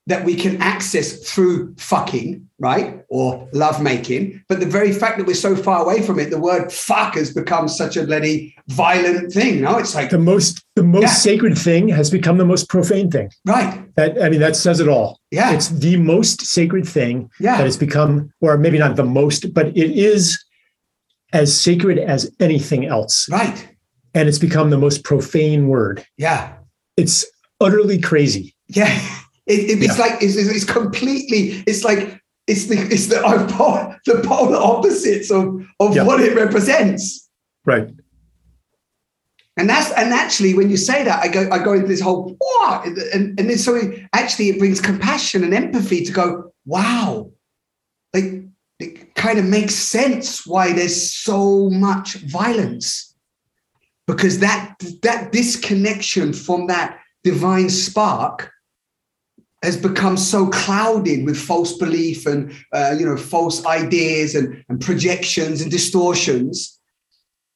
That 0.08 0.24
we 0.26 0.34
can 0.36 0.60
access 0.62 1.18
through 1.30 1.76
fucking, 1.78 2.48
right? 2.60 3.02
Or 3.10 3.48
lovemaking. 3.54 4.42
But 4.48 4.62
the 4.62 4.66
very 4.66 4.92
fact 4.94 5.18
that 5.18 5.28
we're 5.28 5.36
so 5.36 5.54
far 5.56 5.84
away 5.84 6.02
from 6.02 6.18
it, 6.18 6.30
the 6.30 6.40
word 6.40 6.72
fuck 6.72 7.16
has 7.16 7.34
become 7.34 7.68
such 7.68 7.98
a 7.98 8.06
bloody 8.06 8.56
violent 8.70 9.34
thing. 9.34 9.62
No, 9.62 9.78
it's 9.78 9.94
like, 9.94 10.10
The 10.10 10.18
most 10.18 10.64
the 10.76 10.84
most 10.84 11.02
Yeah. 11.04 11.10
sacred 11.10 11.58
thing 11.58 11.90
has 11.90 12.10
become 12.10 12.38
the 12.38 12.46
most 12.46 12.70
profane 12.70 13.12
thing. 13.12 13.30
right. 13.46 13.84
That 13.98 14.22
I 14.24 14.30
mean, 14.30 14.40
that 14.40 14.56
says 14.56 14.80
it 14.80 14.88
all. 14.88 15.20
Yeah. 15.32 15.52
It's 15.54 15.68
the 15.70 15.98
most 15.98 16.42
sacred 16.46 16.88
thing 16.88 17.30
yeah. 17.40 17.58
that 17.58 17.66
has 17.66 17.78
become, 17.78 18.32
or 18.42 18.58
maybe 18.58 18.78
not 18.80 18.96
the 18.96 19.04
most, 19.04 19.54
but 19.54 19.68
it 19.76 19.92
is 19.92 20.42
as 21.34 21.54
sacred 21.60 21.98
as 22.00 22.32
anything 22.40 22.86
else. 22.86 23.28
right. 23.30 23.68
And 24.14 24.28
it's 24.30 24.40
become 24.40 24.70
the 24.70 24.78
most 24.78 25.04
profane 25.04 25.68
word. 25.68 26.06
Yeah. 26.18 26.54
It's 26.96 27.26
utterly 27.60 28.00
crazy. 28.00 28.56
Yeah. 28.70 28.98
It, 29.48 29.60
it- 29.72 29.84
it's 29.84 29.98
Yeah. 29.98 30.06
like, 30.06 30.22
it's, 30.22 30.36
it's 30.36 30.66
completely, 30.66 31.64
it's 31.68 31.84
like, 31.84 32.22
it's 32.48 32.66
the, 32.68 32.78
it's 32.78 33.08
the, 33.08 33.16
oppo- 33.18 33.98
the 34.06 34.22
polar 34.26 34.58
opposites 34.58 35.32
of, 35.32 35.66
of 35.80 35.96
Yeah. 35.96 36.04
what 36.04 36.20
it 36.22 36.36
represents. 36.36 37.30
Right. 37.66 37.90
And 39.60 39.68
that's 39.68 39.92
and 39.94 40.14
actually 40.14 40.54
when 40.54 40.70
you 40.70 40.78
say 40.78 41.04
that, 41.04 41.24
I 41.24 41.28
go 41.30 41.50
I 41.52 41.58
go 41.58 41.74
into 41.74 41.88
this 41.88 42.00
whole 42.00 42.36
what 42.38 42.86
and 42.86 43.40
and 43.40 43.50
then 43.50 43.58
so 43.58 43.74
it- 43.76 44.04
actually 44.14 44.50
it 44.50 44.60
brings 44.60 44.80
compassion 44.80 45.44
and 45.44 45.52
empathy 45.52 46.06
to 46.06 46.12
go 46.12 46.54
wow, 46.66 47.32
like 48.14 48.44
it 48.80 49.16
kind 49.16 49.40
of 49.40 49.46
makes 49.46 49.74
sense 49.74 50.46
why 50.46 50.74
there's 50.74 51.12
so 51.12 51.72
much 51.72 52.16
violence 52.18 53.16
because 54.06 54.38
that 54.40 54.76
that 55.02 55.32
disconnection 55.32 56.34
from 56.34 56.68
that 56.68 57.00
divine 57.24 57.70
spark 57.70 58.52
has 59.64 59.76
become 59.76 60.18
so 60.18 60.48
clouded 60.48 61.26
with 61.26 61.38
false 61.38 61.74
belief 61.78 62.26
and 62.26 62.54
uh, 62.74 62.96
you 62.98 63.06
know 63.06 63.18
false 63.18 63.66
ideas 63.66 64.36
and, 64.36 64.64
and 64.70 64.80
projections 64.82 65.62
and 65.62 65.72
distortions 65.72 66.80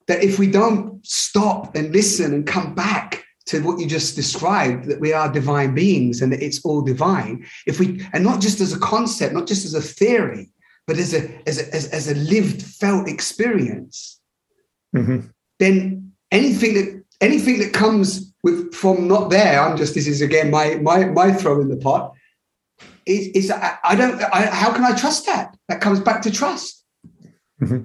that 0.08 0.24
if 0.24 0.40
we 0.40 0.48
don't 0.48 1.06
stop 1.06 1.76
and 1.76 1.94
listen 1.94 2.34
and 2.34 2.48
come 2.48 2.74
back 2.74 3.24
to 3.46 3.62
what 3.62 3.80
you 3.80 3.88
just 3.88 4.16
described 4.16 4.86
that 4.86 5.00
we 5.00 5.14
are 5.14 5.32
divine 5.32 5.74
beings 5.76 6.22
and 6.22 6.32
that 6.32 6.42
it's 6.42 6.64
all 6.66 6.82
divine 6.82 7.46
if 7.68 7.80
we 7.80 8.06
and 8.14 8.24
not 8.24 8.42
just 8.42 8.62
as 8.62 8.74
a 8.74 8.80
concept 8.80 9.34
not 9.34 9.48
just 9.48 9.66
as 9.66 9.74
a 9.74 9.82
theory 9.82 10.50
but 10.88 10.98
as 10.98 11.14
a 11.14 11.30
as 11.48 11.60
a, 11.60 11.74
as, 11.76 11.88
as 11.90 12.08
a 12.08 12.16
lived 12.16 12.62
felt 12.62 13.08
experience 13.08 14.20
Mhm. 14.96 15.30
then 15.60 16.12
anything 16.32 16.74
that 16.74 17.04
anything 17.22 17.60
that 17.60 17.72
comes 17.74 18.31
with 18.44 18.74
from 18.74 19.08
not 19.08 19.30
there 19.30 19.62
i'm 19.62 19.78
just 19.78 19.94
this 19.94 20.08
is 20.08 20.22
again 20.22 20.50
my 20.50 20.76
my 20.76 21.06
my 21.06 21.32
throw 21.32 21.62
in 21.62 21.70
the 21.70 21.78
pot 21.78 22.14
is, 23.06 23.28
is 23.30 23.52
I, 23.52 23.78
I 23.84 23.96
don't 23.96 24.22
I, 24.34 24.46
how 24.46 24.74
can 24.74 24.84
i 24.84 24.96
trust 24.96 25.26
that 25.26 25.56
that 25.68 25.82
comes 25.82 26.00
back 26.00 26.22
to 26.24 26.32
trust 26.32 26.84
mm-hmm. 27.62 27.84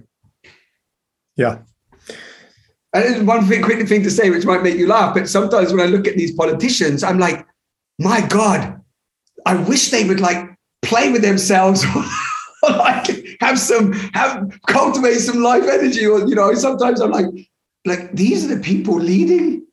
Yeah. 1.37 1.59
And 2.93 3.27
one 3.27 3.47
thing, 3.47 3.63
quick 3.63 3.87
thing 3.87 4.03
to 4.03 4.11
say, 4.11 4.31
which 4.31 4.47
might 4.47 4.63
make 4.63 4.77
you 4.77 4.87
laugh, 4.87 5.15
but 5.15 5.29
sometimes 5.29 5.71
when 5.71 5.81
I 5.81 5.91
look 5.91 6.09
at 6.09 6.17
these 6.17 6.33
politicians, 6.33 7.05
I'm 7.05 7.19
like, 7.19 7.47
my 7.99 8.27
God, 8.27 8.81
I 9.45 9.57
wish 9.57 9.91
they 9.91 10.05
would 10.05 10.21
like 10.21 10.57
play 10.83 11.13
with 11.13 11.23
themselves 11.23 11.85
or 12.63 12.71
like 12.71 13.37
have 13.41 13.59
some, 13.59 13.93
have 14.15 14.59
cultivate 14.67 15.19
some 15.19 15.43
life 15.43 15.65
energy. 15.65 16.07
Or, 16.07 16.27
you 16.27 16.35
know, 16.35 16.55
sometimes 16.55 17.01
I'm 17.01 17.11
like, 17.11 17.27
like 17.85 18.13
these 18.13 18.45
are 18.45 18.55
the 18.55 18.63
people 18.63 18.95
leading 18.95 19.66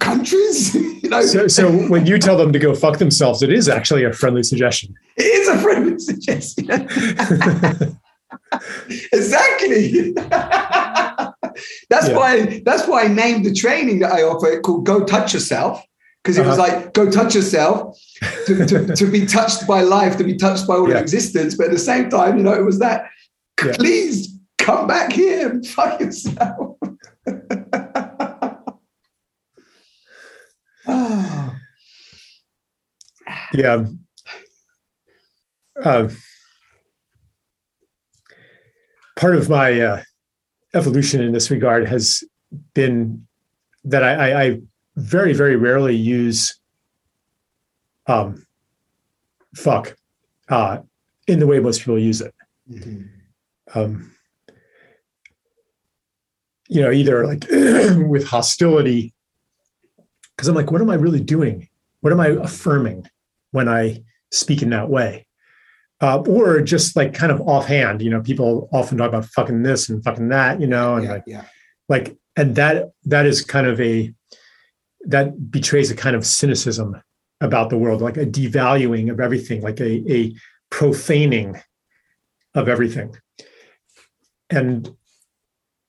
countries. 0.00 0.74
you 1.02 1.08
know, 1.08 1.22
So, 1.22 1.46
so 1.48 1.70
when 1.88 2.06
you 2.06 2.18
tell 2.18 2.36
them 2.36 2.52
to 2.52 2.58
go 2.58 2.74
fuck 2.74 2.98
themselves, 2.98 3.42
it 3.42 3.52
is 3.52 3.68
actually 3.68 4.04
a 4.04 4.12
friendly 4.12 4.42
suggestion. 4.42 4.94
it 5.16 5.22
is 5.22 5.48
a 5.48 5.58
friendly 5.58 5.98
suggestion. 6.10 6.68
exactly. 9.12 10.12
that's 10.12 12.08
Yeah. 12.08 12.16
why 12.16 12.62
that's 12.64 12.86
why 12.88 13.04
I 13.04 13.08
named 13.08 13.44
the 13.44 13.52
training 13.54 14.00
that 14.00 14.12
I 14.12 14.22
offer 14.22 14.48
it 14.48 14.62
called 14.62 14.86
Go 14.86 15.04
Touch 15.04 15.34
Yourself. 15.34 15.82
Because 16.22 16.36
it 16.36 16.44
was 16.44 16.58
Uh-huh. 16.58 16.68
like 16.76 16.92
go 16.92 17.10
touch 17.10 17.34
yourself 17.34 17.96
to, 18.46 18.66
to, 18.66 18.94
to 18.94 19.06
be 19.06 19.24
touched 19.24 19.66
by 19.66 19.80
life, 19.80 20.18
to 20.18 20.24
be 20.24 20.36
touched 20.36 20.66
by 20.66 20.74
all 20.74 20.86
Yeah. 20.88 20.96
of 20.96 21.02
existence. 21.02 21.54
But 21.56 21.66
at 21.68 21.72
the 21.72 21.78
same 21.78 22.10
time, 22.10 22.36
you 22.36 22.42
know, 22.42 22.52
it 22.52 22.64
was 22.64 22.78
that 22.80 23.06
Yeah. 23.64 23.72
please 23.76 24.28
come 24.58 24.86
back 24.86 25.12
here 25.12 25.48
and 25.48 25.66
fuck 25.66 25.98
yourself. 25.98 26.76
Oh, 30.86 31.54
Yeah. 33.52 33.86
Uh, 35.82 36.08
part 39.16 39.36
of 39.36 39.48
my 39.48 39.80
uh, 39.80 40.02
evolution 40.74 41.20
in 41.20 41.32
this 41.32 41.50
regard 41.50 41.88
has 41.88 42.22
been 42.74 43.26
that 43.84 44.02
I, 44.04 44.30
I, 44.30 44.42
I 44.42 44.60
very, 44.96 45.32
very 45.32 45.56
rarely 45.56 45.96
use 45.96 46.58
um, 48.06 48.46
fuck 49.54 49.96
uh, 50.48 50.78
in 51.26 51.38
the 51.38 51.46
way 51.46 51.60
most 51.60 51.80
people 51.80 51.98
use 51.98 52.20
it. 52.20 52.34
Mhm. 52.70 53.08
Um, 53.74 54.12
you 56.68 56.82
know, 56.82 56.90
either 56.90 57.26
like 57.26 57.46
with 57.50 58.26
hostility, 58.26 59.12
because 60.40 60.48
I'm 60.48 60.54
like, 60.54 60.70
what 60.70 60.80
am 60.80 60.88
I 60.88 60.94
really 60.94 61.20
doing? 61.20 61.68
What 62.00 62.14
am 62.14 62.20
I 62.20 62.28
affirming 62.28 63.06
when 63.50 63.68
I 63.68 64.02
speak 64.32 64.62
in 64.62 64.70
that 64.70 64.88
way? 64.88 65.26
Uh, 66.00 66.20
or 66.20 66.62
just 66.62 66.96
like 66.96 67.12
kind 67.12 67.30
of 67.30 67.42
offhand, 67.42 68.00
you 68.00 68.08
know, 68.08 68.22
people 68.22 68.66
often 68.72 68.96
talk 68.96 69.08
about 69.08 69.26
fucking 69.26 69.62
this 69.62 69.90
and 69.90 70.02
fucking 70.02 70.30
that, 70.30 70.58
you 70.58 70.66
know, 70.66 70.94
and 70.94 71.04
yeah, 71.04 71.12
like, 71.12 71.24
yeah. 71.26 71.44
like, 71.90 72.16
and 72.36 72.56
that 72.56 72.88
that 73.04 73.26
is 73.26 73.42
kind 73.42 73.66
of 73.66 73.78
a 73.82 74.14
that 75.02 75.50
betrays 75.50 75.90
a 75.90 75.94
kind 75.94 76.16
of 76.16 76.24
cynicism 76.24 76.98
about 77.42 77.68
the 77.68 77.76
world, 77.76 78.00
like 78.00 78.16
a 78.16 78.24
devaluing 78.24 79.10
of 79.10 79.20
everything, 79.20 79.60
like 79.60 79.78
a 79.78 80.02
a 80.10 80.34
profaning 80.70 81.60
of 82.54 82.66
everything. 82.66 83.14
And 84.48 84.90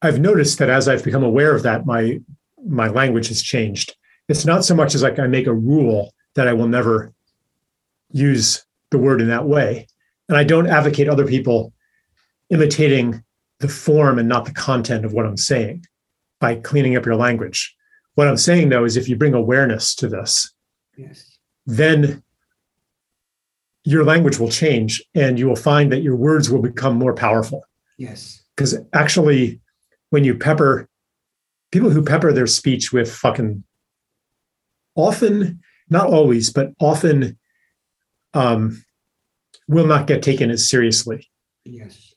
I've 0.01 0.19
noticed 0.19 0.59
that 0.59 0.69
as 0.69 0.89
I've 0.89 1.05
become 1.05 1.23
aware 1.23 1.55
of 1.55 1.63
that, 1.63 1.85
my 1.85 2.19
my 2.67 2.89
language 2.89 3.29
has 3.29 3.41
changed. 3.41 3.95
It's 4.31 4.45
not 4.45 4.63
so 4.63 4.73
much 4.73 4.95
as 4.95 5.03
like 5.03 5.19
I 5.19 5.27
make 5.27 5.45
a 5.45 5.53
rule 5.53 6.13
that 6.35 6.47
I 6.47 6.53
will 6.53 6.67
never 6.67 7.13
use 8.11 8.65
the 8.89 8.97
word 8.97 9.19
in 9.19 9.27
that 9.27 9.45
way. 9.45 9.87
And 10.29 10.37
I 10.37 10.45
don't 10.45 10.67
advocate 10.67 11.09
other 11.09 11.27
people 11.27 11.73
imitating 12.49 13.23
the 13.59 13.67
form 13.67 14.17
and 14.17 14.29
not 14.29 14.45
the 14.45 14.53
content 14.53 15.03
of 15.03 15.11
what 15.11 15.25
I'm 15.25 15.35
saying 15.35 15.85
by 16.39 16.55
cleaning 16.55 16.95
up 16.95 17.05
your 17.05 17.17
language. 17.17 17.75
What 18.15 18.29
I'm 18.29 18.37
saying 18.37 18.69
though 18.69 18.85
is 18.85 18.95
if 18.95 19.09
you 19.09 19.17
bring 19.17 19.33
awareness 19.33 19.93
to 19.95 20.07
this, 20.07 20.53
Yes. 20.95 21.37
then 21.65 22.23
your 23.83 24.05
language 24.05 24.39
will 24.39 24.49
change 24.49 25.03
and 25.13 25.37
you 25.37 25.47
will 25.47 25.57
find 25.57 25.91
that 25.91 26.03
your 26.03 26.15
words 26.15 26.49
will 26.49 26.61
become 26.61 26.95
more 26.95 27.13
powerful. 27.13 27.65
Yes. 27.97 28.41
Because 28.55 28.77
actually, 28.93 29.59
when 30.09 30.23
you 30.23 30.35
pepper 30.35 30.87
people 31.71 31.89
who 31.89 32.01
pepper 32.03 32.31
their 32.31 32.47
speech 32.47 32.93
with 32.93 33.11
fucking 33.11 33.63
often, 34.95 35.59
not 35.89 36.07
always, 36.07 36.51
but 36.51 36.71
often 36.79 37.37
um, 38.33 38.83
will 39.67 39.87
not 39.87 40.07
get 40.07 40.21
taken 40.23 40.49
as 40.51 40.67
seriously 40.69 41.29
Yes. 41.65 42.13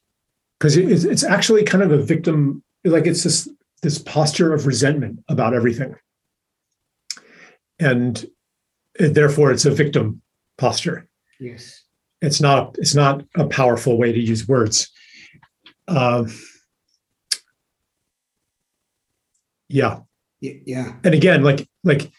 because 0.58 0.76
it's, 0.76 1.04
it's 1.04 1.24
actually 1.24 1.64
kind 1.64 1.82
of 1.84 1.92
a 1.92 2.02
victim 2.02 2.62
like 2.84 3.06
it's 3.06 3.22
this 3.24 3.48
this 3.82 3.98
posture 3.98 4.52
of 4.54 4.66
resentment 4.66 5.18
about 5.28 5.54
everything 5.54 5.94
and 7.78 8.24
therefore 8.98 9.50
it's 9.52 9.64
a 9.66 9.70
victim 9.70 10.22
posture 10.58 11.08
Yes. 11.40 11.82
it's 12.22 12.40
not 12.40 12.76
it's 12.78 12.94
not 12.94 13.24
a 13.36 13.46
powerful 13.46 13.98
way 13.98 14.12
to 14.12 14.20
use 14.20 14.46
words 14.48 14.90
um, 15.88 16.28
yeah 19.68 20.00
Yeah. 20.40 20.94
and 21.04 21.14
again 21.14 21.42
like 21.42 21.68
like 21.84 22.10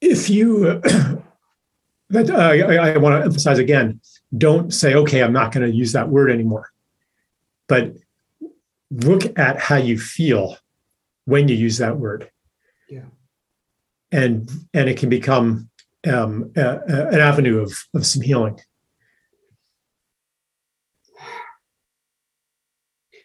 if 0.00 0.30
you 0.30 0.80
that 2.10 2.30
uh, 2.30 2.36
I, 2.36 2.92
I 2.92 2.96
want 2.98 3.20
to 3.20 3.24
emphasize 3.24 3.58
again 3.58 4.00
don't 4.36 4.72
say 4.72 4.94
okay 4.94 5.22
i'm 5.22 5.32
not 5.32 5.52
going 5.52 5.68
to 5.68 5.74
use 5.76 5.92
that 5.92 6.08
word 6.08 6.30
anymore 6.30 6.70
but 7.68 7.94
look 8.90 9.38
at 9.38 9.58
how 9.58 9.76
you 9.76 9.98
feel 9.98 10.56
when 11.24 11.48
you 11.48 11.56
use 11.56 11.78
that 11.78 11.96
word 11.96 12.30
Yeah. 12.88 13.06
and 14.12 14.48
and 14.74 14.88
it 14.88 14.98
can 14.98 15.08
become 15.08 15.70
um, 16.06 16.52
a, 16.56 16.60
a, 16.60 17.08
an 17.08 17.20
avenue 17.20 17.58
of 17.58 17.76
of 17.94 18.06
some 18.06 18.22
healing. 18.22 18.60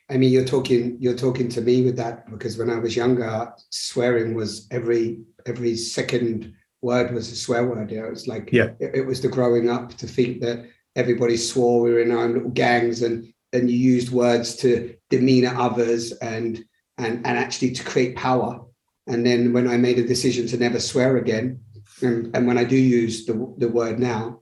I 0.09 0.17
mean, 0.17 0.31
you're 0.31 0.45
talking 0.45 0.97
you're 0.99 1.15
talking 1.15 1.47
to 1.49 1.61
me 1.61 1.83
with 1.83 1.95
that 1.97 2.29
because 2.29 2.57
when 2.57 2.69
I 2.69 2.79
was 2.79 2.95
younger, 2.95 3.53
swearing 3.69 4.33
was 4.33 4.67
every 4.71 5.21
every 5.45 5.75
second 5.75 6.53
word 6.81 7.13
was 7.13 7.31
a 7.31 7.35
swear 7.35 7.65
word. 7.65 7.91
You 7.91 8.01
know, 8.01 8.07
it's 8.07 8.27
like 8.27 8.49
Yeah. 8.51 8.71
it, 8.79 8.95
it 8.95 9.05
was 9.05 9.21
the 9.21 9.27
growing 9.27 9.69
up 9.69 9.93
to 9.97 10.07
think 10.07 10.41
that 10.41 10.65
everybody 10.95 11.37
swore 11.37 11.81
we 11.81 11.91
were 11.91 12.01
in 12.01 12.11
our 12.11 12.23
own 12.25 12.33
little 12.33 12.49
gangs 12.49 13.01
and 13.01 13.33
and 13.53 13.69
you 13.69 13.77
used 13.77 14.11
words 14.11 14.55
to 14.57 14.95
demean 15.09 15.45
others 15.45 16.11
and 16.13 16.63
and 16.97 17.25
and 17.25 17.37
actually 17.37 17.71
to 17.71 17.83
create 17.83 18.15
power. 18.15 18.61
And 19.07 19.25
then 19.25 19.53
when 19.53 19.67
I 19.67 19.77
made 19.77 19.99
a 19.99 20.07
decision 20.07 20.47
to 20.47 20.57
never 20.57 20.79
swear 20.79 21.17
again, 21.17 21.59
and, 22.01 22.35
and 22.35 22.47
when 22.47 22.57
I 22.57 22.63
do 22.63 22.77
use 22.77 23.25
the 23.25 23.33
the 23.57 23.67
word 23.69 23.99
now, 23.99 24.41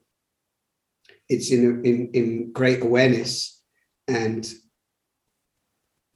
it's 1.27 1.51
in 1.51 1.83
in 1.85 2.09
in 2.13 2.51
great 2.51 2.81
awareness 2.81 3.61
and 4.07 4.51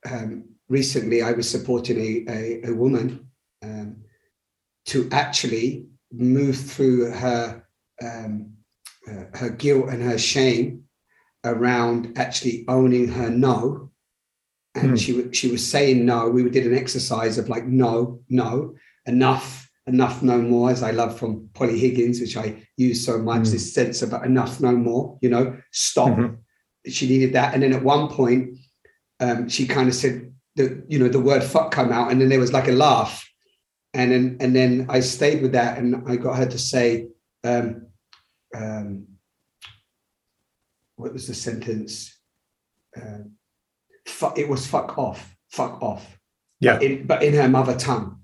um, 0.09 0.45
recently 0.67 1.21
I 1.21 1.31
was 1.31 1.49
supporting 1.49 1.99
a, 1.99 2.31
a, 2.31 2.71
a 2.71 2.73
woman 2.73 3.27
um, 3.61 3.97
to 4.87 5.07
actually 5.11 5.87
move 6.13 6.57
through 6.57 7.11
her 7.11 7.65
um, 8.01 8.51
uh, 9.09 9.25
her 9.33 9.49
guilt 9.49 9.89
and 9.89 10.01
her 10.01 10.17
shame 10.17 10.83
around 11.43 12.17
actually 12.17 12.63
owning 12.67 13.07
her 13.07 13.29
no. 13.29 13.91
And 14.75 14.91
Hmm. 14.91 14.95
she 14.95 15.31
she 15.33 15.51
was 15.51 15.67
saying 15.67 16.05
no. 16.05 16.29
We 16.29 16.49
did 16.49 16.65
an 16.65 16.75
exercise 16.77 17.37
of 17.37 17.49
like 17.49 17.65
no, 17.65 18.21
no, 18.29 18.73
enough, 19.05 19.69
enough, 19.85 20.23
no 20.23 20.41
more. 20.41 20.71
As 20.71 20.81
I 20.81 20.91
love 20.91 21.19
from 21.19 21.49
Polly 21.53 21.77
Higgins, 21.77 22.19
which 22.19 22.37
I 22.37 22.63
use 22.77 23.05
so 23.05 23.17
much. 23.19 23.45
Hmm. 23.47 23.51
This 23.51 23.73
sense 23.73 24.01
about 24.01 24.25
enough, 24.25 24.59
no 24.61 24.71
more. 24.71 25.17
You 25.21 25.29
know, 25.29 25.57
stop. 25.71 26.17
Mhm. 26.17 26.37
She 26.87 27.07
needed 27.07 27.33
that, 27.33 27.53
and 27.53 27.61
then 27.61 27.73
at 27.73 27.83
one 27.83 28.07
point, 28.09 28.57
um, 29.19 29.47
she 29.47 29.67
kind 29.67 29.87
of 29.87 29.95
said 29.95 30.33
the 30.55 30.83
you 30.87 30.97
know 30.99 31.07
the 31.07 31.19
word 31.19 31.43
fuck 31.43 31.71
come 31.71 31.91
out, 31.91 32.11
and 32.11 32.19
then 32.19 32.29
there 32.29 32.39
was 32.39 32.53
like 32.53 32.67
a 32.67 32.71
laugh, 32.71 33.23
and 33.93 34.11
then 34.11 34.37
and 34.39 34.55
then 34.55 34.87
I 34.89 34.99
stayed 34.99 35.41
with 35.41 35.51
that, 35.53 35.77
and 35.77 36.03
I 36.07 36.15
got 36.15 36.37
her 36.37 36.45
to 36.45 36.57
say, 36.57 37.07
um, 37.43 37.87
um, 38.55 39.07
what 40.95 41.13
was 41.13 41.27
the 41.27 41.33
sentence? 41.33 42.17
Fuck, 44.07 44.37
it 44.37 44.49
was 44.49 44.65
fuck 44.67 44.97
off, 44.97 45.35
fuck 45.51 45.81
off. 45.81 46.19
Yeah. 46.59 46.73
But 46.73 46.83
in, 46.83 47.07
but 47.07 47.23
in 47.23 47.33
her 47.35 47.47
mother 47.49 47.75
tongue, 47.75 48.19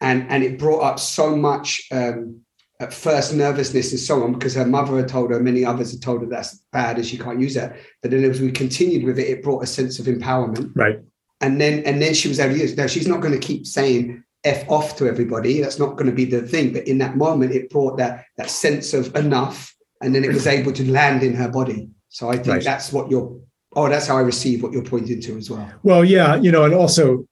and 0.00 0.26
and 0.30 0.42
it 0.42 0.58
brought 0.58 0.82
up 0.82 0.98
so 0.98 1.36
much. 1.36 1.82
Um, 1.92 2.42
at 2.80 2.94
first 2.94 3.34
nervousness 3.34 3.90
and 3.90 3.98
so 3.98 4.22
on 4.22 4.32
because 4.32 4.54
her 4.54 4.64
mother 4.64 4.96
had 4.98 5.08
told 5.08 5.32
her 5.32 5.40
many 5.40 5.64
others 5.64 5.90
had 5.90 6.00
told 6.00 6.20
her 6.20 6.28
that's 6.28 6.62
bad 6.70 6.96
and 6.96 7.04
she 7.04 7.18
can't 7.18 7.40
use 7.40 7.54
that 7.54 7.76
but 8.02 8.10
then 8.12 8.22
as 8.22 8.40
we 8.40 8.52
continued 8.52 9.04
with 9.04 9.18
it 9.18 9.26
it 9.26 9.42
brought 9.42 9.64
a 9.64 9.66
sense 9.66 9.98
of 9.98 10.06
empowerment 10.06 10.70
Right. 10.76 11.00
and 11.40 11.60
then 11.60 11.82
and 11.84 12.00
then 12.00 12.14
she 12.14 12.28
was 12.28 12.38
able 12.38 12.54
to 12.54 12.60
use 12.60 12.76
now 12.76 12.86
she's 12.86 13.08
not 13.08 13.20
going 13.20 13.32
to 13.32 13.44
keep 13.44 13.66
saying 13.66 14.22
f 14.44 14.68
off 14.68 14.96
to 14.96 15.06
everybody 15.06 15.60
that's 15.60 15.78
not 15.78 15.96
going 15.96 16.06
to 16.06 16.12
be 16.12 16.24
the 16.24 16.42
thing 16.42 16.72
but 16.72 16.86
in 16.86 16.98
that 16.98 17.16
moment 17.16 17.52
it 17.52 17.68
brought 17.70 17.96
that 17.98 18.24
that 18.36 18.50
sense 18.50 18.94
of 18.94 19.14
enough 19.16 19.74
and 20.02 20.14
then 20.14 20.24
it 20.24 20.32
was 20.32 20.46
able 20.46 20.72
to 20.72 20.88
land 20.90 21.22
in 21.22 21.34
her 21.34 21.48
body 21.48 21.88
so 22.08 22.28
i 22.28 22.36
think 22.36 22.46
Right. 22.48 22.64
that's 22.64 22.92
what 22.92 23.10
you're 23.10 23.36
oh 23.74 23.88
that's 23.88 24.06
how 24.06 24.16
i 24.16 24.20
receive 24.20 24.62
what 24.62 24.72
you're 24.72 24.84
pointing 24.84 25.20
to 25.22 25.36
as 25.36 25.50
well 25.50 25.70
Well, 25.82 26.04
yeah, 26.04 26.36
you 26.36 26.50
know, 26.52 26.64
and 26.64 26.72
also, 26.74 27.26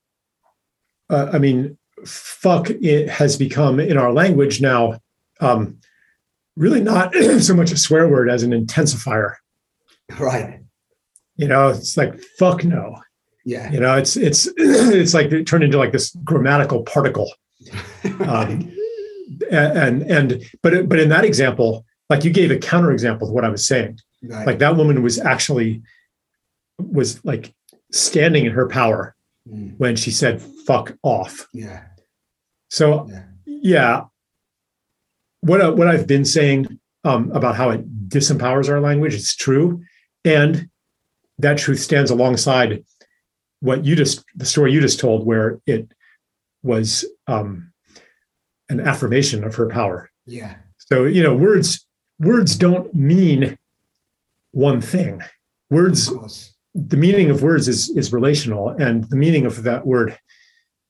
uh, 1.09 1.29
I 1.33 1.39
mean, 1.39 1.77
fuck 2.05 2.69
it 2.69 3.09
has 3.09 3.37
become 3.37 3.79
in 3.79 3.97
our 3.97 4.11
language 4.11 4.61
now 4.61 4.99
um, 5.39 5.79
really 6.55 6.81
not 6.81 7.13
so 7.39 7.53
much 7.55 7.71
a 7.71 7.77
swear 7.77 8.07
word 8.09 8.29
as 8.29 8.43
an 8.43 8.51
intensifier. 8.51 9.35
right 10.19 10.59
You 11.37 11.47
know, 11.47 11.69
it's 11.69 11.95
like 11.97 12.19
fuck 12.37 12.63
no. 12.63 12.97
Yeah. 13.47 13.71
You 13.71 13.79
know, 13.79 13.97
it's 13.97 14.17
it's 14.17 14.47
it's 14.57 15.13
like 15.13 15.31
it 15.31 15.47
turned 15.47 15.63
into 15.63 15.77
like 15.77 15.93
this 15.93 16.15
grammatical 16.23 16.83
particle. 16.83 17.31
Um, 18.27 18.71
and 19.51 20.03
and 20.03 20.43
but 20.63 20.87
but 20.89 20.99
in 20.99 21.09
that 21.09 21.25
example, 21.25 21.85
like 22.09 22.23
you 22.23 22.31
gave 22.31 22.51
a 22.51 22.55
counterexample 22.55 23.25
to 23.27 23.33
what 23.35 23.43
I 23.45 23.49
was 23.49 23.65
saying. 23.67 23.99
right. 24.23 24.45
Like 24.47 24.59
that 24.59 24.75
woman 24.77 25.01
was 25.03 25.19
actually 25.19 25.81
was 26.79 27.23
like 27.25 27.53
standing 27.91 28.45
in 28.45 28.51
her 28.51 28.67
power 28.67 29.13
Mm, 29.49 29.77
when 29.77 29.95
she 29.95 30.11
said 30.11 30.41
fuck 30.67 30.97
off. 31.03 31.47
yeah. 31.53 31.83
So 32.69 33.07
yeah. 33.09 33.23
yeah, 33.45 34.03
what 35.41 35.61
I- 35.61 35.69
what 35.69 35.87
I've 35.87 36.05
been 36.07 36.25
saying 36.25 36.79
um, 37.05 37.31
about 37.31 37.55
how 37.55 37.69
it 37.69 38.09
disempowers 38.09 38.69
our 38.69 38.81
language 38.81 39.13
it's 39.13 39.35
true, 39.35 39.81
and 40.25 40.69
that 41.39 41.57
truth 41.57 41.79
stands 41.79 42.11
alongside 42.11 42.83
what 43.59 43.85
you 43.85 43.95
just 43.95 44.23
the 44.35 44.45
story 44.45 44.71
you 44.71 44.81
just 44.81 44.99
told, 44.99 45.25
where 45.25 45.59
it 45.65 45.91
was 46.63 47.05
um, 47.27 47.71
an 48.69 48.79
affirmation 48.79 49.43
of 49.43 49.55
her 49.55 49.67
power. 49.67 50.09
yeah. 50.25 50.55
So 50.77 51.05
you 51.05 51.21
know, 51.21 51.35
words 51.35 51.85
words 52.19 52.55
don't 52.55 52.93
mean 52.93 53.57
one 54.51 54.81
thing. 54.81 55.21
Words 55.69 56.11
the 56.73 56.97
meaning 56.97 57.29
of 57.29 57.41
words 57.41 57.67
is 57.67 57.89
is 57.89 58.13
relational 58.13 58.69
and 58.69 59.03
the 59.05 59.15
meaning 59.15 59.45
of 59.45 59.63
that 59.63 59.85
word 59.85 60.17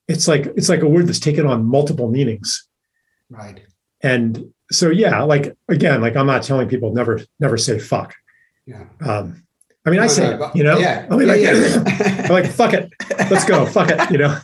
it's 0.07 0.27
like 0.27 0.45
it's 0.57 0.69
like 0.69 0.81
a 0.81 0.87
word 0.87 1.07
that's 1.07 1.19
taken 1.19 1.45
on 1.45 1.65
multiple 1.65 2.09
meanings. 2.09 2.67
Right. 3.29 3.61
And 4.01 4.53
so 4.71 4.89
yeah 4.89 5.23
like 5.23 5.55
again 5.69 6.01
like 6.01 6.17
i'm 6.17 6.27
not 6.27 6.43
telling 6.43 6.67
people 6.67 6.93
never 6.93 7.21
never 7.39 7.57
say 7.57 7.79
fuck. 7.79 8.15
Yeah. 8.65 8.85
Um 9.01 9.46
i 9.87 9.89
mean 9.89 9.99
i 9.99 10.03
No, 10.03 10.07
say 10.07 10.33
it, 10.33 10.55
you 10.55 10.63
know 10.63 10.77
yeah 10.77 11.07
i 11.09 11.15
mean 11.15 11.27
yeah, 11.27 11.33
like, 11.33 11.41
yeah. 11.41 12.23
I'm 12.25 12.31
like 12.31 12.51
fuck 12.51 12.73
it 12.73 12.91
let's 13.31 13.45
go 13.45 13.65
fuck 13.65 13.89
it 13.89 14.11
you 14.11 14.19
know 14.19 14.37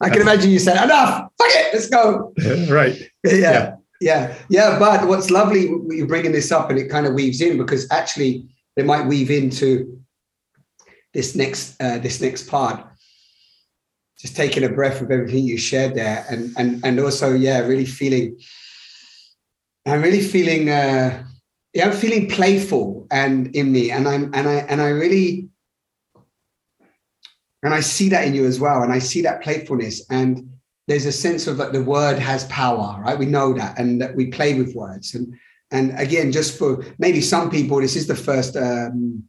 I 0.00 0.08
can 0.10 0.22
imagine 0.22 0.50
you 0.50 0.58
said, 0.58 0.82
enough, 0.82 1.30
fuck 1.38 1.48
it, 1.50 1.72
let's 1.72 1.88
go. 1.88 2.32
Yeah, 2.38 2.70
right 2.70 3.10
Yeah, 3.24 3.76
yeah, 4.00 4.34
yeah. 4.48 4.78
But 4.78 5.06
what's 5.06 5.30
lovely, 5.30 5.68
you're 5.88 6.06
bringing 6.06 6.32
this 6.32 6.52
up 6.52 6.70
and 6.70 6.78
it 6.78 6.88
kind 6.88 7.06
of 7.06 7.14
weaves 7.14 7.40
in 7.40 7.58
because 7.58 7.90
actually 7.90 8.48
it 8.76 8.86
might 8.86 9.06
weave 9.06 9.30
into 9.30 10.02
this 11.12 11.34
next 11.34 11.80
uh, 11.80 11.98
this 11.98 12.20
next 12.20 12.48
part. 12.48 12.86
Just 14.18 14.36
taking 14.36 14.64
a 14.64 14.68
breath 14.68 15.00
of 15.00 15.10
everything 15.10 15.44
you 15.44 15.56
shared 15.56 15.94
there, 15.94 16.24
and 16.30 16.52
and 16.56 16.84
and 16.84 17.00
also, 17.00 17.34
yeah, 17.34 17.60
really 17.60 17.86
feeling. 17.86 18.38
I'm 19.86 20.02
really 20.02 20.20
feeling. 20.22 20.68
Uh, 20.68 21.24
yeah, 21.72 21.86
I'm 21.86 21.92
feeling 21.92 22.28
playful 22.28 23.06
and 23.10 23.54
in 23.54 23.70
me, 23.70 23.90
and 23.90 24.08
I'm 24.08 24.32
and 24.34 24.48
I 24.48 24.54
and 24.54 24.80
I 24.80 24.88
really 24.88 25.48
and 27.62 27.74
I 27.74 27.80
see 27.80 28.08
that 28.08 28.26
in 28.26 28.34
you 28.34 28.46
as 28.46 28.58
well. 28.58 28.82
And 28.82 28.92
I 28.92 28.98
see 28.98 29.22
that 29.22 29.42
playfulness. 29.42 30.04
And 30.10 30.50
there's 30.88 31.06
a 31.06 31.12
sense 31.12 31.46
of 31.46 31.58
that 31.58 31.72
the 31.72 31.82
word 31.82 32.18
has 32.18 32.44
power, 32.46 33.00
right? 33.02 33.18
We 33.18 33.26
know 33.26 33.52
that, 33.52 33.78
and 33.78 34.00
that 34.00 34.16
we 34.16 34.26
play 34.26 34.54
with 34.54 34.74
words. 34.74 35.14
And 35.14 35.34
and 35.70 35.96
again, 35.98 36.32
just 36.32 36.58
for 36.58 36.84
maybe 36.98 37.20
some 37.20 37.48
people, 37.48 37.80
this 37.80 37.94
is 37.94 38.08
the 38.08 38.16
first 38.16 38.56
um, 38.56 39.22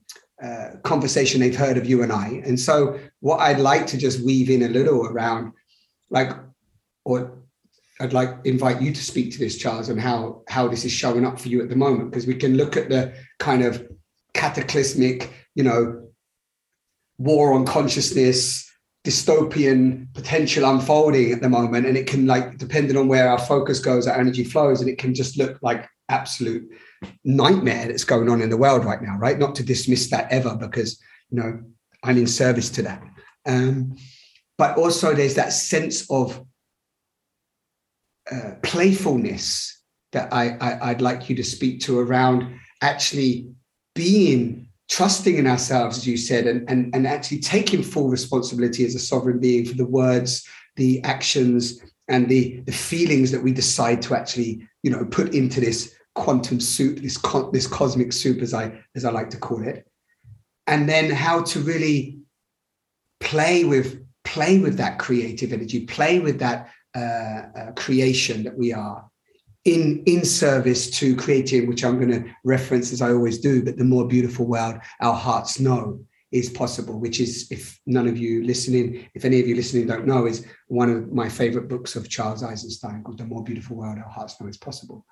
uh, 0.43 0.69
conversation 0.83 1.39
they've 1.39 1.55
heard 1.55 1.77
of 1.77 1.85
you 1.85 2.01
and 2.01 2.11
I. 2.11 2.41
And 2.45 2.59
so, 2.59 2.99
what 3.19 3.41
I'd 3.41 3.59
like 3.59 3.85
to 3.87 3.97
just 3.97 4.25
weave 4.25 4.49
in 4.49 4.63
a 4.63 4.67
little 4.67 5.05
around, 5.05 5.53
like, 6.09 6.31
or 7.05 7.40
I'd 8.01 8.13
like 8.13 8.31
invite 8.45 8.81
you 8.81 8.91
to 8.91 9.03
speak 9.03 9.31
to 9.33 9.39
this, 9.39 9.57
Charles, 9.57 9.89
and 9.89 10.01
how 10.01 10.41
how 10.47 10.67
this 10.67 10.83
is 10.83 10.91
showing 10.91 11.25
up 11.25 11.39
for 11.39 11.49
you 11.49 11.61
at 11.61 11.69
the 11.69 11.75
moment, 11.75 12.09
because 12.09 12.25
we 12.25 12.35
can 12.35 12.57
look 12.57 12.75
at 12.75 12.89
the 12.89 13.13
kind 13.37 13.63
of 13.63 13.87
cataclysmic, 14.33 15.31
you 15.53 15.63
know, 15.63 16.09
war 17.19 17.53
on 17.53 17.65
consciousness, 17.65 18.67
dystopian 19.05 20.11
potential 20.15 20.65
unfolding 20.65 21.31
at 21.31 21.41
the 21.41 21.49
moment, 21.49 21.85
and 21.85 21.95
it 21.95 22.07
can 22.07 22.25
like 22.25 22.57
depending 22.57 22.97
on 22.97 23.07
where 23.07 23.29
our 23.29 23.39
focus 23.39 23.79
goes, 23.79 24.07
our 24.07 24.19
energy 24.19 24.43
flows, 24.43 24.81
and 24.81 24.89
it 24.89 24.97
can 24.97 25.13
just 25.13 25.37
look 25.37 25.59
like 25.61 25.87
absolute 26.09 26.67
nightmare 27.23 27.87
that's 27.87 28.03
going 28.03 28.29
on 28.29 28.41
in 28.41 28.49
the 28.49 28.57
world 28.57 28.83
right 28.83 29.01
now. 29.01 29.17
Right? 29.17 29.37
Not 29.37 29.53
to 29.55 29.63
dismiss 29.63 30.09
that 30.09 30.31
ever, 30.31 30.57
because 30.57 30.99
you 31.29 31.39
know 31.39 31.61
I'm 32.03 32.17
in 32.17 32.27
service 32.27 32.69
to 32.71 32.81
that. 32.81 33.03
Um, 33.45 33.95
but 34.57 34.77
also, 34.77 35.13
there's 35.13 35.35
that 35.35 35.53
sense 35.53 36.09
of 36.09 36.43
uh, 38.31 38.51
playfulness 38.63 39.81
that 40.11 40.31
I, 40.33 40.57
I 40.59 40.89
I'd 40.89 41.01
like 41.01 41.29
you 41.29 41.35
to 41.35 41.43
speak 41.43 41.81
to 41.81 41.99
around 41.99 42.59
actually 42.81 43.49
being 43.95 44.67
trusting 44.89 45.37
in 45.37 45.47
ourselves, 45.47 45.97
as 45.97 46.07
you 46.07 46.17
said, 46.17 46.47
and, 46.47 46.69
and, 46.69 46.93
and 46.93 47.07
actually 47.07 47.39
taking 47.39 47.81
full 47.81 48.09
responsibility 48.09 48.85
as 48.85 48.93
a 48.93 48.99
sovereign 48.99 49.39
being 49.39 49.65
for 49.65 49.75
the 49.75 49.85
words, 49.85 50.45
the 50.75 51.01
actions, 51.03 51.81
and 52.09 52.27
the, 52.27 52.59
the 52.65 52.73
feelings 52.73 53.31
that 53.31 53.41
we 53.41 53.53
decide 53.53 54.01
to 54.01 54.15
actually, 54.15 54.67
you 54.83 54.91
know, 54.91 55.05
put 55.05 55.33
into 55.33 55.61
this 55.61 55.95
quantum 56.15 56.59
soup, 56.59 56.99
this 56.99 57.15
co- 57.17 57.49
this 57.51 57.67
cosmic 57.67 58.11
soup, 58.11 58.41
as 58.41 58.53
I 58.53 58.79
as 58.95 59.05
I 59.05 59.11
like 59.11 59.29
to 59.29 59.37
call 59.37 59.65
it, 59.65 59.87
and 60.67 60.89
then 60.89 61.09
how 61.09 61.41
to 61.43 61.59
really 61.59 62.19
play 63.21 63.63
with 63.63 64.05
play 64.25 64.59
with 64.59 64.75
that 64.77 64.99
creative 64.99 65.53
energy, 65.53 65.85
play 65.85 66.19
with 66.19 66.39
that 66.39 66.69
uh, 66.95 67.43
uh, 67.57 67.71
creation 67.75 68.43
that 68.43 68.57
we 68.57 68.73
are 68.73 69.05
in 69.65 70.03
in 70.05 70.25
service 70.25 70.89
to 70.89 71.15
creating, 71.15 71.67
which 71.67 71.83
I'm 71.83 71.99
going 71.99 72.23
to 72.23 72.29
reference 72.43 72.91
as 72.91 73.01
I 73.01 73.11
always 73.11 73.39
do, 73.39 73.63
but 73.63 73.77
the 73.77 73.83
more 73.83 74.07
beautiful 74.07 74.45
world 74.45 74.77
our 75.01 75.13
hearts 75.13 75.59
know 75.59 75.99
is 76.31 76.49
possible, 76.49 76.99
which 76.99 77.19
is, 77.19 77.47
if 77.51 77.79
none 77.85 78.07
of 78.07 78.17
you 78.17 78.43
listening, 78.43 79.07
if 79.13 79.25
any 79.25 79.39
of 79.39 79.47
you 79.47 79.55
listening 79.55 79.85
don't 79.85 80.07
know, 80.07 80.25
is 80.25 80.45
one 80.67 80.89
of 80.89 81.11
my 81.11 81.27
favorite 81.27 81.67
books 81.67 81.95
of 81.95 82.09
Charles 82.09 82.41
Eisenstein 82.41 83.03
called 83.03 83.17
The 83.17 83.25
More 83.25 83.43
Beautiful 83.43 83.75
World 83.75 83.97
Our 83.97 84.09
Hearts 84.09 84.39
Know 84.39 84.47
Is 84.47 84.57
Possible. 84.57 85.05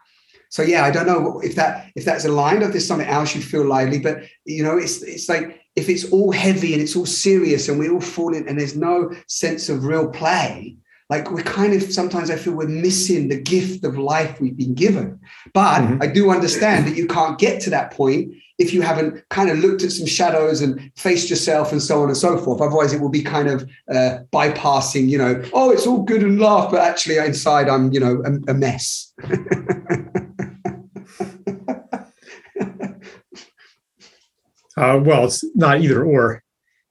So 0.50 0.64
yeah, 0.64 0.84
I 0.84 0.92
don't 0.92 1.06
know 1.06 1.42
if 1.42 1.56
that 1.56 1.92
if 1.96 2.06
that's 2.06 2.26
aligned 2.26 2.64
or 2.64 2.70
there's 2.70 2.88
something 2.88 3.08
else 3.08 3.36
you 3.36 3.42
feel 3.42 3.66
lively, 3.66 4.00
but 4.00 4.24
you 4.46 4.64
know, 4.64 4.78
it's 4.78 5.04
it's 5.04 5.30
like 5.30 5.62
if 5.76 5.90
it's 5.90 6.12
all 6.12 6.32
heavy 6.32 6.74
and 6.74 6.82
it's 6.82 6.96
all 6.96 7.06
serious 7.06 7.70
and 7.70 7.78
we 7.78 7.90
all 7.90 8.02
fall 8.02 8.34
in 8.34 8.48
and 8.48 8.60
there's 8.60 8.76
no 8.76 9.12
sense 9.28 9.70
of 9.70 9.86
real 9.86 10.10
play, 10.10 10.78
like 11.10 11.32
we're 11.32 11.42
kind 11.42 11.74
of 11.74 11.82
sometimes 11.92 12.30
I 12.30 12.36
feel 12.36 12.54
we're 12.54 12.68
missing 12.68 13.30
the 13.30 13.42
gift 13.42 13.84
of 13.84 13.98
life 13.98 14.40
we've 14.40 14.56
been 14.56 14.76
given. 14.76 15.20
But 15.54 15.82
mm-hmm. 15.82 16.04
I 16.04 16.08
do 16.08 16.30
understand 16.30 16.86
that 16.86 16.96
you 16.96 17.08
can't 17.08 17.40
get 17.40 17.62
to 17.64 17.72
that 17.72 17.92
point 17.92 18.32
if 18.60 18.74
you 18.74 18.82
haven't 18.82 19.28
kind 19.30 19.50
of 19.50 19.58
looked 19.58 19.82
at 19.84 19.92
some 19.92 20.06
shadows 20.06 20.62
and 20.62 20.92
faced 20.96 21.30
yourself 21.30 21.72
and 21.72 21.82
so 21.82 22.04
on 22.04 22.10
and 22.10 22.18
so 22.18 22.38
forth. 22.38 22.62
Otherwise, 22.62 22.94
it 22.94 23.02
will 23.02 23.10
be 23.10 23.24
kind 23.24 23.48
of 23.48 23.64
uh, 23.92 24.20
bypassing, 24.32 25.10
you 25.10 25.18
know, 25.18 25.44
oh, 25.54 25.72
it's 25.72 25.88
all 25.88 26.04
good 26.04 26.22
and 26.22 26.40
laugh, 26.40 26.70
but 26.70 26.82
actually 26.82 27.18
inside 27.18 27.70
I'm, 27.70 27.92
you 27.92 28.00
know, 28.00 28.22
a, 28.26 28.52
a 28.52 28.54
mess. 28.54 29.12
uh, 34.78 35.00
well, 35.02 35.26
it's 35.26 35.44
not 35.56 35.82
either 35.82 36.04
or. 36.04 36.44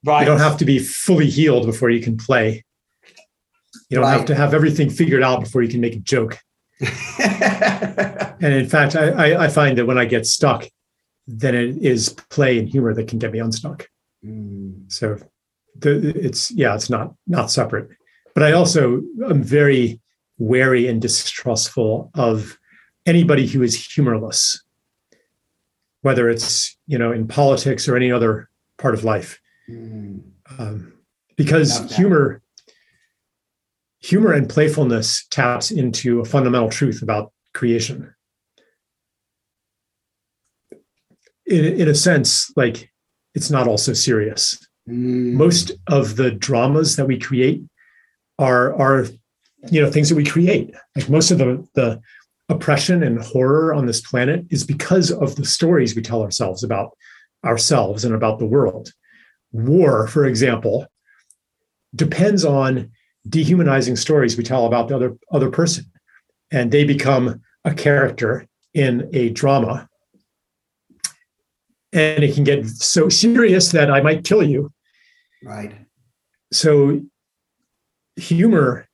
Right. 0.04 0.20
You 0.20 0.26
don't 0.26 0.38
have 0.38 0.56
to 0.58 0.64
be 0.64 0.78
fully 0.78 1.28
healed 1.28 1.66
before 1.66 1.90
you 1.90 2.00
can 2.00 2.16
play. 2.16 2.64
You 3.88 3.96
don't 3.96 4.04
right. 4.04 4.16
have 4.16 4.26
to 4.26 4.34
have 4.34 4.54
everything 4.54 4.90
figured 4.90 5.22
out 5.22 5.40
before 5.40 5.62
you 5.62 5.68
can 5.68 5.80
make 5.80 5.96
a 5.96 6.00
joke. 6.00 6.38
and 7.18 8.52
in 8.52 8.68
fact, 8.68 8.94
I, 8.94 9.08
I, 9.08 9.44
I 9.44 9.48
find 9.48 9.78
that 9.78 9.86
when 9.86 9.98
I 9.98 10.04
get 10.04 10.26
stuck, 10.26 10.68
then 11.26 11.54
it 11.54 11.78
is 11.78 12.10
play 12.30 12.58
and 12.58 12.68
humor 12.68 12.94
that 12.94 13.08
can 13.08 13.18
get 13.18 13.32
me 13.32 13.38
unstuck. 13.38 13.88
Mm. 14.24 14.90
So 14.90 15.18
the, 15.76 16.12
it's 16.16 16.50
yeah, 16.50 16.74
it's 16.74 16.90
not 16.90 17.14
not 17.26 17.50
separate. 17.50 17.88
But 18.34 18.42
I 18.42 18.52
also 18.52 19.02
am 19.28 19.42
very 19.42 20.00
wary 20.38 20.86
and 20.86 21.02
distrustful 21.02 22.10
of 22.14 22.58
anybody 23.06 23.46
who 23.46 23.62
is 23.62 23.92
humorless, 23.92 24.62
whether 26.02 26.28
it's 26.28 26.76
you 26.86 26.98
know 26.98 27.12
in 27.12 27.26
politics 27.26 27.88
or 27.88 27.96
any 27.96 28.12
other 28.12 28.48
part 28.76 28.94
of 28.94 29.04
life, 29.04 29.40
mm. 29.68 30.20
um, 30.58 30.92
because 31.36 31.94
humor 31.94 32.42
humor 34.00 34.32
and 34.32 34.48
playfulness 34.48 35.26
taps 35.30 35.70
into 35.70 36.20
a 36.20 36.24
fundamental 36.24 36.68
truth 36.68 37.02
about 37.02 37.32
creation 37.54 38.14
in, 41.48 41.64
in 41.64 41.88
a 41.88 41.94
sense, 41.94 42.52
like 42.56 42.90
it's 43.34 43.50
not 43.50 43.66
all 43.66 43.78
so 43.78 43.92
serious. 43.92 44.58
Mm. 44.88 45.32
Most 45.32 45.72
of 45.88 46.16
the 46.16 46.30
dramas 46.30 46.96
that 46.96 47.06
we 47.06 47.18
create 47.18 47.62
are 48.38 48.74
are 48.80 49.06
you 49.70 49.80
know 49.80 49.90
things 49.90 50.08
that 50.08 50.14
we 50.14 50.24
create. 50.24 50.74
Like 50.94 51.08
most 51.08 51.30
of 51.30 51.38
the 51.38 51.66
the 51.74 52.00
oppression 52.48 53.02
and 53.02 53.20
horror 53.20 53.74
on 53.74 53.86
this 53.86 54.00
planet 54.00 54.46
is 54.50 54.64
because 54.64 55.10
of 55.10 55.36
the 55.36 55.44
stories 55.44 55.94
we 55.94 56.02
tell 56.02 56.22
ourselves 56.22 56.62
about 56.62 56.96
ourselves 57.44 58.04
and 58.04 58.14
about 58.14 58.38
the 58.38 58.46
world. 58.46 58.92
War, 59.52 60.06
for 60.06 60.24
example, 60.26 60.86
depends 61.94 62.44
on 62.44 62.90
dehumanizing 63.28 63.96
stories 63.96 64.36
we 64.36 64.44
tell 64.44 64.66
about 64.66 64.88
the 64.88 64.96
other 64.96 65.16
other 65.32 65.50
person, 65.50 65.84
and 66.50 66.70
they 66.70 66.84
become 66.84 67.40
a 67.64 67.74
character 67.74 68.46
in 68.74 69.08
a 69.12 69.30
drama 69.30 69.88
and 71.92 72.22
it 72.22 72.34
can 72.34 72.44
get 72.44 72.66
so 72.66 73.08
serious 73.08 73.72
that 73.72 73.90
I 73.90 74.00
might 74.00 74.24
kill 74.24 74.42
you. 74.42 74.72
Right. 75.42 75.74
So 76.52 77.00
humor 78.16 78.86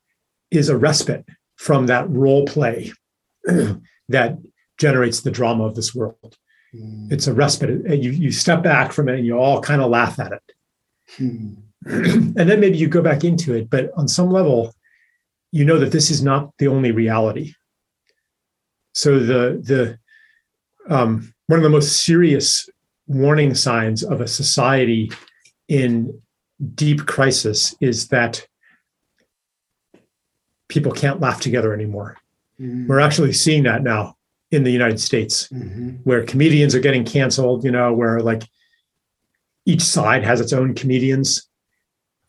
is 0.50 0.68
a 0.68 0.76
respite 0.76 1.26
from 1.56 1.86
that 1.86 2.08
role 2.10 2.44
play 2.46 2.92
that 4.08 4.38
generates 4.78 5.20
the 5.20 5.30
drama 5.30 5.64
of 5.64 5.74
this 5.74 5.94
world. 5.94 6.36
Mm. 6.74 7.10
It's 7.12 7.26
a 7.26 7.34
respite. 7.34 7.70
You 7.86 8.10
you 8.10 8.30
step 8.30 8.62
back 8.62 8.92
from 8.92 9.08
it 9.08 9.16
and 9.16 9.26
you 9.26 9.38
all 9.38 9.60
kind 9.60 9.80
of 9.80 9.90
laugh 9.90 10.18
at 10.18 10.32
it. 10.32 10.42
Mm. 11.18 11.56
and 11.86 12.34
then 12.34 12.60
maybe 12.60 12.78
you 12.78 12.88
go 12.88 13.02
back 13.02 13.24
into 13.24 13.54
it, 13.54 13.68
but 13.68 13.90
on 13.94 14.08
some 14.08 14.30
level, 14.30 14.74
you 15.52 15.64
know 15.64 15.78
that 15.78 15.92
this 15.92 16.10
is 16.10 16.22
not 16.22 16.50
the 16.58 16.68
only 16.68 16.92
reality. 16.92 17.54
So 18.92 19.18
the 19.18 19.60
the 19.62 19.98
um, 20.94 21.32
one 21.46 21.58
of 21.58 21.62
the 21.62 21.70
most 21.70 22.04
serious 22.04 22.68
warning 23.06 23.54
signs 23.54 24.02
of 24.02 24.20
a 24.20 24.26
society 24.26 25.10
in 25.68 26.20
deep 26.74 27.06
crisis 27.06 27.74
is 27.80 28.08
that 28.08 28.46
people 30.68 30.92
can't 30.92 31.20
laugh 31.20 31.40
together 31.40 31.74
anymore. 31.74 32.16
Mm-hmm. 32.60 32.86
We're 32.86 33.00
actually 33.00 33.32
seeing 33.32 33.64
that 33.64 33.82
now 33.82 34.16
in 34.50 34.64
the 34.64 34.70
United 34.70 35.00
States, 35.00 35.48
mm-hmm. 35.48 35.96
where 36.04 36.24
comedians 36.24 36.74
are 36.74 36.80
getting 36.80 37.04
canceled, 37.04 37.64
you 37.64 37.70
know, 37.70 37.92
where 37.92 38.20
like 38.20 38.44
each 39.66 39.82
side 39.82 40.24
has 40.24 40.40
its 40.40 40.52
own 40.52 40.74
comedians 40.74 41.46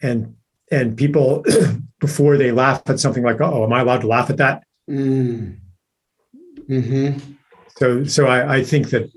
and 0.01 0.35
and 0.71 0.97
people 0.97 1.43
before 1.99 2.37
they 2.37 2.51
laugh 2.51 2.81
at 2.87 2.99
something 2.99 3.23
like, 3.23 3.41
oh, 3.41 3.63
am 3.63 3.73
I 3.73 3.81
allowed 3.81 4.01
to 4.01 4.07
laugh 4.07 4.29
at 4.29 4.37
that? 4.37 4.63
Mm. 4.89 5.59
Mm-hmm. 6.69 7.33
So 7.77 8.05
so 8.05 8.27
I, 8.27 8.57
I 8.57 8.63
think 8.63 8.89
that 8.89 9.11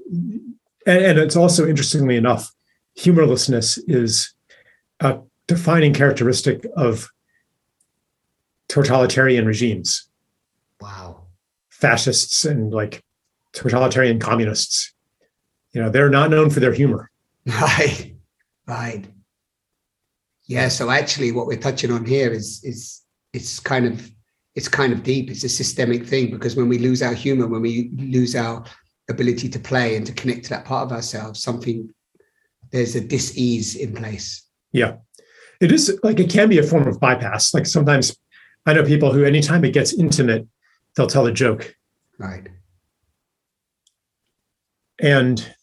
and, 0.86 1.04
and 1.04 1.18
it's 1.18 1.36
also 1.36 1.66
interestingly 1.66 2.16
enough, 2.16 2.52
humorlessness 2.94 3.78
is 3.86 4.34
a 5.00 5.20
defining 5.46 5.94
characteristic 5.94 6.66
of 6.76 7.08
totalitarian 8.68 9.46
regimes. 9.46 10.08
Wow. 10.80 11.26
Fascists 11.70 12.44
and 12.44 12.72
like 12.72 13.02
totalitarian 13.52 14.18
communists. 14.18 14.92
You 15.72 15.82
know, 15.82 15.90
they're 15.90 16.10
not 16.10 16.30
known 16.30 16.50
for 16.50 16.60
their 16.60 16.72
humor. 16.72 17.10
Right. 17.46 18.14
Right. 18.66 19.06
Yeah. 20.48 20.68
So 20.68 20.90
actually 20.90 21.30
what 21.30 21.46
we're 21.46 21.58
touching 21.58 21.92
on 21.92 22.04
here 22.04 22.32
is 22.32 22.64
is 22.64 23.02
it's 23.32 23.60
kind 23.60 23.86
of 23.86 24.10
it's 24.54 24.68
kind 24.68 24.92
of 24.92 25.02
deep. 25.02 25.30
It's 25.30 25.44
a 25.44 25.48
systemic 25.48 26.06
thing 26.06 26.30
because 26.30 26.56
when 26.56 26.68
we 26.68 26.78
lose 26.78 27.02
our 27.02 27.14
humor, 27.14 27.46
when 27.46 27.62
we 27.62 27.90
lose 27.96 28.34
our 28.34 28.64
ability 29.08 29.48
to 29.50 29.58
play 29.60 29.96
and 29.96 30.04
to 30.06 30.12
connect 30.12 30.44
to 30.44 30.50
that 30.50 30.64
part 30.64 30.86
of 30.86 30.92
ourselves, 30.92 31.42
something 31.42 31.88
there's 32.72 32.96
a 32.96 33.00
dis-ease 33.00 33.76
in 33.76 33.94
place. 33.94 34.44
Yeah. 34.72 34.96
It 35.60 35.72
is 35.72 35.98
like 36.02 36.18
it 36.18 36.30
can 36.30 36.48
be 36.48 36.58
a 36.58 36.62
form 36.62 36.86
of 36.88 36.98
bypass. 36.98 37.54
Like 37.54 37.66
sometimes 37.66 38.16
I 38.66 38.72
know 38.72 38.84
people 38.84 39.12
who 39.12 39.24
anytime 39.24 39.64
it 39.64 39.72
gets 39.72 39.92
intimate, 39.92 40.46
they'll 40.96 41.06
tell 41.06 41.26
a 41.26 41.32
joke. 41.32 41.74
Right. 42.18 42.48
And 45.00 45.54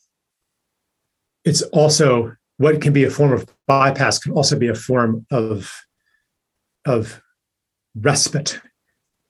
it's 1.44 1.62
also 1.64 2.36
what 2.58 2.82
can 2.82 2.94
be 2.94 3.04
a 3.04 3.10
form 3.10 3.34
of 3.34 3.48
bypass 3.68 4.20
can 4.20 4.32
also 4.34 4.58
be 4.58 4.68
a 4.68 4.76
form 4.76 5.26
of 5.32 5.72
of 6.86 7.22
respite, 7.96 8.60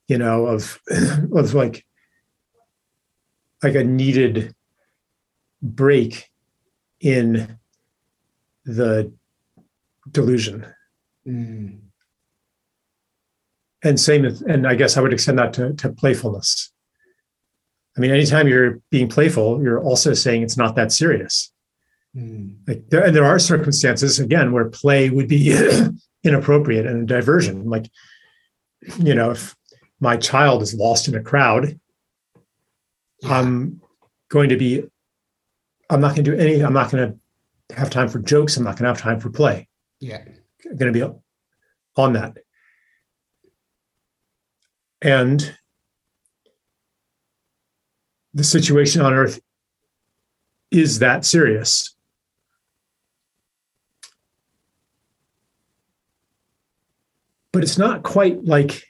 you 0.08 0.18
know, 0.18 0.46
of 0.48 0.80
of 1.34 1.54
like 1.54 1.86
like 3.64 3.76
a 3.76 3.84
needed 3.84 4.54
break 5.62 6.30
in 7.00 7.58
the 8.66 9.12
delusion. 10.12 10.66
Mm. 11.28 11.80
And 13.84 14.00
same, 14.00 14.26
and 14.26 14.68
I 14.68 14.76
guess 14.76 14.98
I 14.98 15.02
would 15.02 15.14
extend 15.14 15.38
that 15.38 15.54
to, 15.54 15.74
to 15.74 15.90
playfulness. 15.90 16.72
I 17.96 18.02
mean, 18.02 18.12
anytime 18.12 18.48
you're 18.48 18.80
being 18.90 19.08
playful, 19.08 19.62
you're 19.62 19.82
also 19.82 20.14
saying 20.14 20.42
it's 20.42 20.58
not 20.58 20.76
that 20.76 20.92
serious. 20.92 21.52
Mm. 22.16 22.56
Like 22.68 22.90
there, 22.90 23.04
and 23.04 23.16
there 23.16 23.26
are 23.26 23.40
circumstances 23.40 24.20
again 24.20 24.52
where 24.52 24.66
play 24.66 25.10
would 25.10 25.28
be 25.28 25.56
inappropriate 26.24 26.86
and 26.86 27.04
a 27.04 27.06
diversion. 27.06 27.70
Like, 27.70 27.90
you 29.00 29.14
know, 29.14 29.32
if 29.32 29.56
my 30.00 30.18
child 30.18 30.62
is 30.62 30.74
lost 30.74 31.08
in 31.08 31.16
a 31.16 31.22
crowd 31.22 31.80
yeah. 33.22 33.40
I'm 33.40 33.82
going 34.30 34.50
to 34.50 34.58
be, 34.58 34.84
I'm 35.90 36.02
not 36.02 36.16
going 36.16 36.26
to 36.26 36.32
do 36.32 36.38
any, 36.38 36.62
I'm 36.62 36.74
not 36.74 36.92
going 36.92 37.20
to 37.70 37.76
have 37.76 37.90
time 37.90 38.08
for 38.08 38.20
jokes. 38.20 38.58
I'm 38.58 38.64
not 38.64 38.78
going 38.78 38.84
to 38.84 38.90
have 38.90 39.02
time 39.02 39.20
for 39.20 39.30
play. 39.30 39.68
Yeah. 40.00 40.24
I'm 40.66 40.78
going 40.78 40.94
to 40.94 41.08
be 41.08 41.14
on 41.96 42.14
that. 42.14 42.38
And 45.02 45.56
the 48.34 48.44
situation 48.44 49.02
on 49.02 49.14
earth 49.14 49.40
is 50.72 51.00
that 51.00 51.26
serious. 51.26 51.95
But 57.56 57.64
it's 57.64 57.78
not 57.78 58.04
quite 58.04 58.44
like 58.44 58.84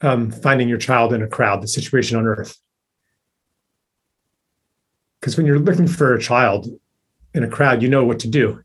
um, 0.00 0.32
finding 0.32 0.68
your 0.68 0.78
child 0.78 1.12
in 1.12 1.22
a 1.22 1.28
crowd, 1.28 1.62
the 1.62 1.68
situation 1.68 2.16
on 2.16 2.26
Earth. 2.26 2.58
Because 5.20 5.36
when 5.36 5.46
you're 5.46 5.60
looking 5.60 5.86
for 5.86 6.12
a 6.12 6.20
child 6.20 6.66
in 7.34 7.44
a 7.44 7.48
crowd, 7.48 7.82
you 7.82 7.88
know 7.88 8.04
what 8.04 8.18
to 8.18 8.28
do. 8.28 8.64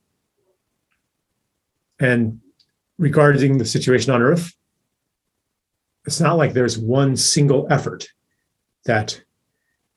And 1.99 2.41
regarding 2.97 3.59
the 3.59 3.65
situation 3.65 4.11
on 4.11 4.24
Earth, 4.24 4.51
it's 6.07 6.20
not 6.20 6.38
like 6.38 6.53
there's 6.53 6.80
one 6.80 7.15
single 7.15 7.67
effort 7.70 8.07
that 8.86 9.22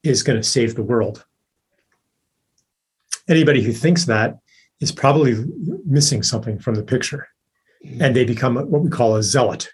is 0.03 0.23
going 0.23 0.39
to 0.39 0.47
save 0.47 0.75
the 0.75 0.83
world. 0.83 1.25
Anybody 3.31 3.63
who 3.63 3.73
thinks 3.73 4.05
that 4.05 4.41
is 4.81 4.93
probably 4.93 5.43
missing 5.87 6.23
something 6.23 6.59
from 6.59 6.75
the 6.75 6.83
picture. 6.83 7.29
And 8.01 8.15
they 8.15 8.25
become 8.25 8.55
what 8.55 8.83
we 8.83 8.91
call 8.91 9.17
a 9.17 9.23
zealot. 9.23 9.69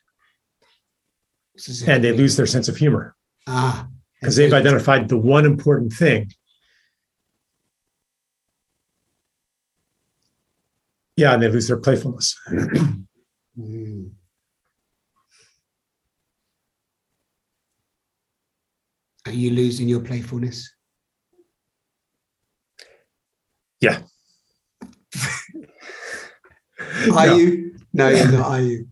And 1.86 2.02
they 2.02 2.12
lose 2.12 2.36
their 2.36 2.46
sense 2.46 2.68
of 2.68 2.76
humor. 2.76 3.16
Ah. 3.46 3.88
Because 4.20 4.36
they've 4.36 4.52
identified 4.52 5.08
the 5.08 5.18
one 5.18 5.44
important 5.44 5.92
thing. 5.92 6.32
Yeah, 11.16 11.34
and 11.34 11.42
they 11.42 11.48
lose 11.48 11.66
their 11.66 11.78
playfulness. 11.78 12.36
Mm. 13.58 14.10
Are 19.26 19.32
you 19.32 19.50
losing 19.50 19.88
your 19.88 20.00
playfulness? 20.00 20.72
Yeah. 23.80 24.00
Are 27.14 27.26
No. 27.26 27.36
you? 27.36 27.74
No, 27.92 28.08
you're 28.08 28.32
not. 28.32 28.46
Are 28.46 28.60
you? 28.60 28.88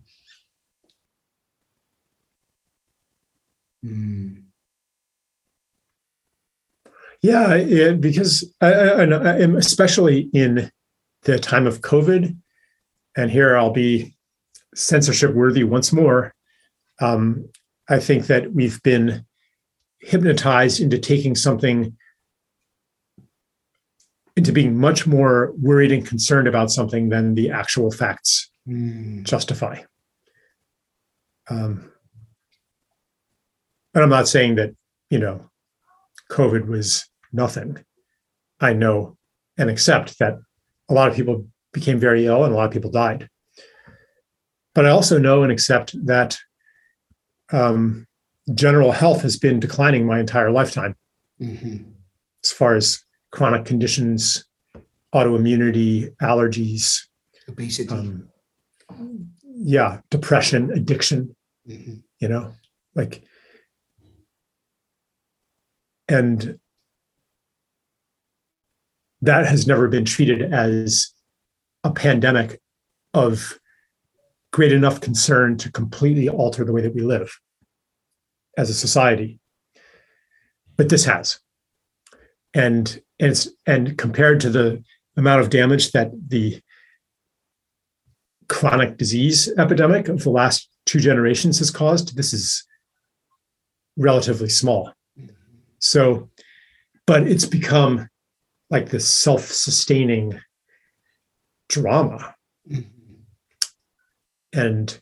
Mm. 3.85 4.43
Yeah, 7.21 7.55
yeah 7.55 7.91
because 7.93 8.53
I, 8.61 8.73
I, 8.73 9.03
I 9.03 9.35
especially 9.57 10.29
in 10.33 10.71
the 11.23 11.39
time 11.39 11.67
of 11.67 11.81
COVID, 11.81 12.35
and 13.15 13.31
here 13.31 13.57
I'll 13.57 13.71
be 13.71 14.15
censorship 14.75 15.33
worthy 15.33 15.63
once 15.63 15.91
more. 15.91 16.33
Um, 17.01 17.49
I 17.89 17.99
think 17.99 18.27
that 18.27 18.53
we've 18.53 18.81
been 18.83 19.25
hypnotized 20.01 20.79
into 20.79 20.99
taking 20.99 21.35
something, 21.35 21.96
into 24.37 24.53
being 24.53 24.77
much 24.77 25.07
more 25.07 25.51
worried 25.59 25.91
and 25.91 26.05
concerned 26.05 26.47
about 26.47 26.71
something 26.71 27.09
than 27.09 27.33
the 27.35 27.49
actual 27.51 27.91
facts 27.91 28.49
Mm. 28.67 29.23
justify. 29.23 29.81
Um, 31.49 31.89
and 33.93 34.03
I'm 34.03 34.09
not 34.09 34.27
saying 34.27 34.55
that, 34.55 34.75
you 35.09 35.19
know, 35.19 35.49
COVID 36.29 36.67
was 36.67 37.05
nothing. 37.31 37.83
I 38.59 38.73
know 38.73 39.17
and 39.57 39.69
accept 39.69 40.19
that 40.19 40.37
a 40.89 40.93
lot 40.93 41.09
of 41.09 41.15
people 41.15 41.47
became 41.71 41.97
very 41.97 42.25
ill 42.25 42.43
and 42.43 42.53
a 42.53 42.57
lot 42.57 42.65
of 42.65 42.73
people 42.73 42.91
died. 42.91 43.29
But 44.75 44.85
I 44.85 44.89
also 44.89 45.17
know 45.17 45.43
and 45.43 45.51
accept 45.51 45.95
that 46.05 46.37
um, 47.53 48.05
general 48.53 48.91
health 48.91 49.21
has 49.21 49.37
been 49.37 49.59
declining 49.61 50.05
my 50.05 50.19
entire 50.19 50.51
lifetime 50.51 50.95
Mhm. 51.41 51.85
as 52.43 52.51
far 52.51 52.75
as 52.75 53.01
chronic 53.37 53.65
conditions, 53.65 54.45
autoimmunity, 55.13 56.11
allergies, 56.23 57.01
Obesity. 57.47 57.87
um, 57.93 58.27
yeah, 59.43 60.01
depression, 60.09 60.71
addiction, 60.71 61.35
Mhm. 61.67 62.01
you 62.17 62.27
know, 62.29 62.55
like, 62.95 63.23
and 66.07 66.59
that 69.21 69.45
has 69.45 69.67
never 69.67 69.87
been 69.87 70.03
treated 70.03 70.41
as 70.51 71.13
a 71.83 71.91
pandemic 71.91 72.59
of 73.13 73.59
great 74.51 74.71
enough 74.71 74.99
concern 74.99 75.57
to 75.57 75.71
completely 75.71 76.27
alter 76.27 76.65
the 76.65 76.73
way 76.73 76.81
that 76.81 76.95
we 76.95 77.01
live 77.01 77.39
as 78.57 78.71
a 78.71 78.73
society. 78.73 79.39
But 80.75 80.89
this 80.89 81.05
has. 81.05 81.39
And, 82.55 82.99
and 83.19 83.31
it's 83.31 83.47
and 83.65 83.97
compared 83.97 84.39
to 84.41 84.49
the 84.49 84.83
amount 85.15 85.41
of 85.41 85.49
damage 85.49 85.91
that 85.91 86.11
the 86.29 86.61
chronic 88.47 88.97
disease 88.97 89.51
epidemic 89.57 90.07
of 90.07 90.23
the 90.23 90.29
last 90.29 90.69
two 90.85 90.99
generations 90.99 91.59
has 91.59 91.69
caused, 91.69 92.15
this 92.15 92.33
is 92.33 92.63
relatively 93.97 94.49
small. 94.49 94.91
So, 95.79 96.29
but 97.05 97.27
it's 97.27 97.45
become 97.45 98.09
like 98.69 98.89
this 98.89 99.07
self 99.07 99.45
sustaining 99.45 100.39
drama. 101.69 102.35
Mhm. 102.69 102.85
And 104.53 105.01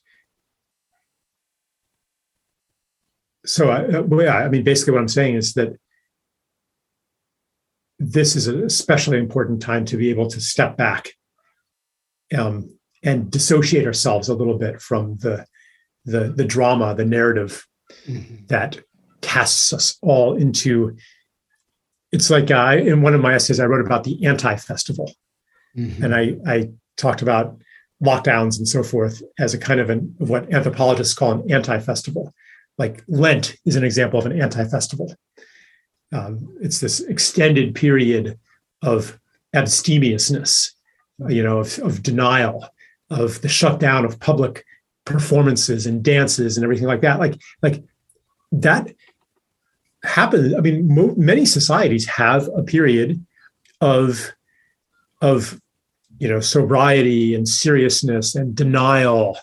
so, 3.46 3.70
I, 3.70 3.86
uh, 3.86 4.32
I 4.32 4.50
mean, 4.50 4.64
basically, 4.64 4.94
what 4.94 5.02
I'm 5.02 5.08
saying 5.08 5.36
is 5.36 5.54
that 5.54 5.78
this 8.00 8.36
is 8.36 8.48
an 8.48 8.64
especially 8.64 9.18
important 9.18 9.62
time 9.62 9.86
to 9.86 9.98
be 9.98 10.10
able 10.10 10.30
to 10.30 10.42
step 10.42 10.76
back 10.78 11.10
um, 12.38 12.70
and 13.04 13.32
dissociate 13.32 13.86
ourselves 13.86 14.30
a 14.30 14.34
little 14.36 14.58
bit 14.58 14.82
from 14.82 15.18
the 15.18 15.46
the 16.06 16.32
the 16.36 16.46
drama, 16.46 16.94
the 16.96 17.06
narrative 17.06 17.66
Mhm. 18.08 18.48
that 18.48 18.80
casts 19.22 19.72
us 19.74 19.98
all 20.02 20.36
into. 20.36 20.96
It's 22.12 22.30
like 22.30 22.52
I, 22.52 22.78
in 22.78 23.02
one 23.02 23.14
of 23.14 23.22
my 23.22 23.34
essays, 23.36 23.60
I 23.60 23.66
wrote 23.66 23.86
about 23.86 24.04
the 24.04 24.24
anti-festival, 24.26 25.12
Mhm. 25.78 26.04
and 26.04 26.16
I 26.16 26.36
I 26.46 26.70
talked 26.98 27.22
about 27.22 27.58
lockdowns 28.04 28.58
and 28.58 28.68
so 28.68 28.84
forth 28.84 29.22
as 29.40 29.54
a 29.54 29.58
kind 29.58 29.80
of 29.80 29.90
an 29.90 30.16
of 30.20 30.30
what 30.30 30.52
anthropologists 30.54 31.14
call 31.14 31.32
an 31.32 31.52
anti-festival. 31.52 32.34
Like 32.78 33.04
Lent 33.08 33.56
is 33.66 33.76
an 33.76 33.84
example 33.84 34.20
of 34.20 34.26
an 34.26 34.40
anti-festival. 34.40 35.16
Um, 36.16 36.56
it's 36.62 36.80
this 36.80 37.02
extended 37.02 37.76
period 37.76 38.40
of 38.82 39.20
abstemiousness, 39.54 40.72
you 41.28 41.44
know, 41.44 41.60
of, 41.60 41.78
of 41.80 42.02
denial, 42.02 42.70
of 43.10 43.42
the 43.42 43.50
shutdown 43.50 44.06
of 44.06 44.20
public 44.22 44.66
performances 45.04 45.86
and 45.86 46.02
dances 46.02 46.56
and 46.56 46.64
everything 46.64 46.88
like 46.88 47.02
that. 47.02 47.20
Like, 47.20 47.36
like 47.62 47.84
that 48.54 48.96
happens. 50.04 50.56
I 50.56 50.62
mean, 50.62 50.88
mo- 50.88 51.16
many 51.18 51.46
societies 51.46 52.06
have 52.08 52.50
a 52.56 52.64
period 52.64 53.24
of 53.82 54.32
of 55.22 55.60
you 56.18 56.30
know 56.30 56.40
sobriety 56.40 57.36
and 57.36 57.48
seriousness 57.48 58.36
and 58.36 58.56
denial. 58.56 59.38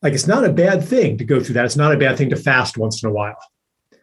Like, 0.00 0.12
it's 0.12 0.28
not 0.28 0.44
a 0.44 0.52
bad 0.52 0.84
thing 0.84 1.18
to 1.18 1.24
go 1.24 1.40
through 1.40 1.54
that. 1.54 1.64
It's 1.64 1.76
not 1.76 1.92
a 1.92 1.98
bad 1.98 2.16
thing 2.16 2.30
to 2.30 2.36
fast 2.36 2.78
once 2.78 3.02
in 3.02 3.08
a 3.08 3.12
while 3.12 3.38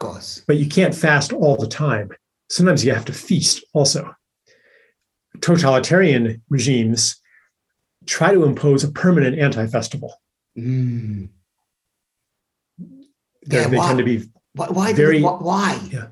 course. 0.01 0.43
but 0.47 0.57
you 0.57 0.67
can't 0.67 0.95
fast 0.95 1.31
all 1.33 1.55
the 1.55 1.67
time. 1.67 2.09
Sometimes 2.49 2.83
you 2.83 2.93
have 2.93 3.05
to 3.05 3.13
feast 3.13 3.63
also. 3.73 4.13
Totalitarian 5.39 6.41
regimes 6.49 7.15
try 8.05 8.33
to 8.33 8.43
impose 8.43 8.83
a 8.83 8.91
permanent 8.91 9.39
anti 9.39 9.65
festival. 9.67 10.13
Mm. 10.57 11.29
They 13.47 13.57
Yeah, 13.57 13.67
they 13.67 13.77
why? 13.77 13.87
tend 13.87 13.99
to 13.99 14.03
be 14.03 14.17
Why? 14.53 14.67
Why? 14.67 14.93
Very- 14.93 15.21
why? 15.21 15.37
Why? 15.39 15.79
Yeah. 15.91 16.07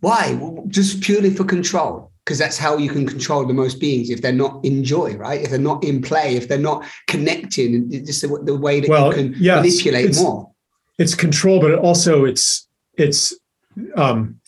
Why? 0.00 0.24
Just 0.68 1.00
purely 1.00 1.30
for 1.30 1.44
control, 1.44 2.10
because 2.24 2.38
that's 2.38 2.58
how 2.58 2.76
you 2.76 2.90
can 2.90 3.06
control 3.06 3.46
the 3.46 3.54
most 3.54 3.80
beings. 3.80 4.10
If 4.10 4.20
they're 4.20 4.32
not 4.32 4.62
in 4.64 4.84
joy, 4.84 5.16
right? 5.16 5.40
If 5.40 5.50
they're 5.50 5.58
not 5.72 5.82
in 5.84 6.02
play, 6.02 6.34
if 6.36 6.48
they're 6.48 6.58
not 6.58 6.84
connecting, 7.06 7.74
and 7.76 7.90
just 8.06 8.20
the, 8.20 8.28
the 8.42 8.56
way 8.56 8.80
that 8.80 8.88
Well, 8.90 9.08
you 9.08 9.14
can 9.14 9.34
yes, 9.38 9.56
manipulate 9.62 10.04
it's- 10.06 10.20
more. 10.20 10.50
it's 10.98 11.14
control, 11.14 11.60
but 11.60 11.72
also 11.78 12.24
it's 12.24 12.68
it's 12.96 13.34
um, 13.96 14.40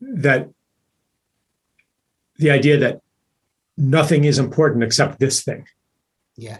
that 0.00 0.48
the 2.38 2.50
idea 2.50 2.78
that 2.78 3.00
nothing 3.76 4.24
is 4.24 4.38
important 4.38 4.82
except 4.82 5.18
this 5.18 5.42
thing. 5.42 5.66
Yeah. 6.36 6.58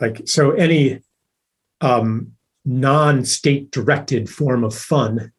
like 0.00 0.22
so 0.26 0.52
any 0.52 1.00
um, 1.82 2.32
non-state 2.64 3.70
directed 3.70 4.28
form 4.28 4.64
of 4.64 4.74
fun 4.74 5.32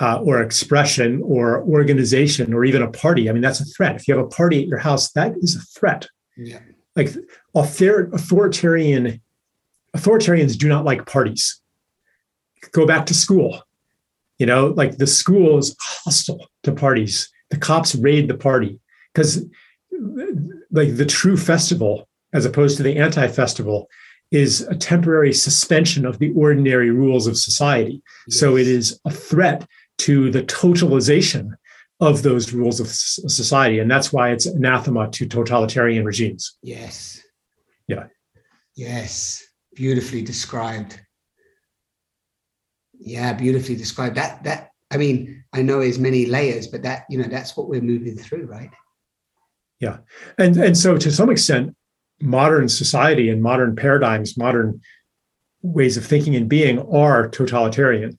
uh, 0.00 0.20
or 0.22 0.40
expression 0.42 1.20
or 1.22 1.62
organization 1.62 2.54
or 2.54 2.64
even 2.64 2.80
a 2.82 2.90
party 2.90 3.28
i 3.28 3.32
mean 3.32 3.42
that's 3.42 3.60
a 3.60 3.64
threat 3.66 3.94
if 3.96 4.08
you 4.08 4.16
have 4.16 4.24
a 4.24 4.28
party 4.28 4.62
at 4.62 4.68
your 4.68 4.78
house 4.78 5.12
that 5.12 5.34
is 5.42 5.54
a 5.54 5.60
threat 5.78 6.08
Yeah. 6.38 6.60
like 6.96 7.10
author- 7.52 8.08
authoritarian 8.14 9.20
authoritarians 9.94 10.56
do 10.56 10.66
not 10.68 10.84
like 10.86 11.04
parties 11.06 11.60
go 12.72 12.86
back 12.86 13.06
to 13.06 13.14
school 13.14 13.62
you 14.38 14.46
know 14.46 14.68
like 14.68 14.96
the 14.96 15.06
school 15.06 15.58
is 15.58 15.76
hostile 15.80 16.46
to 16.62 16.72
parties 16.72 17.30
the 17.50 17.56
cops 17.56 17.94
raid 17.94 18.28
the 18.28 18.36
party 18.36 18.78
because 19.12 19.44
like 20.70 20.96
the 20.96 21.06
true 21.06 21.36
festival 21.36 22.08
as 22.32 22.46
opposed 22.46 22.76
to 22.76 22.82
the 22.82 22.96
anti-festival 22.96 23.88
is 24.30 24.60
a 24.62 24.76
temporary 24.76 25.32
suspension 25.32 26.06
of 26.06 26.18
the 26.18 26.32
ordinary 26.32 26.90
rules 26.90 27.26
of 27.26 27.36
society. 27.36 28.00
So 28.28 28.56
it 28.56 28.68
is 28.68 29.00
a 29.04 29.10
threat 29.10 29.66
to 29.98 30.30
the 30.30 30.42
totalization 30.44 31.54
of 31.98 32.22
those 32.22 32.52
rules 32.52 32.80
of 32.80 32.88
society. 32.88 33.80
And 33.80 33.90
that's 33.90 34.12
why 34.12 34.30
it's 34.30 34.46
anathema 34.46 35.10
to 35.10 35.26
totalitarian 35.26 36.04
regimes. 36.04 36.56
Yes. 36.62 37.20
Yeah. 37.88 38.04
Yes. 38.76 39.44
Beautifully 39.74 40.22
described. 40.22 41.00
Yeah, 43.00 43.32
beautifully 43.32 43.76
described. 43.76 44.16
That 44.16 44.44
that 44.44 44.70
I 44.90 44.96
mean, 44.96 45.44
I 45.52 45.62
know 45.62 45.80
there's 45.80 45.98
many 45.98 46.26
layers, 46.26 46.66
but 46.66 46.82
that, 46.82 47.04
you 47.08 47.18
know, 47.18 47.28
that's 47.28 47.56
what 47.56 47.68
we're 47.68 47.80
moving 47.80 48.16
through, 48.16 48.46
right? 48.46 48.70
Yeah. 49.78 49.98
And 50.36 50.56
and 50.56 50.76
so 50.76 50.98
to 50.98 51.10
some 51.10 51.30
extent, 51.30 51.74
modern 52.20 52.68
society 52.68 53.30
and 53.30 53.42
modern 53.42 53.74
paradigms, 53.74 54.36
modern 54.36 54.80
ways 55.62 55.96
of 55.96 56.04
thinking 56.04 56.36
and 56.36 56.48
being 56.48 56.78
are 56.92 57.28
totalitarian. 57.28 58.18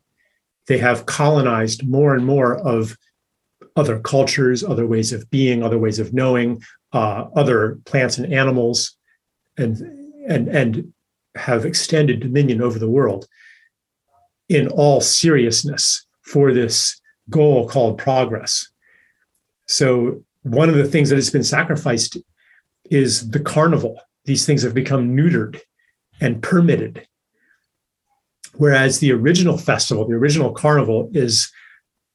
They 0.67 0.77
have 0.77 1.05
colonized 1.05 1.87
more 1.87 2.15
and 2.15 2.25
more 2.25 2.57
of 2.57 2.97
other 3.75 3.99
cultures, 3.99 4.63
other 4.63 4.87
ways 4.87 5.13
of 5.13 5.29
being, 5.29 5.63
other 5.63 5.77
ways 5.77 5.99
of 5.99 6.13
knowing, 6.13 6.61
uh, 6.93 7.25
other 7.35 7.79
plants 7.85 8.17
and 8.17 8.33
animals, 8.33 8.97
and 9.57 9.77
and 10.27 10.47
and 10.47 10.93
have 11.35 11.65
extended 11.65 12.19
dominion 12.19 12.61
over 12.61 12.79
the 12.79 12.89
world 12.89 13.27
in 14.51 14.67
all 14.67 14.99
seriousness 14.99 16.05
for 16.23 16.53
this 16.53 16.99
goal 17.29 17.69
called 17.69 17.97
progress. 17.97 18.67
So 19.67 20.23
one 20.43 20.67
of 20.67 20.75
the 20.75 20.83
things 20.83 21.09
that 21.09 21.15
has 21.15 21.29
been 21.29 21.43
sacrificed 21.43 22.17
is 22.89 23.29
the 23.29 23.39
carnival. 23.39 24.01
These 24.25 24.45
things 24.45 24.63
have 24.63 24.73
become 24.73 25.15
neutered 25.15 25.61
and 26.19 26.43
permitted. 26.43 27.07
Whereas 28.55 28.99
the 28.99 29.13
original 29.13 29.57
festival, 29.57 30.05
the 30.05 30.15
original 30.15 30.51
carnival, 30.51 31.09
is 31.13 31.49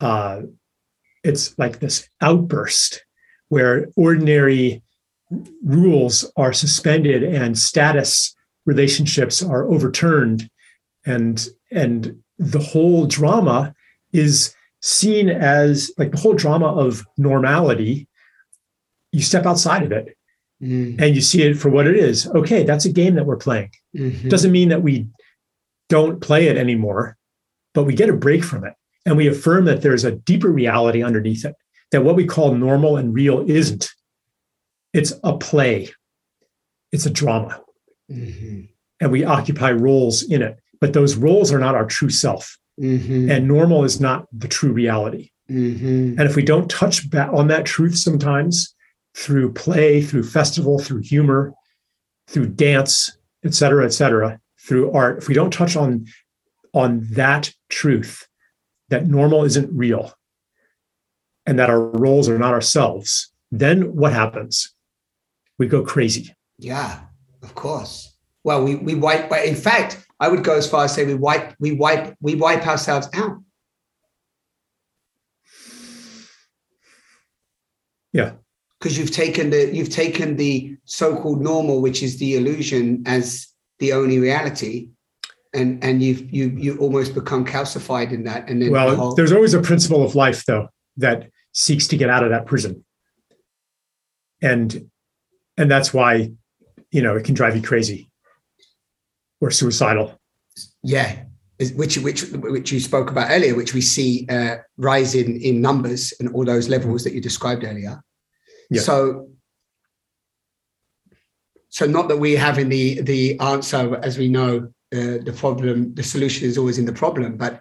uh, 0.00 0.42
it's 1.24 1.58
like 1.58 1.78
this 1.80 2.06
outburst 2.20 3.02
where 3.48 3.86
ordinary 3.96 4.82
rules 5.64 6.30
are 6.36 6.52
suspended 6.52 7.22
and 7.22 7.58
status 7.58 8.36
relationships 8.66 9.42
are 9.42 9.66
overturned 9.70 10.50
and 11.06 11.48
and 11.70 12.22
the 12.38 12.58
whole 12.58 13.06
drama 13.06 13.74
is 14.12 14.54
seen 14.82 15.28
as 15.28 15.90
like 15.98 16.10
the 16.10 16.18
whole 16.18 16.34
drama 16.34 16.66
of 16.66 17.04
normality 17.16 18.08
you 19.12 19.22
step 19.22 19.46
outside 19.46 19.82
of 19.82 19.92
it 19.92 20.16
mm. 20.62 21.00
and 21.00 21.14
you 21.14 21.20
see 21.20 21.42
it 21.42 21.54
for 21.54 21.70
what 21.70 21.86
it 21.86 21.96
is 21.96 22.26
okay 22.28 22.62
that's 22.62 22.84
a 22.84 22.92
game 22.92 23.14
that 23.14 23.26
we're 23.26 23.36
playing 23.36 23.70
mm-hmm. 23.96 24.28
doesn't 24.28 24.52
mean 24.52 24.68
that 24.68 24.82
we 24.82 25.08
don't 25.88 26.20
play 26.20 26.46
it 26.46 26.56
anymore 26.56 27.16
but 27.74 27.84
we 27.84 27.94
get 27.94 28.08
a 28.08 28.14
break 28.14 28.44
from 28.44 28.64
it 28.64 28.74
and 29.06 29.16
we 29.16 29.28
affirm 29.28 29.64
that 29.66 29.80
there's 29.80 30.04
a 30.04 30.10
deeper 30.10 30.50
reality 30.50 31.02
underneath 31.02 31.44
it, 31.44 31.54
that 31.92 32.02
what 32.02 32.16
we 32.16 32.26
call 32.26 32.54
normal 32.54 32.96
and 32.96 33.14
real 33.14 33.48
isn't. 33.48 33.88
It's 34.92 35.12
a 35.22 35.36
play, 35.36 35.90
it's 36.90 37.06
a 37.06 37.10
drama. 37.10 37.62
Mm-hmm. 38.10 38.62
And 39.00 39.12
we 39.12 39.24
occupy 39.24 39.70
roles 39.72 40.22
in 40.24 40.42
it. 40.42 40.58
But 40.86 40.92
those 40.92 41.16
roles 41.16 41.50
are 41.50 41.58
not 41.58 41.74
our 41.74 41.84
true 41.84 42.10
self. 42.10 42.56
Mm-hmm. 42.80 43.28
And 43.28 43.48
normal 43.48 43.82
is 43.82 44.00
not 44.00 44.28
the 44.32 44.46
true 44.46 44.70
reality. 44.70 45.30
Mm-hmm. 45.50 46.16
And 46.16 46.20
if 46.20 46.36
we 46.36 46.44
don't 46.44 46.70
touch 46.70 47.10
back 47.10 47.28
on 47.32 47.48
that 47.48 47.66
truth 47.66 47.96
sometimes 47.96 48.72
through 49.16 49.52
play, 49.52 50.00
through 50.00 50.22
festival, 50.22 50.78
through 50.78 51.00
humor, 51.00 51.54
through 52.28 52.50
dance, 52.50 53.18
et 53.44 53.52
cetera, 53.52 53.84
et 53.84 53.94
cetera, 53.94 54.38
through 54.60 54.92
art, 54.92 55.18
if 55.18 55.26
we 55.26 55.34
don't 55.34 55.52
touch 55.52 55.74
on, 55.74 56.06
on 56.72 57.04
that 57.10 57.52
truth, 57.68 58.28
that 58.90 59.08
normal 59.08 59.42
isn't 59.42 59.76
real 59.76 60.14
and 61.46 61.58
that 61.58 61.68
our 61.68 61.80
roles 61.80 62.28
are 62.28 62.38
not 62.38 62.54
ourselves, 62.54 63.32
then 63.50 63.96
what 63.96 64.12
happens? 64.12 64.72
We 65.58 65.66
go 65.66 65.82
crazy. 65.82 66.32
Yeah, 66.58 67.00
of 67.42 67.56
course. 67.56 68.12
Well, 68.44 68.62
we 68.62 68.76
we 68.76 68.94
wipe. 68.94 69.32
In 69.44 69.56
fact, 69.56 70.05
I 70.18 70.28
would 70.28 70.44
go 70.44 70.56
as 70.56 70.68
far 70.68 70.84
as 70.84 70.94
say 70.94 71.04
we 71.04 71.14
wipe 71.14 71.54
we 71.58 71.72
wipe 71.72 72.16
we 72.20 72.34
wipe 72.34 72.66
ourselves 72.66 73.08
out. 73.14 73.38
Yeah. 78.12 78.32
Because 78.78 78.96
you've 78.98 79.10
taken 79.10 79.50
the 79.50 79.74
you've 79.74 79.90
taken 79.90 80.36
the 80.36 80.76
so-called 80.84 81.40
normal, 81.40 81.80
which 81.80 82.02
is 82.02 82.18
the 82.18 82.36
illusion, 82.36 83.02
as 83.06 83.48
the 83.78 83.92
only 83.92 84.18
reality, 84.18 84.88
and 85.56 85.82
and 85.82 86.02
you've 86.02 86.32
you 86.32 86.48
you 86.56 86.76
almost 86.78 87.14
become 87.14 87.44
calcified 87.44 88.12
in 88.12 88.24
that 88.24 88.48
and 88.48 88.60
then 88.60 88.70
well 88.70 88.90
the 88.90 88.96
whole- 88.96 89.14
there's 89.14 89.32
always 89.32 89.54
a 89.54 89.60
principle 89.60 90.04
of 90.04 90.14
life 90.14 90.44
though 90.44 90.68
that 90.98 91.28
seeks 91.52 91.88
to 91.88 91.96
get 91.96 92.10
out 92.10 92.22
of 92.22 92.30
that 92.30 92.46
prison 92.46 92.84
and 94.42 94.88
and 95.56 95.70
that's 95.70 95.94
why 95.94 96.30
you 96.90 97.02
know 97.02 97.16
it 97.16 97.24
can 97.24 97.34
drive 97.34 97.56
you 97.56 97.62
crazy 97.62 98.10
or 99.40 99.50
suicidal 99.50 100.18
yeah 100.82 101.24
which 101.74 101.96
which 101.98 102.22
which 102.32 102.70
you 102.70 102.80
spoke 102.80 103.10
about 103.10 103.30
earlier 103.30 103.54
which 103.54 103.72
we 103.72 103.80
see 103.80 104.26
uh, 104.28 104.56
rise 104.76 105.14
in 105.14 105.40
in 105.40 105.60
numbers 105.60 106.12
and 106.20 106.34
all 106.34 106.44
those 106.44 106.68
levels 106.68 107.02
that 107.04 107.14
you 107.14 107.20
described 107.20 107.64
earlier 107.64 108.02
yeah. 108.70 108.80
so 108.80 109.30
so 111.68 111.86
not 111.86 112.08
that 112.08 112.16
we 112.16 112.32
having 112.32 112.68
the 112.68 113.00
the 113.02 113.38
answer 113.40 113.96
as 114.02 114.18
we 114.18 114.28
know 114.28 114.68
uh, 114.94 115.18
the 115.24 115.34
problem, 115.36 115.94
the 115.94 116.02
solution 116.02 116.46
is 116.46 116.56
always 116.56 116.78
in 116.78 116.84
the 116.84 116.92
problem. 116.92 117.36
But 117.36 117.60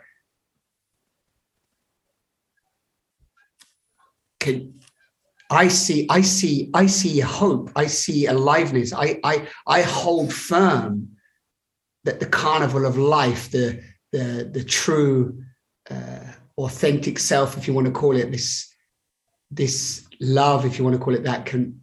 can 4.40 4.80
I 5.50 5.68
see, 5.70 6.06
I 6.10 6.22
see, 6.22 6.70
I 6.74 6.86
see 6.86 7.20
hope. 7.20 7.72
I 7.76 7.88
see 7.88 8.28
aliveness. 8.28 8.94
I, 8.94 9.20
I, 9.24 9.48
I 9.66 9.82
hold 9.82 10.34
firm 10.34 11.15
that 12.06 12.20
the 12.20 12.26
carnival 12.26 12.86
of 12.86 12.98
life, 12.98 13.52
the, 13.52 13.84
the, 14.12 14.50
the 14.52 14.64
true, 14.64 15.44
uh, 15.92 16.20
authentic 16.58 17.20
self, 17.20 17.58
if 17.58 17.68
you 17.68 17.74
want 17.74 17.86
to 17.86 17.92
call 17.92 18.16
it 18.16 18.32
this, 18.32 18.74
this 19.52 20.08
love, 20.22 20.66
if 20.66 20.78
you 20.78 20.84
want 20.84 20.96
to 20.96 21.02
call 21.02 21.14
it 21.14 21.24
that, 21.24 21.46
can 21.46 21.82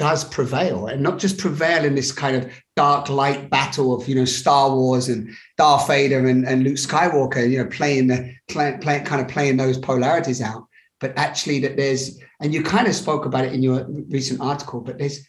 does 0.00 0.24
prevail. 0.24 0.86
And 0.86 1.02
not 1.02 1.18
just 1.18 1.36
prevail 1.36 1.84
in 1.84 1.94
this 1.94 2.10
kind 2.10 2.34
of 2.34 2.50
dark 2.74 3.10
light 3.10 3.50
battle 3.50 3.94
of 3.94 4.08
you 4.08 4.14
know 4.14 4.24
Star 4.24 4.74
Wars 4.74 5.10
and 5.10 5.30
Darth 5.58 5.86
Vader 5.86 6.26
and, 6.26 6.48
and 6.48 6.64
Luke 6.64 6.76
Skywalker, 6.76 7.48
you 7.48 7.58
know, 7.58 7.68
playing 7.68 8.06
the 8.06 8.34
play, 8.48 8.78
play, 8.80 9.00
kind 9.00 9.20
of 9.20 9.28
playing 9.28 9.58
those 9.58 9.76
polarities 9.76 10.40
out, 10.40 10.66
but 11.00 11.12
actually 11.18 11.60
that 11.60 11.76
there's 11.76 12.18
and 12.40 12.54
you 12.54 12.62
kind 12.62 12.88
of 12.88 12.94
spoke 12.94 13.26
about 13.26 13.44
it 13.44 13.52
in 13.52 13.62
your 13.62 13.86
recent 14.08 14.40
article, 14.40 14.80
but 14.80 14.98
there's 14.98 15.20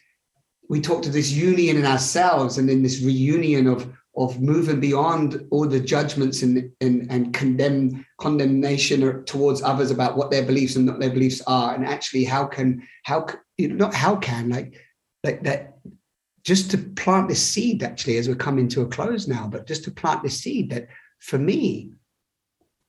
we 0.72 0.80
talked 0.80 1.04
to 1.04 1.10
this 1.10 1.30
union 1.30 1.76
in 1.76 1.84
ourselves 1.84 2.56
and 2.56 2.70
in 2.70 2.82
this 2.82 3.02
reunion 3.02 3.66
of 3.66 3.92
of 4.16 4.40
moving 4.40 4.80
beyond 4.80 5.46
all 5.50 5.66
the 5.66 5.78
judgments 5.78 6.40
and 6.42 6.72
and, 6.80 7.12
and 7.12 7.34
condemn 7.34 8.06
condemnation 8.18 9.22
towards 9.24 9.60
others 9.62 9.90
about 9.90 10.16
what 10.16 10.30
their 10.30 10.46
beliefs 10.46 10.76
and 10.76 10.88
what 10.88 10.98
their 10.98 11.10
beliefs 11.10 11.42
are. 11.46 11.74
And 11.74 11.84
actually 11.84 12.24
how 12.24 12.46
can 12.46 12.88
how 13.02 13.26
you 13.58 13.68
know 13.68 13.74
not 13.84 13.94
how 13.94 14.16
can 14.16 14.48
like 14.48 14.80
like 15.22 15.42
that 15.42 15.78
just 16.42 16.70
to 16.70 16.78
plant 16.78 17.28
this 17.28 17.42
seed 17.42 17.82
actually 17.82 18.16
as 18.16 18.26
we're 18.26 18.46
coming 18.48 18.66
to 18.68 18.80
a 18.80 18.86
close 18.86 19.28
now 19.28 19.46
but 19.46 19.66
just 19.66 19.84
to 19.84 19.90
plant 19.90 20.22
this 20.22 20.38
seed 20.38 20.70
that 20.70 20.88
for 21.20 21.38
me 21.38 21.92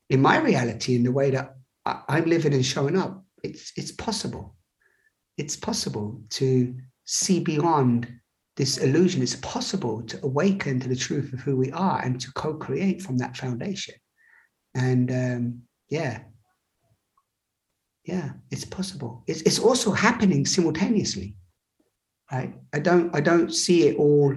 in 0.10 0.22
my 0.22 0.38
reality 0.40 0.96
in 0.96 1.04
the 1.04 1.12
way 1.12 1.30
that 1.32 1.58
i'm 1.86 2.26
living 2.26 2.54
and 2.54 2.66
showing 2.66 2.98
up 2.98 3.24
it's 3.44 3.74
it's 3.76 3.92
possible. 3.92 4.56
It's 5.38 5.56
possible 5.56 6.22
to 6.32 6.76
see 7.06 7.40
beyond 7.40 8.08
this 8.56 8.78
illusion. 8.78 9.22
It's 9.22 9.36
possible 9.38 10.02
to 10.04 10.20
awaken 10.24 10.80
to 10.80 10.90
the 10.90 10.96
truth 10.96 11.34
of 11.34 11.40
who 11.40 11.56
we 11.56 11.72
are 11.72 12.02
and 12.02 12.20
to 12.22 12.32
co 12.34 12.54
create 12.54 13.02
from 13.02 13.18
that 13.18 13.36
foundation. 13.38 13.96
And 14.76 15.12
um, 15.12 15.62
yeah, 15.90 16.22
yeah, 18.06 18.32
it's 18.52 18.66
possible. 18.66 19.24
It's, 19.28 19.42
it's 19.42 19.60
also 19.60 19.92
happening 19.92 20.46
simultaneously. 20.46 21.36
Right? 22.32 22.54
I 22.74 22.80
don't 22.80 23.16
I 23.16 23.22
don't 23.22 23.54
see 23.54 23.88
it 23.88 23.98
all. 23.98 24.36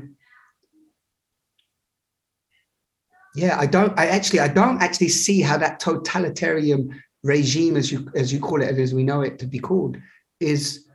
Yeah, 3.35 3.59
I 3.59 3.67
don't. 3.67 3.99
I 3.99 4.07
actually 4.07 4.41
I 4.41 4.49
don't 4.49 4.83
actually 4.83 5.09
see 5.09 5.41
how 5.41 5.57
that 5.59 5.81
totalitarian 5.81 7.03
regime, 7.23 7.77
as 7.77 7.91
you 7.91 8.11
as 8.15 8.33
you 8.33 8.41
call 8.41 8.63
it, 8.63 8.79
as 8.79 8.95
we 8.95 9.03
know 9.03 9.23
it 9.23 9.39
to 9.39 9.47
be 9.47 9.59
called, 9.59 9.97
is 10.41 10.86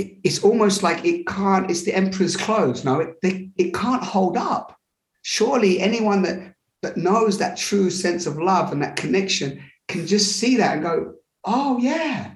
it, 0.00 0.16
it's 0.24 0.42
almost 0.42 0.82
like 0.82 1.04
it 1.04 1.26
can't, 1.26 1.70
it's 1.70 1.84
the 1.84 1.94
emperor's 1.94 2.36
clothes. 2.36 2.84
No, 2.84 3.00
it, 3.00 3.14
they, 3.22 3.50
it 3.56 3.74
can't 3.74 4.02
hold 4.02 4.36
up. 4.36 4.76
Surely 5.22 5.80
anyone 5.80 6.22
that, 6.22 6.54
that 6.82 6.96
knows 6.96 7.38
that 7.38 7.56
true 7.56 7.90
sense 7.90 8.26
of 8.26 8.38
love 8.38 8.72
and 8.72 8.82
that 8.82 8.96
connection 8.96 9.62
can 9.88 10.06
just 10.06 10.38
see 10.40 10.56
that 10.56 10.74
and 10.74 10.82
go, 10.82 11.14
oh, 11.44 11.78
yeah, 11.78 12.32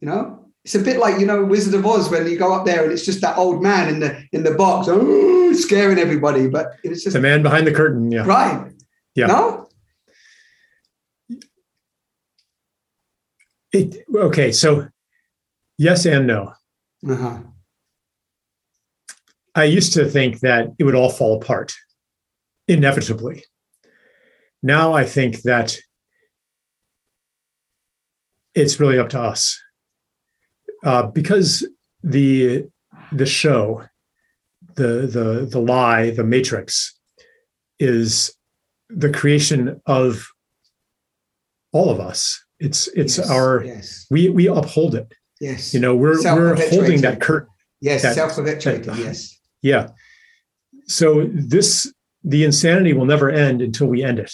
you 0.00 0.08
know, 0.08 0.50
It's 0.66 0.74
a 0.74 0.80
bit 0.80 0.98
like 0.98 1.20
you 1.20 1.26
know 1.26 1.44
Wizard 1.44 1.74
of 1.74 1.86
Oz 1.86 2.10
when 2.10 2.26
you 2.26 2.36
go 2.36 2.52
up 2.52 2.66
there 2.66 2.82
and 2.82 2.92
it's 2.92 3.04
just 3.04 3.20
that 3.20 3.38
old 3.38 3.62
man 3.62 3.88
in 3.88 4.00
the 4.00 4.26
in 4.32 4.42
the 4.42 4.54
box, 4.54 4.88
oh, 4.90 5.52
scaring 5.52 5.98
everybody. 5.98 6.48
But 6.48 6.72
it's 6.82 7.04
just 7.04 7.14
the 7.14 7.20
man 7.20 7.42
behind 7.42 7.68
the 7.68 7.72
curtain. 7.72 8.10
Yeah. 8.10 8.26
right. 8.26 8.72
Yeah. 9.14 9.26
No. 9.26 9.68
It, 13.72 14.04
okay. 14.12 14.50
So, 14.52 14.88
yes 15.78 16.04
and 16.06 16.26
no. 16.26 16.54
Uh-huh. 17.08 17.38
I 19.54 19.64
used 19.64 19.94
to 19.94 20.08
think 20.08 20.40
that 20.40 20.68
it 20.78 20.84
would 20.84 20.94
all 20.94 21.10
fall 21.10 21.36
apart 21.40 21.72
inevitably. 22.68 23.44
Now 24.62 24.92
I 24.92 25.04
think 25.04 25.42
that 25.42 25.78
it's 28.54 28.80
really 28.80 28.98
up 28.98 29.10
to 29.10 29.20
us 29.20 29.58
uh, 30.84 31.04
because 31.04 31.66
the 32.02 32.64
the 33.12 33.26
show, 33.26 33.84
the 34.74 35.06
the 35.06 35.48
the 35.50 35.60
lie, 35.60 36.10
the 36.10 36.24
matrix, 36.24 36.98
is 37.78 38.34
the 38.88 39.10
creation 39.10 39.80
of 39.86 40.26
all 41.72 41.90
of 41.90 42.00
us. 42.00 42.42
It's 42.58 42.88
it's 42.88 43.18
Yes, 43.18 43.30
our 43.30 43.64
yes, 43.64 44.06
we 44.10 44.28
we 44.28 44.48
uphold 44.48 44.94
it. 44.94 45.12
Yes. 45.40 45.74
You 45.74 45.80
know, 45.80 45.94
we're 45.94 46.22
we're 46.22 46.56
holding 46.70 47.00
that 47.02 47.20
curtain. 47.20 47.48
yes, 47.80 48.02
that- 48.02 48.14
self-perpetuating. 48.14 48.82
that- 48.82 48.98
yes. 48.98 49.38
Yeah. 49.62 49.88
So 50.86 51.28
this 51.32 51.92
the 52.22 52.44
insanity 52.44 52.92
will 52.92 53.06
never 53.06 53.30
end 53.30 53.62
until 53.62 53.86
we 53.86 54.02
end 54.04 54.18
it. 54.18 54.32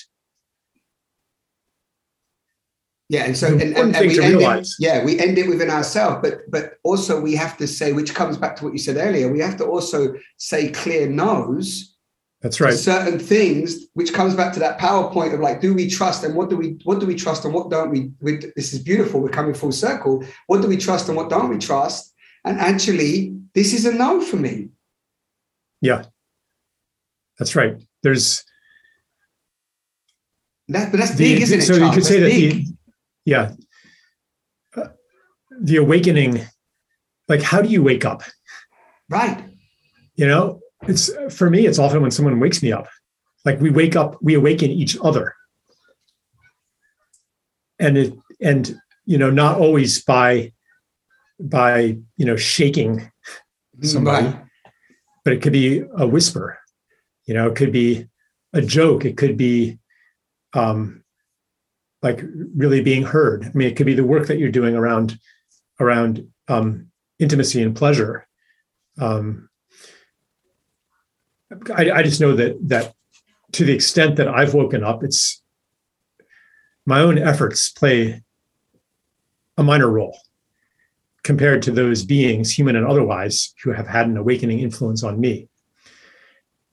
Yeah, 3.09 3.25
and 3.25 3.37
so 3.37 3.49
and, 3.49 3.61
and, 3.61 3.95
and 3.95 4.09
we 4.09 4.23
end 4.23 4.37
realize. 4.39 4.75
it. 4.79 4.87
Yeah, 4.87 5.05
we 5.05 5.19
end 5.19 5.37
it 5.37 5.47
within 5.47 5.69
ourselves, 5.69 6.21
but 6.23 6.51
but 6.51 6.79
also 6.83 7.21
we 7.21 7.35
have 7.35 7.59
to 7.59 7.67
say, 7.67 7.93
which 7.93 8.15
comes 8.15 8.39
back 8.39 8.57
to 8.57 8.65
what 8.65 8.73
you 8.73 8.79
said 8.79 8.97
earlier. 8.97 9.31
We 9.31 9.41
have 9.41 9.59
to 9.59 9.67
also 9.67 10.15
say 10.39 10.71
clear 10.71 11.07
no's 11.09 11.91
That's 12.43 12.61
right. 12.61 12.74
certain 12.74 13.20
things, 13.20 13.86
which 13.95 14.12
comes 14.12 14.34
back 14.34 14.53
to 14.55 14.61
that 14.61 14.78
PowerPoint 14.80 15.32
of 15.32 15.38
like, 15.38 15.61
do 15.61 15.72
we 15.72 15.88
trust 15.88 16.24
and 16.24 16.34
what 16.34 16.51
do 16.51 16.57
we 16.57 16.76
what 16.82 16.99
do 16.99 17.07
we 17.07 17.14
trust 17.14 17.45
and 17.45 17.55
what 17.55 17.70
don't 17.70 17.90
we? 17.90 18.11
we 18.20 18.38
this 18.57 18.72
is 18.72 18.80
beautiful. 18.80 19.20
We're 19.20 19.28
coming 19.28 19.55
full 19.55 19.70
circle. 19.70 20.24
What 20.49 20.61
do 20.61 20.66
we 20.66 20.76
trust 20.76 21.07
and 21.09 21.16
what 21.16 21.30
don't 21.30 21.49
we 21.49 21.59
trust? 21.59 22.12
And 22.45 22.59
actually, 22.59 23.36
this 23.55 23.72
is 23.72 23.84
a 23.86 23.93
no 23.95 24.20
for 24.20 24.36
me. 24.36 24.70
Yeah, 25.80 26.05
that's 27.38 27.55
right. 27.55 27.80
There's 28.03 28.43
That, 30.68 30.90
but 30.90 30.99
that's 30.99 31.14
the, 31.14 31.34
big, 31.34 31.43
isn't 31.43 31.61
it? 31.61 31.62
so 31.62 31.74
you 31.74 31.93
could 31.93 32.05
say 32.05 32.18
that 32.18 32.28
That's 32.28 32.40
the 32.40 32.66
yeah 33.24 33.53
Uh, 34.76 34.88
the 35.61 35.76
awakening 35.76 36.40
like 37.28 37.43
how 37.43 37.62
do 37.62 37.68
you 37.68 37.84
wake 37.84 38.05
up 38.05 38.22
right. 39.09 39.45
you 40.16 40.26
know 40.26 40.62
it's 40.89 41.11
for 41.35 41.49
me 41.51 41.66
it's 41.66 41.78
often 41.78 42.03
when 42.03 42.11
someone 42.11 42.41
wakes 42.41 42.62
me 42.62 42.72
up. 42.72 42.89
Like 43.45 43.61
we 43.61 43.70
wake 43.70 43.97
up 43.97 44.16
we 44.22 44.35
awaken 44.35 44.70
each 44.70 44.97
other. 45.03 45.35
And 47.78 47.97
it 47.99 48.14
and 48.41 48.78
you 49.05 49.18
know 49.18 49.30
not 49.30 49.59
always 49.59 50.05
by 50.05 50.53
by 51.41 51.99
you 52.16 52.24
know 52.26 52.37
shaking 52.37 53.11
somebody 53.83 54.26
Right. 54.26 54.45
but 55.24 55.33
it 55.33 55.43
could 55.43 55.53
be 55.53 55.83
a 55.97 56.07
whisper. 56.07 56.59
You 57.26 57.35
know 57.35 57.49
it 57.49 57.57
could 57.57 57.72
be 57.72 58.07
a 58.53 58.62
joke. 58.62 59.05
It 59.05 59.16
could 59.16 59.37
be 59.37 59.78
um 60.55 61.03
like 62.03 62.20
really 62.55 62.83
being 62.83 63.03
heard. 63.05 63.45
I 63.45 63.51
mean 63.55 63.68
it 63.68 63.76
could 63.76 63.87
be 63.87 63.95
the 63.95 64.05
work 64.05 64.26
that 64.28 64.39
you're 64.39 64.51
doing 64.51 64.74
around 64.76 65.18
around 65.80 66.28
um 66.49 66.91
intimacy 67.18 67.62
and 67.62 67.74
pleasure. 67.74 68.26
Um 69.01 69.49
I, 71.75 71.91
I 71.91 72.03
just 72.03 72.21
know 72.21 72.35
that 72.35 72.57
that 72.69 72.95
to 73.53 73.65
the 73.65 73.73
extent 73.73 74.17
that 74.17 74.29
i've 74.29 74.55
woken 74.55 74.83
up 74.83 75.05
it's 75.05 75.43
my 76.87 77.01
own 77.01 77.19
efforts 77.19 77.71
play 77.71 78.23
a 79.57 79.63
minor 79.63 79.91
role 79.91 80.19
compared 81.23 81.63
to 81.63 81.71
those 81.71 82.05
beings 82.05 82.57
human 82.57 82.77
and 82.77 82.87
otherwise 82.87 83.55
who 83.63 83.73
have 83.73 83.87
had 83.87 84.07
an 84.07 84.17
awakening 84.17 84.61
influence 84.61 85.03
on 85.05 85.21
me. 85.21 85.49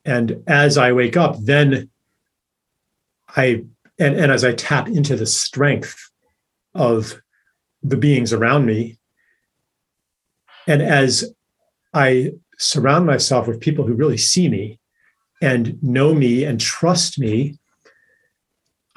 And 0.05 0.43
as 0.47 0.77
i 0.77 0.91
wake 0.91 1.17
up 1.17 1.35
then 1.39 1.89
i 3.35 3.63
and, 3.99 4.15
and 4.15 4.31
as 4.31 4.43
i 4.43 4.53
tap 4.53 4.87
into 4.87 5.15
the 5.15 5.25
strength 5.25 6.09
of 6.73 7.21
the 7.83 7.97
beings 7.97 8.33
around 8.33 8.65
me 8.65 8.97
and 10.67 10.81
as 10.81 11.33
i 11.93 12.31
surround 12.59 13.05
myself 13.05 13.47
with 13.47 13.59
people 13.59 13.85
who 13.85 13.93
really 13.93 14.17
see 14.17 14.49
me 14.49 14.79
and 15.41 15.81
know 15.81 16.13
me 16.13 16.43
and 16.43 16.59
trust 16.59 17.17
me 17.17 17.57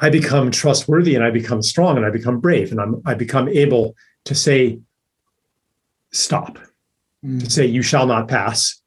i 0.00 0.10
become 0.10 0.50
trustworthy 0.50 1.14
and 1.14 1.24
i 1.24 1.30
become 1.30 1.62
strong 1.62 1.96
and 1.96 2.04
i 2.04 2.10
become 2.10 2.40
brave 2.40 2.72
and 2.72 2.80
I'm, 2.80 3.00
i 3.06 3.14
become 3.14 3.48
able 3.48 3.94
to 4.24 4.34
say 4.34 4.80
stop. 6.12 6.58
Mm. 7.24 7.44
to 7.44 7.50
say 7.50 7.66
you 7.66 7.82
shall 7.82 8.06
not 8.06 8.26
pass. 8.26 8.80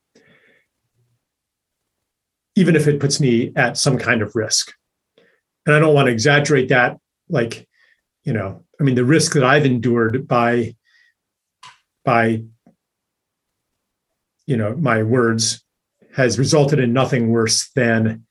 Even 2.55 2.75
if 2.75 2.87
it 2.87 2.99
puts 2.99 3.19
me 3.19 3.53
at 3.55 3.77
some 3.77 3.97
kind 3.97 4.21
of 4.21 4.35
risk. 4.35 4.73
And 5.65 5.75
i 5.75 5.79
don't 5.79 5.95
want 5.95 6.07
to 6.07 6.11
exaggerate 6.11 6.69
that 6.69 6.97
like 7.27 7.67
you 8.23 8.33
know 8.33 8.63
i 8.79 8.83
mean 8.83 8.93
the 8.93 9.03
risk 9.03 9.33
that 9.33 9.43
i've 9.43 9.65
endured 9.65 10.27
by 10.27 10.75
by 12.03 12.43
you 14.47 14.57
know 14.57 14.75
my 14.75 15.03
words 15.03 15.63
has 16.15 16.39
resulted 16.39 16.79
in 16.79 16.93
nothing 16.93 17.29
worse 17.29 17.69
than 17.75 18.25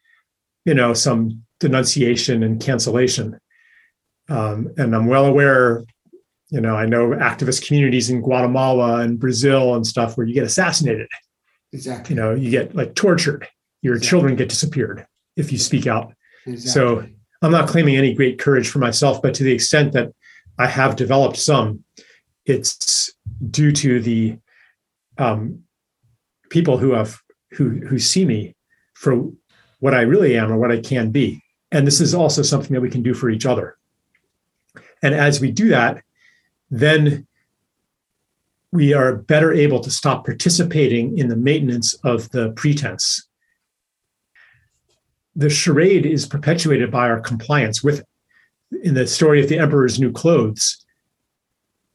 you 0.65 0.75
know 0.75 0.95
some 0.95 1.43
denunciation 1.61 2.43
and 2.43 2.61
cancellation 2.61 3.39
um, 4.29 4.73
and 4.77 4.95
i'm 4.95 5.07
well 5.07 5.27
aware 5.27 5.85
you 6.51 6.61
know 6.61 6.77
i 6.77 6.87
know 6.87 7.09
activist 7.11 7.67
communities 7.67 8.11
in 8.11 8.21
guatemala 8.21 9.01
and 9.01 9.19
brazil 9.19 9.75
and 9.75 9.87
stuff 9.87 10.17
where 10.17 10.27
you 10.27 10.35
get 10.35 10.45
assassinated 10.45 11.09
Exactly. 11.73 12.15
you 12.15 12.21
know 12.21 12.35
you 12.35 12.51
get 12.51 12.75
like 12.75 12.95
tortured 12.95 13.47
your 13.83 13.95
Exactly. 13.97 14.09
children 14.09 14.37
get 14.37 14.49
disappeared 14.49 15.07
if 15.37 15.51
you 15.53 15.59
speak 15.59 15.87
out 15.87 16.13
exactly. 16.47 16.71
so- 16.71 17.07
i'm 17.43 17.53
not 17.53 17.69
claiming 17.69 17.97
any 17.97 18.15
great 18.15 18.39
courage 18.39 18.69
for 18.69 18.79
myself 18.79 19.21
but 19.21 19.35
to 19.35 19.43
the 19.43 19.53
extent 19.53 19.93
that 19.93 20.11
i 20.59 20.67
have 20.67 20.97
developed 20.97 21.37
some 21.37 21.83
it's 22.47 23.13
due 23.51 23.73
to 23.73 24.01
the 24.01 24.37
um, 25.19 25.64
people 26.55 26.79
who 26.79 26.93
have 26.93 27.21
who 27.51 27.67
who 27.89 27.99
see 27.99 28.25
me 28.25 28.41
for 28.95 29.13
what 29.81 29.95
i 29.95 30.03
really 30.13 30.39
am 30.39 30.51
or 30.51 30.57
what 30.57 30.73
i 30.73 30.81
can 30.81 31.11
be 31.11 31.43
and 31.73 31.87
this 31.87 32.01
is 32.01 32.15
also 32.15 32.43
something 32.43 32.73
that 32.73 32.81
we 32.81 32.95
can 32.97 33.03
do 33.03 33.13
for 33.13 33.29
each 33.29 33.45
other 33.45 33.77
and 35.03 35.15
as 35.15 35.41
we 35.41 35.51
do 35.51 35.69
that 35.69 36.03
then 36.71 37.27
we 38.75 38.93
are 38.93 39.15
better 39.15 39.53
able 39.53 39.79
to 39.79 39.89
stop 39.89 40.25
participating 40.25 41.17
in 41.17 41.29
the 41.29 41.37
maintenance 41.37 41.95
of 42.03 42.29
the 42.31 42.51
pretense. 42.57 43.29
The 45.37 45.49
charade 45.49 46.05
is 46.05 46.27
perpetuated 46.27 46.91
by 46.91 47.09
our 47.09 47.21
compliance 47.21 47.85
with 47.85 48.01
it. 48.01 48.07
In 48.83 48.95
the 48.95 49.07
story 49.07 49.41
of 49.41 49.49
the 49.49 49.61
emperor's 49.61 50.01
new 50.01 50.11
clothes, 50.11 50.85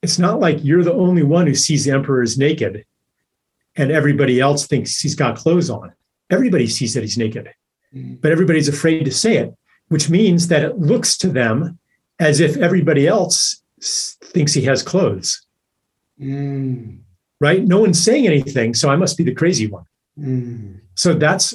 it's 0.02 0.18
not 0.18 0.40
like 0.40 0.64
you're 0.64 0.86
the 0.86 0.94
only 0.94 1.24
one 1.24 1.48
who 1.48 1.54
sees 1.54 1.84
the 1.84 1.92
emperor 1.92 2.22
as 2.22 2.38
naked 2.38 2.86
and 3.80 3.92
everybody 3.92 4.40
else 4.40 4.68
thinks 4.68 5.00
he's 5.00 5.16
got 5.16 5.38
clothes 5.38 5.70
on. 5.70 5.92
Everybody 6.30 6.68
sees 6.68 6.94
that 6.94 7.02
he's 7.02 7.18
naked, 7.18 7.50
Mm. 7.96 8.22
but 8.22 8.32
everybody's 8.32 8.68
afraid 8.68 9.06
to 9.06 9.12
say 9.12 9.38
it, 9.38 9.56
which 9.88 10.10
means 10.12 10.48
that 10.50 10.64
it 10.64 10.78
looks 10.78 11.18
to 11.18 11.28
them 11.30 11.80
as 12.20 12.40
if 12.40 12.56
everybody 12.58 13.08
else 13.08 13.64
thinks 14.34 14.54
he 14.54 14.62
has 14.64 14.84
clothes 14.84 15.42
Mm. 16.22 17.00
right? 17.40 17.64
No 17.66 17.80
one's 17.80 18.00
saying 18.04 18.28
anything, 18.28 18.74
so 18.74 18.90
I 18.90 18.98
must 18.98 19.18
be 19.18 19.24
the 19.24 19.34
crazy 19.34 19.68
one. 19.68 19.86
Mm. 20.20 20.82
So 20.96 21.14
that's 21.14 21.54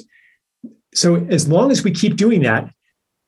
so 0.95 1.17
as 1.29 1.47
long 1.47 1.71
as 1.71 1.83
we 1.83 1.91
keep 1.91 2.15
doing 2.15 2.41
that, 2.43 2.71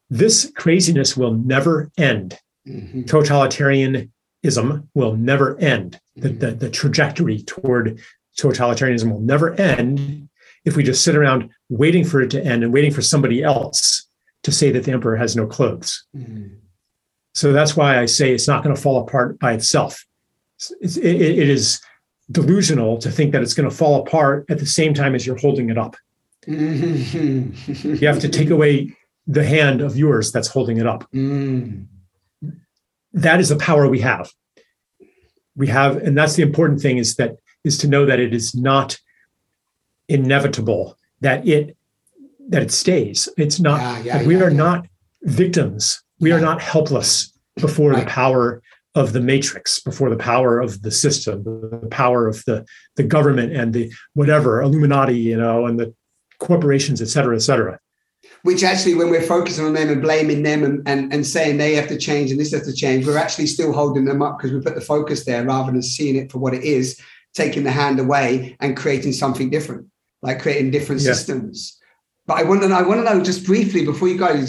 this 0.10 0.52
craziness 0.56 1.16
will 1.16 1.34
never 1.36 1.92
end. 1.98 2.40
Mhm. 2.68 3.06
Totalitarianism 3.06 4.88
will 4.96 5.16
never 5.16 5.58
end. 5.60 6.00
The, 6.16 6.30
the, 6.30 6.52
the 6.52 6.70
trajectory 6.70 7.44
toward 7.44 8.00
totalitarianism 8.40 9.12
will 9.12 9.22
never 9.22 9.54
end 9.56 10.30
if 10.66 10.76
we 10.76 10.84
just 10.84 11.04
sit 11.04 11.16
around 11.16 11.50
waiting 11.70 12.04
for 12.04 12.22
it 12.22 12.30
to 12.32 12.44
end 12.44 12.64
and 12.64 12.74
waiting 12.74 12.92
for 12.92 13.02
somebody 13.02 13.44
else 13.44 14.08
to 14.44 14.52
say 14.52 14.72
that 14.72 14.84
the 14.84 14.92
emperor 14.92 15.16
has 15.16 15.36
no 15.36 15.48
clothes. 15.48 16.06
Mm. 16.16 16.58
So 17.34 17.54
that's 17.54 17.76
why 17.76 18.00
I 18.00 18.06
say 18.06 18.34
it's 18.34 18.48
not 18.48 18.64
going 18.64 18.76
to 18.76 18.82
fall 18.82 19.02
apart 19.02 19.40
by 19.40 19.54
itself. 19.54 20.06
It's, 20.82 20.98
it, 20.98 21.22
it 21.22 21.50
is 21.50 21.80
delusional 22.32 22.98
to 22.98 23.12
think 23.12 23.32
that 23.32 23.42
it's 23.42 23.54
going 23.54 23.70
to 23.70 23.76
fall 23.76 24.02
apart 24.02 24.46
at 24.50 24.60
the 24.60 24.66
same 24.66 24.94
time 24.94 25.16
as 25.16 25.26
you're 25.26 25.38
holding 25.38 25.70
it 25.70 25.78
up. 25.78 25.96
You 26.48 28.08
have 28.08 28.20
to 28.20 28.30
take 28.30 28.50
away 28.50 28.96
the 29.28 29.44
hand 29.44 29.82
of 29.82 29.98
yours 29.98 30.32
that's 30.32 30.48
holding 30.48 30.78
it 30.78 30.88
up. 30.88 31.10
Mm. 31.12 31.88
That 33.14 33.40
is 33.40 33.50
the 33.50 33.58
power 33.58 33.88
we 33.88 34.00
have. 34.00 34.32
we 35.56 35.68
have 35.68 35.98
and 35.98 36.18
that's 36.18 36.36
the 36.36 36.44
important 36.44 36.82
thing 36.82 36.98
is 36.98 37.16
that 37.16 37.38
is 37.68 37.78
to 37.80 37.88
know 37.88 38.06
that 38.06 38.20
it 38.20 38.34
is 38.34 38.56
not 38.56 38.98
inevitable 40.08 40.98
that 41.22 41.48
it 41.48 41.76
that 42.50 42.64
it 42.64 42.72
stays. 42.72 43.28
It's 43.38 43.60
not 43.60 43.80
Yeah, 43.82 44.22
yeah, 44.22 44.24
we 44.26 44.42
are 44.42 44.50
not 44.50 44.88
victims. 45.24 46.02
We 46.20 46.32
are 46.32 46.40
not 46.40 46.62
helpless 46.62 47.32
before 47.58 47.92
Right. 47.92 48.06
the 48.06 48.10
power 48.10 48.62
of 48.96 49.14
the 49.14 49.20
matrix 49.20 49.80
before 49.80 50.10
the 50.10 50.16
power 50.34 50.60
of 50.60 50.82
the 50.82 50.92
system 50.92 51.44
the 51.44 51.88
power 51.92 52.28
of 52.28 52.44
the 52.46 52.66
the 52.96 53.04
government 53.04 53.52
and 53.56 53.74
the 53.74 53.92
whatever 54.14 54.62
illuminati 54.62 55.18
you 55.18 55.38
know 55.38 55.66
and 55.68 55.80
the 55.80 55.94
corporations 56.40 57.02
et 57.02 57.10
cetera 57.16 57.36
et 57.36 57.42
cetera. 57.50 57.80
Which 58.44 58.64
actually 58.64 58.96
when 58.96 59.10
we're 59.10 59.22
focusing 59.38 59.66
on 59.66 59.74
them 59.74 59.90
and 59.90 60.02
blaming 60.02 60.42
them 60.44 60.64
and, 60.64 60.88
and, 60.88 61.14
and 61.14 61.26
saying 61.26 61.58
they 61.58 61.74
have 61.76 61.90
to 61.90 61.98
change 61.98 62.32
and 62.32 62.40
this 62.40 62.54
has 62.54 62.66
to 62.68 62.74
change 62.74 63.06
we're 63.06 63.18
actually 63.26 63.48
still 63.48 63.72
holding 63.74 64.06
them 64.06 64.22
up 64.22 64.38
because 64.38 64.52
we 64.54 64.62
put 64.62 64.76
the 64.76 64.82
focus 64.96 65.26
there 65.26 65.44
rather 65.44 65.72
than 65.72 65.84
seeing 65.84 66.16
it 66.16 66.32
for 66.32 66.40
what 66.40 66.54
it 66.54 66.64
is 66.64 67.00
taking 67.34 67.64
the 67.64 67.72
hand 67.72 68.00
away 68.00 68.56
and 68.60 68.78
creating 68.78 69.12
something 69.14 69.50
different 69.50 69.86
like 70.22 70.42
creating 70.42 70.72
different 70.72 71.02
Yeah. 71.02 71.14
systems 71.14 71.78
but 72.26 72.38
i 72.38 72.44
want 72.44 72.62
to 72.62 72.68
know 72.68 72.76
i 72.76 72.82
want 72.82 73.06
to 73.06 73.14
know 73.14 73.24
just 73.24 73.46
briefly 73.46 73.86
before 73.86 74.08
you 74.08 74.18
go 74.18 74.44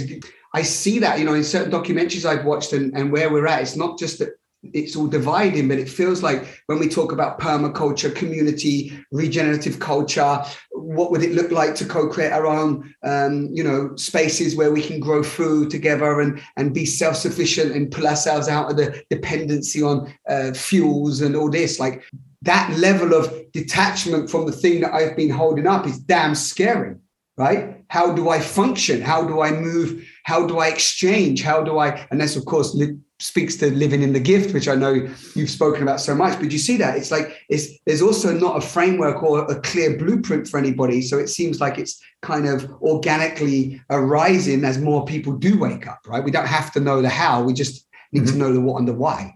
i 0.54 0.62
see 0.62 0.98
that 1.00 1.18
you 1.18 1.24
know 1.24 1.34
in 1.34 1.44
certain 1.44 1.72
documentaries 1.72 2.24
i've 2.24 2.44
watched 2.44 2.72
and, 2.72 2.96
and 2.96 3.12
where 3.12 3.30
we're 3.30 3.46
at 3.46 3.62
it's 3.62 3.76
not 3.76 3.98
just 3.98 4.18
that 4.20 4.30
it's 4.62 4.96
all 4.96 5.06
dividing, 5.06 5.68
but 5.68 5.78
it 5.78 5.88
feels 5.88 6.22
like 6.22 6.62
when 6.66 6.78
we 6.78 6.88
talk 6.88 7.12
about 7.12 7.38
permaculture, 7.38 8.14
community, 8.14 8.98
regenerative 9.12 9.78
culture, 9.78 10.42
what 10.72 11.10
would 11.10 11.22
it 11.22 11.32
look 11.32 11.50
like 11.50 11.74
to 11.76 11.84
co-create 11.84 12.32
our 12.32 12.46
own, 12.46 12.92
um, 13.04 13.48
you 13.52 13.62
know, 13.62 13.94
spaces 13.96 14.56
where 14.56 14.72
we 14.72 14.82
can 14.82 14.98
grow 14.98 15.22
food 15.22 15.70
together 15.70 16.20
and 16.20 16.42
and 16.56 16.74
be 16.74 16.84
self-sufficient 16.84 17.72
and 17.72 17.90
pull 17.90 18.06
ourselves 18.06 18.48
out 18.48 18.70
of 18.70 18.76
the 18.76 19.02
dependency 19.10 19.82
on 19.82 20.12
uh, 20.28 20.52
fuels 20.52 21.20
and 21.20 21.36
all 21.36 21.50
this, 21.50 21.78
like 21.78 22.02
that 22.48 22.74
level 22.78 23.12
of 23.12 23.24
detachment 23.52 24.30
from 24.30 24.46
the 24.46 24.52
thing 24.62 24.80
that 24.80 24.94
I've 24.94 25.14
been 25.16 25.28
holding 25.30 25.66
up 25.66 25.86
is 25.86 25.98
damn 25.98 26.34
scary, 26.34 26.96
right? 27.36 27.84
How 27.88 28.06
do 28.12 28.30
I 28.30 28.40
function? 28.40 29.02
How 29.02 29.20
do 29.30 29.42
I 29.42 29.50
move? 29.52 29.88
How 30.24 30.46
do 30.46 30.58
I 30.58 30.68
exchange? 30.68 31.42
How 31.42 31.62
do 31.62 31.78
I? 31.78 32.06
And 32.10 32.20
this, 32.20 32.36
of 32.36 32.44
course 32.46 32.74
li- 32.74 32.98
speaks 33.20 33.56
to 33.56 33.66
living 33.74 34.02
in 34.02 34.12
the 34.12 34.20
gift, 34.32 34.54
which 34.54 34.68
I 34.68 34.76
know 34.76 34.92
you've 35.34 35.50
spoken 35.50 35.82
about 35.82 36.00
so 36.00 36.14
much. 36.14 36.38
But 36.40 36.50
you 36.50 36.58
see 36.58 36.76
that 36.78 36.96
it's 36.96 37.10
like 37.10 37.26
it's 37.50 37.66
there's 37.84 38.02
also 38.08 38.32
not 38.32 38.56
a 38.56 38.66
framework 38.66 39.22
or 39.22 39.44
a 39.50 39.60
clear 39.60 39.98
blueprint 39.98 40.48
for 40.48 40.56
anybody. 40.58 41.02
So 41.02 41.18
it 41.18 41.28
seems 41.28 41.60
like 41.60 41.76
it's 41.78 42.00
kind 42.22 42.46
of 42.48 42.70
organically 42.80 43.80
arising 43.90 44.64
as 44.64 44.78
more 44.78 45.04
people 45.04 45.32
do 45.34 45.58
wake 45.58 45.86
up, 45.86 46.00
right? 46.06 46.24
We 46.24 46.30
don't 46.30 46.46
have 46.58 46.72
to 46.72 46.80
know 46.80 47.02
the 47.02 47.10
how. 47.10 47.42
We 47.42 47.52
just 47.52 47.86
need 48.12 48.26
to 48.28 48.36
know 48.36 48.52
the 48.54 48.60
what 48.60 48.78
and 48.78 48.88
the 48.88 48.94
why. 48.94 49.34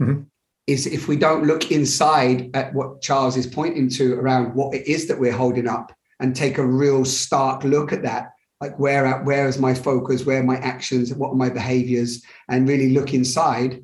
Mhm. 0.00 0.26
Is 0.68 0.86
if 0.86 1.08
we 1.08 1.16
don't 1.16 1.44
look 1.44 1.72
inside 1.72 2.50
at 2.54 2.72
what 2.74 3.00
Charles 3.00 3.36
is 3.36 3.46
pointing 3.46 3.88
to 3.90 4.14
around 4.14 4.54
what 4.54 4.74
it 4.74 4.86
is 4.86 5.08
that 5.08 5.18
we're 5.18 5.32
holding 5.32 5.66
up 5.66 5.92
and 6.20 6.36
take 6.36 6.58
a 6.58 6.66
real 6.66 7.04
stark 7.04 7.64
look 7.64 7.92
at 7.92 8.02
that 8.02 8.32
like 8.60 8.78
where 8.78 9.22
where 9.24 9.48
is 9.48 9.58
my 9.58 9.72
focus 9.72 10.26
where 10.26 10.40
are 10.40 10.44
my 10.44 10.58
actions 10.58 11.14
what 11.14 11.30
are 11.30 11.36
my 11.36 11.48
behaviors 11.48 12.22
and 12.48 12.68
really 12.68 12.90
look 12.90 13.14
inside 13.14 13.82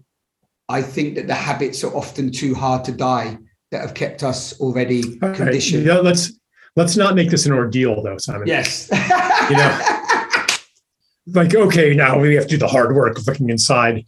i 0.68 0.82
think 0.82 1.14
that 1.14 1.28
the 1.28 1.34
habits 1.34 1.84
are 1.84 1.94
often 1.94 2.32
too 2.32 2.54
hard 2.54 2.84
to 2.84 2.92
die 2.92 3.38
that 3.74 3.80
have 3.82 3.94
kept 3.94 4.22
us 4.22 4.58
already 4.60 5.02
All 5.20 5.30
right. 5.30 5.36
conditioned. 5.36 5.84
Yeah, 5.84 5.96
let's 5.96 6.32
let's 6.76 6.96
not 6.96 7.16
make 7.16 7.28
this 7.30 7.44
an 7.44 7.52
ordeal 7.52 8.02
though 8.02 8.18
simon. 8.18 8.46
Yes. 8.46 8.88
You 9.50 9.56
know, 9.56 9.80
like 11.40 11.54
okay 11.54 11.92
now 11.92 12.18
we 12.18 12.34
have 12.36 12.44
to 12.44 12.50
do 12.50 12.56
the 12.56 12.68
hard 12.68 12.94
work 12.94 13.18
of 13.18 13.26
looking 13.26 13.50
inside 13.50 14.04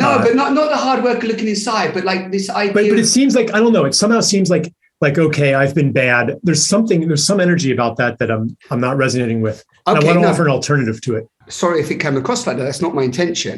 no 0.00 0.08
Uh, 0.10 0.22
but 0.24 0.34
not 0.40 0.52
not 0.58 0.68
the 0.74 0.80
hard 0.86 1.00
work 1.06 1.18
of 1.22 1.28
looking 1.30 1.48
inside 1.56 1.88
but 1.96 2.04
like 2.10 2.22
this 2.36 2.46
idea 2.50 2.72
but 2.76 2.84
but 2.92 2.98
it 2.98 3.06
seems 3.18 3.32
like 3.38 3.48
i 3.56 3.58
don't 3.62 3.74
know 3.76 3.84
it 3.90 3.94
somehow 4.02 4.20
seems 4.32 4.48
like 4.54 4.66
like 5.00 5.16
okay 5.26 5.50
i've 5.60 5.74
been 5.80 5.92
bad 5.92 6.24
there's 6.46 6.64
something 6.74 7.06
there's 7.08 7.26
some 7.32 7.40
energy 7.48 7.70
about 7.76 7.96
that 8.00 8.18
that 8.20 8.30
i'm 8.34 8.44
i'm 8.70 8.80
not 8.88 8.96
resonating 9.04 9.40
with 9.46 9.58
Okay, 9.86 10.00
i 10.00 10.04
want 10.06 10.16
to 10.18 10.22
no. 10.22 10.28
offer 10.30 10.44
an 10.48 10.50
alternative 10.58 10.98
to 11.06 11.10
it 11.18 11.24
sorry 11.48 11.78
if 11.84 11.90
it 11.90 12.00
came 12.04 12.16
across 12.16 12.46
like 12.46 12.56
that. 12.56 12.64
That's 12.64 12.80
not 12.86 12.94
my 12.94 13.02
intention. 13.02 13.56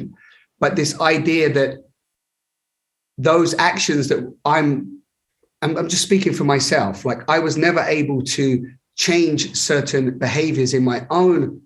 But 0.58 0.74
this 0.74 0.92
idea 1.00 1.52
that 1.52 1.70
those 3.18 3.54
actions 3.70 4.08
that 4.08 4.20
I'm, 4.44 4.68
I'm, 5.62 5.76
I'm 5.78 5.88
just 5.88 6.02
speaking 6.02 6.32
for 6.32 6.44
myself. 6.44 7.04
Like 7.04 7.20
I 7.28 7.38
was 7.38 7.56
never 7.56 7.80
able 7.80 8.22
to 8.22 8.44
change 8.96 9.54
certain 9.56 10.18
behaviors 10.18 10.74
in 10.74 10.82
my 10.84 11.06
own, 11.10 11.62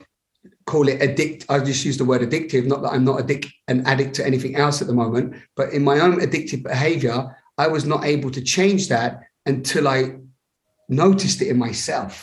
call 0.71 0.89
it 0.89 1.01
addict. 1.09 1.41
I 1.49 1.59
just 1.71 1.85
use 1.89 1.99
the 1.99 2.05
word 2.11 2.23
addictive. 2.23 2.65
Not 2.73 2.81
that 2.83 2.93
I'm 2.95 3.05
not 3.11 3.21
addict, 3.21 3.47
an 3.73 3.79
addict 3.93 4.13
to 4.17 4.27
anything 4.31 4.55
else 4.65 4.77
at 4.83 4.89
the 4.91 4.95
moment, 5.05 5.27
but 5.59 5.67
in 5.77 5.83
my 5.91 5.97
own 6.05 6.17
addictive 6.27 6.63
behavior, 6.73 7.17
I 7.65 7.67
was 7.77 7.85
not 7.93 8.05
able 8.15 8.31
to 8.37 8.43
change 8.57 8.83
that 8.89 9.11
until 9.53 9.85
I 9.97 9.99
noticed 10.89 11.43
it 11.43 11.49
in 11.49 11.59
myself. 11.59 12.15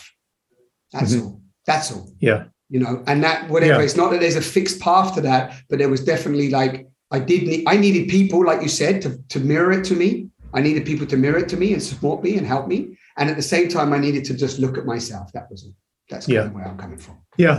That's 0.93 1.13
Mhm. 1.13 1.21
all. 1.23 1.41
That's 1.65 1.91
all 1.93 2.05
yeah 2.29 2.41
you 2.69 2.79
know 2.83 2.93
and 3.09 3.21
that 3.27 3.49
whatever 3.53 3.79
Yeah. 3.79 3.85
it's 3.87 3.97
not 4.01 4.09
that 4.11 4.19
there's 4.21 4.37
a 4.37 4.41
fixed 4.57 4.79
path 4.79 5.09
to 5.15 5.21
that 5.29 5.43
but 5.69 5.75
there 5.79 5.89
was 5.95 6.01
definitely 6.13 6.49
like 6.59 6.73
i 7.11 7.19
did 7.31 7.41
need 7.49 7.61
i 7.73 7.75
needed 7.85 8.03
people 8.17 8.39
like 8.49 8.61
you 8.61 8.71
said 8.81 8.95
to, 9.03 9.09
to 9.33 9.37
mirror 9.51 9.71
it 9.77 9.83
to 9.89 9.95
me 10.01 10.09
i 10.57 10.59
needed 10.67 10.85
people 10.91 11.07
to 11.07 11.17
mirror 11.23 11.39
it 11.43 11.49
to 11.53 11.57
me 11.63 11.67
and 11.75 11.81
support 11.91 12.17
me 12.27 12.31
and 12.37 12.45
help 12.55 12.65
me 12.73 12.79
and 13.17 13.25
at 13.29 13.35
the 13.41 13.47
same 13.53 13.67
time 13.75 13.89
i 13.97 13.99
needed 14.05 14.23
to 14.29 14.33
just 14.43 14.55
look 14.63 14.75
at 14.77 14.85
myself 14.93 15.25
that 15.35 15.45
was 15.51 15.59
all 15.65 15.75
that's 16.09 16.25
kind 16.25 16.35
Yeah. 16.35 16.45
of 16.49 16.53
where 16.55 16.67
i'm 16.69 16.77
coming 16.83 16.99
from 17.05 17.15
yeah 17.45 17.57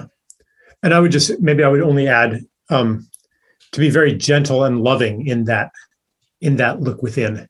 and 0.83 0.95
i 0.95 1.01
would 1.01 1.13
just 1.13 1.41
maybe 1.41 1.63
i 1.63 1.69
would 1.69 1.83
only 1.83 2.09
add 2.09 2.41
um 2.71 3.09
to 3.73 3.81
be 3.81 3.91
very 3.91 4.15
gentle 4.15 4.65
and 4.65 4.83
loving 4.83 5.27
in 5.27 5.45
that 5.45 5.71
in 6.41 6.57
that 6.57 6.81
look 6.81 7.03
within 7.03 7.49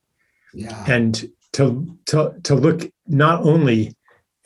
yeah 0.55 0.85
and 0.89 1.29
to 1.53 1.99
to 2.07 2.35
to 2.43 2.55
look 2.55 2.91
not 3.07 3.43
only 3.43 3.95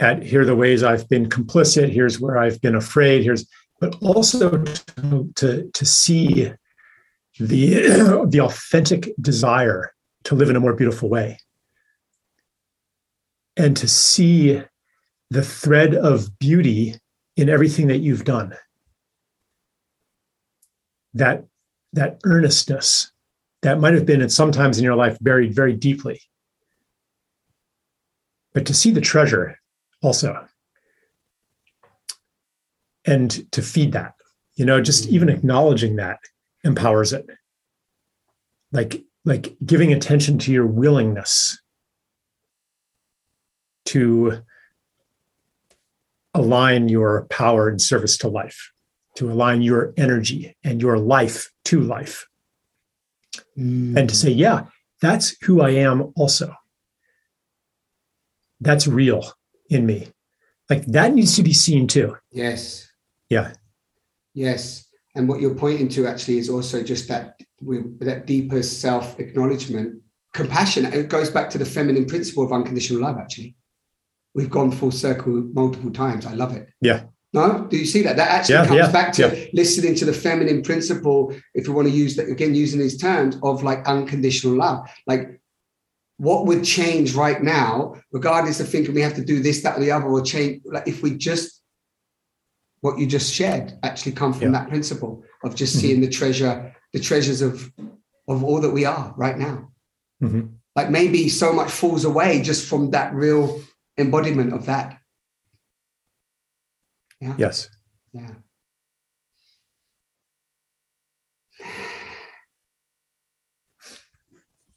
at 0.01 0.23
here 0.23 0.43
are 0.43 0.45
the 0.45 0.57
ways 0.57 0.83
I've 0.83 1.09
been 1.09 1.29
complicit, 1.29 1.89
here's 1.89 2.21
where 2.21 2.39
I've 2.39 2.61
been 2.61 2.75
afraid, 2.75 3.23
here's 3.23 3.47
but 3.81 3.97
also 4.03 4.63
to 4.63 5.33
to, 5.37 5.71
to 5.73 5.85
see 5.85 6.53
the 7.39 8.25
the 8.29 8.41
authentic 8.41 9.13
desire 9.21 9.93
to 10.25 10.35
live 10.35 10.51
in 10.51 10.57
a 10.57 10.61
more 10.61 10.75
beautiful 10.75 11.09
way. 11.09 11.39
And 13.57 13.77
to 13.77 13.89
see 13.89 14.63
the 15.31 15.43
thread 15.43 15.95
of 15.95 16.39
beauty 16.39 16.97
in 17.37 17.49
everything 17.49 17.87
that 17.89 17.99
you've 17.99 18.25
done. 18.25 18.55
That 21.15 21.45
that 21.93 22.21
earnestness 22.25 23.13
that 23.63 23.81
might 23.81 23.95
have 23.95 24.07
been 24.07 24.23
at 24.23 24.33
sometimes 24.33 24.79
in 24.79 24.85
your 24.85 24.97
life 24.97 25.19
buried 25.21 25.55
very 25.55 25.75
deeply. 25.75 26.21
But 28.55 28.67
to 28.67 28.75
see 28.75 28.91
the 28.91 29.01
treasure 29.01 29.59
also. 30.03 30.47
And 33.05 33.51
to 33.53 33.63
feed 33.63 33.93
that 33.93 34.15
you 34.55 34.65
know 34.65 34.81
just 34.81 35.09
even 35.09 35.29
mm. 35.29 35.35
acknowledging 35.35 35.97
that 35.97 36.19
empowers 36.65 37.13
it. 37.13 37.27
Like 38.71 39.03
like 39.25 39.57
giving 39.65 39.93
attention 39.93 40.39
to 40.39 40.53
your 40.53 40.67
willingness 40.67 41.61
to 43.87 44.43
align 46.35 46.89
your 46.89 47.27
power 47.27 47.69
and 47.69 47.81
service 47.81 48.17
to 48.19 48.29
life 48.29 48.73
to 49.17 49.31
align 49.31 49.63
your 49.63 49.93
energy 49.97 50.57
and 50.65 50.81
your 50.81 50.99
life 50.99 51.51
to 51.67 51.81
life. 51.81 52.27
And 53.57 54.09
to 54.09 54.15
say 54.15 54.33
mm. 54.33 54.39
yeah 54.39 54.65
that's 55.03 55.37
who 55.43 55.61
i 55.61 55.71
am 55.71 56.13
also. 56.17 56.55
That's 58.61 58.87
real 58.87 59.33
in 59.69 59.85
me. 59.85 60.09
Like 60.71 60.87
that 60.87 61.13
needs 61.13 61.35
to 61.37 61.43
be 61.43 61.53
seen 61.53 61.89
too. 61.89 62.17
Yes. 62.31 62.89
Yeah. 63.29 63.53
Yes. 64.33 64.87
And 65.17 65.29
what 65.29 65.41
you're 65.41 65.57
pointing 65.57 65.89
to 65.91 66.07
actually 66.07 66.39
is 66.39 66.49
also 66.49 66.83
just 66.83 67.09
that 67.09 67.41
with 67.61 67.99
that 68.01 68.27
deeper 68.27 68.63
self 68.63 69.19
acknowledgement 69.19 70.01
compassion. 70.33 70.87
It 70.87 71.09
goes 71.09 71.31
back 71.31 71.51
to 71.51 71.59
the 71.59 71.67
feminine 71.67 72.07
principle 72.07 72.45
of 72.45 72.53
unconditional 72.53 73.03
love 73.03 73.19
actually. 73.19 73.57
We've 74.35 74.49
gone 74.49 74.71
full 74.71 74.93
circle 74.93 75.33
multiple 75.53 75.91
times. 75.91 76.25
I 76.27 76.35
love 76.35 76.57
it. 76.57 76.69
Yeah 76.81 77.03
No, 77.35 77.67
do 77.71 77.79
you 77.79 77.87
see 77.87 78.03
that? 78.03 78.17
That 78.17 78.31
actually 78.31 78.57
Yeah, 78.57 78.67
comes 78.67 78.79
yeah, 78.79 78.91
back 78.93 79.13
to 79.15 79.23
yeah. 79.23 79.47
listening 79.55 79.95
to 79.97 80.05
the 80.05 80.13
feminine 80.13 80.63
principle, 80.63 81.35
if 81.55 81.67
we 81.67 81.73
want 81.75 81.89
to 81.89 81.95
use 81.95 82.15
that 82.17 82.29
again, 82.29 82.55
using 82.55 82.79
these 82.79 82.99
terms 82.99 83.39
of 83.43 83.63
like 83.63 83.87
unconditional 83.87 84.57
love. 84.57 84.87
Like 85.07 85.41
what 86.19 86.45
would 86.47 86.63
change 86.63 87.15
right 87.15 87.43
now, 87.43 87.97
regardless 88.13 88.61
of 88.61 88.69
thinking 88.69 88.95
we 88.95 89.01
have 89.01 89.15
to 89.15 89.25
do 89.25 89.41
this, 89.41 89.63
that, 89.63 89.79
or 89.79 89.81
the 89.81 89.91
other, 89.91 90.07
or 90.07 90.21
change, 90.21 90.63
like 90.65 90.87
if 90.87 91.03
we 91.03 91.17
just 91.17 91.61
what 92.83 92.99
you 92.99 93.07
just 93.07 93.33
shared 93.33 93.73
actually 93.85 94.11
come 94.13 94.33
from 94.33 94.51
that 94.53 94.69
principle 94.69 95.23
of 95.45 95.55
just 95.55 95.77
Mhm. 95.77 95.81
seeing 95.81 96.01
the 96.01 96.09
treasure, 96.09 96.75
the 96.93 97.01
treasures 97.01 97.41
of 97.41 97.71
of 98.29 98.45
all 98.45 98.61
that 98.61 98.71
we 98.71 98.85
are 98.85 99.15
right 99.17 99.39
now. 99.39 99.71
Mhm. 100.23 100.51
Like 100.77 100.91
maybe 100.91 101.29
so 101.29 101.53
much 101.53 101.71
falls 101.71 102.05
away 102.05 102.41
just 102.43 102.67
from 102.67 102.91
that 102.91 103.15
real 103.15 103.61
embodiment 103.99 104.53
of 104.53 104.67
that. 104.67 104.99
Yeah. 107.23 107.35
Yes. 107.39 107.69
Yeah. 108.13 108.35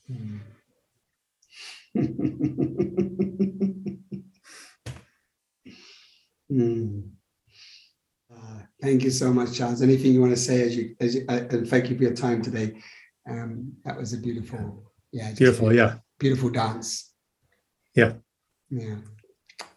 Hmm. 0.07 0.37
hmm. 6.49 6.99
uh, 8.31 8.59
thank 8.79 9.03
you 9.03 9.09
so 9.09 9.33
much, 9.33 9.57
Charles. 9.57 9.81
Anything 9.81 10.13
you 10.13 10.21
want 10.21 10.33
to 10.33 10.37
say 10.37 10.61
as 10.61 10.77
you, 10.77 10.95
as 10.99 11.15
you, 11.15 11.25
uh, 11.27 11.45
and 11.49 11.67
thank 11.67 11.89
you 11.89 11.97
for 11.97 12.03
your 12.03 12.13
time 12.13 12.43
today. 12.43 12.79
Um, 13.27 13.73
that 13.85 13.97
was 13.97 14.13
a 14.13 14.17
beautiful, 14.19 14.83
yeah, 15.11 15.33
beautiful, 15.33 15.71
a, 15.71 15.73
yeah, 15.73 15.95
beautiful 16.19 16.51
dance. 16.51 17.11
Yeah, 17.95 18.13
yeah, 18.69 18.97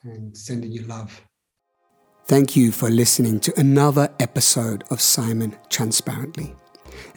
and 0.03 0.37
sending 0.37 0.71
you 0.71 0.83
love. 0.83 1.19
Thank 2.29 2.57
you 2.57 2.73
for 2.73 2.91
listening 2.91 3.41
to 3.41 3.59
another 3.59 4.11
episode 4.21 4.85
of 4.91 5.01
Simon 5.01 5.57
Transparently. 5.71 6.55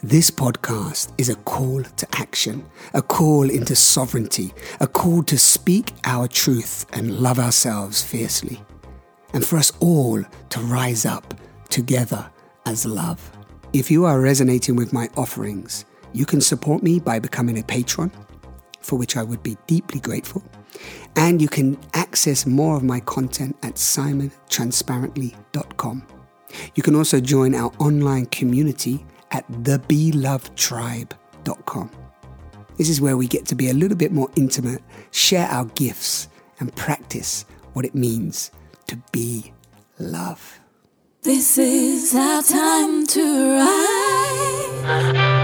This 0.02 0.30
podcast 0.30 1.12
is 1.18 1.28
a 1.28 1.34
call 1.34 1.82
to 1.82 2.06
action, 2.12 2.64
a 2.94 3.02
call 3.02 3.50
into 3.50 3.76
sovereignty, 3.76 4.54
a 4.80 4.86
call 4.86 5.22
to 5.24 5.36
speak 5.36 5.92
our 6.04 6.26
truth 6.28 6.86
and 6.94 7.18
love 7.18 7.38
ourselves 7.38 8.00
fiercely, 8.00 8.58
and 9.34 9.44
for 9.44 9.58
us 9.58 9.70
all 9.80 10.24
to 10.48 10.60
rise 10.60 11.04
up 11.04 11.34
together 11.68 12.30
as 12.64 12.86
love. 12.86 13.20
If 13.74 13.90
you 13.90 14.06
are 14.06 14.18
resonating 14.18 14.76
with 14.76 14.94
my 14.94 15.10
offerings, 15.18 15.84
you 16.14 16.24
can 16.24 16.40
support 16.40 16.82
me 16.82 17.00
by 17.00 17.18
becoming 17.18 17.58
a 17.58 17.62
patron, 17.62 18.10
for 18.80 18.98
which 18.98 19.18
I 19.18 19.24
would 19.24 19.42
be 19.42 19.58
deeply 19.66 20.00
grateful. 20.00 20.42
And 21.16 21.42
you 21.42 21.48
can 21.48 21.78
access 21.94 22.46
more 22.46 22.76
of 22.76 22.82
my 22.82 23.00
content 23.00 23.56
at 23.62 23.74
simontransparently.com. 23.74 26.06
You 26.74 26.82
can 26.82 26.94
also 26.94 27.20
join 27.20 27.54
our 27.54 27.72
online 27.78 28.26
community 28.26 29.04
at 29.30 29.50
thebelovedtribe.com. 29.50 31.90
This 32.78 32.88
is 32.88 33.00
where 33.00 33.16
we 33.16 33.26
get 33.26 33.46
to 33.46 33.54
be 33.54 33.70
a 33.70 33.74
little 33.74 33.96
bit 33.96 34.12
more 34.12 34.28
intimate, 34.36 34.82
share 35.10 35.46
our 35.48 35.64
gifts, 35.66 36.28
and 36.60 36.74
practice 36.74 37.44
what 37.72 37.84
it 37.84 37.94
means 37.94 38.50
to 38.86 38.96
be 39.12 39.52
love. 39.98 40.60
This 41.22 41.58
is 41.58 42.14
our 42.14 42.42
time 42.42 43.06
to 43.06 43.58
rise. 43.58 45.41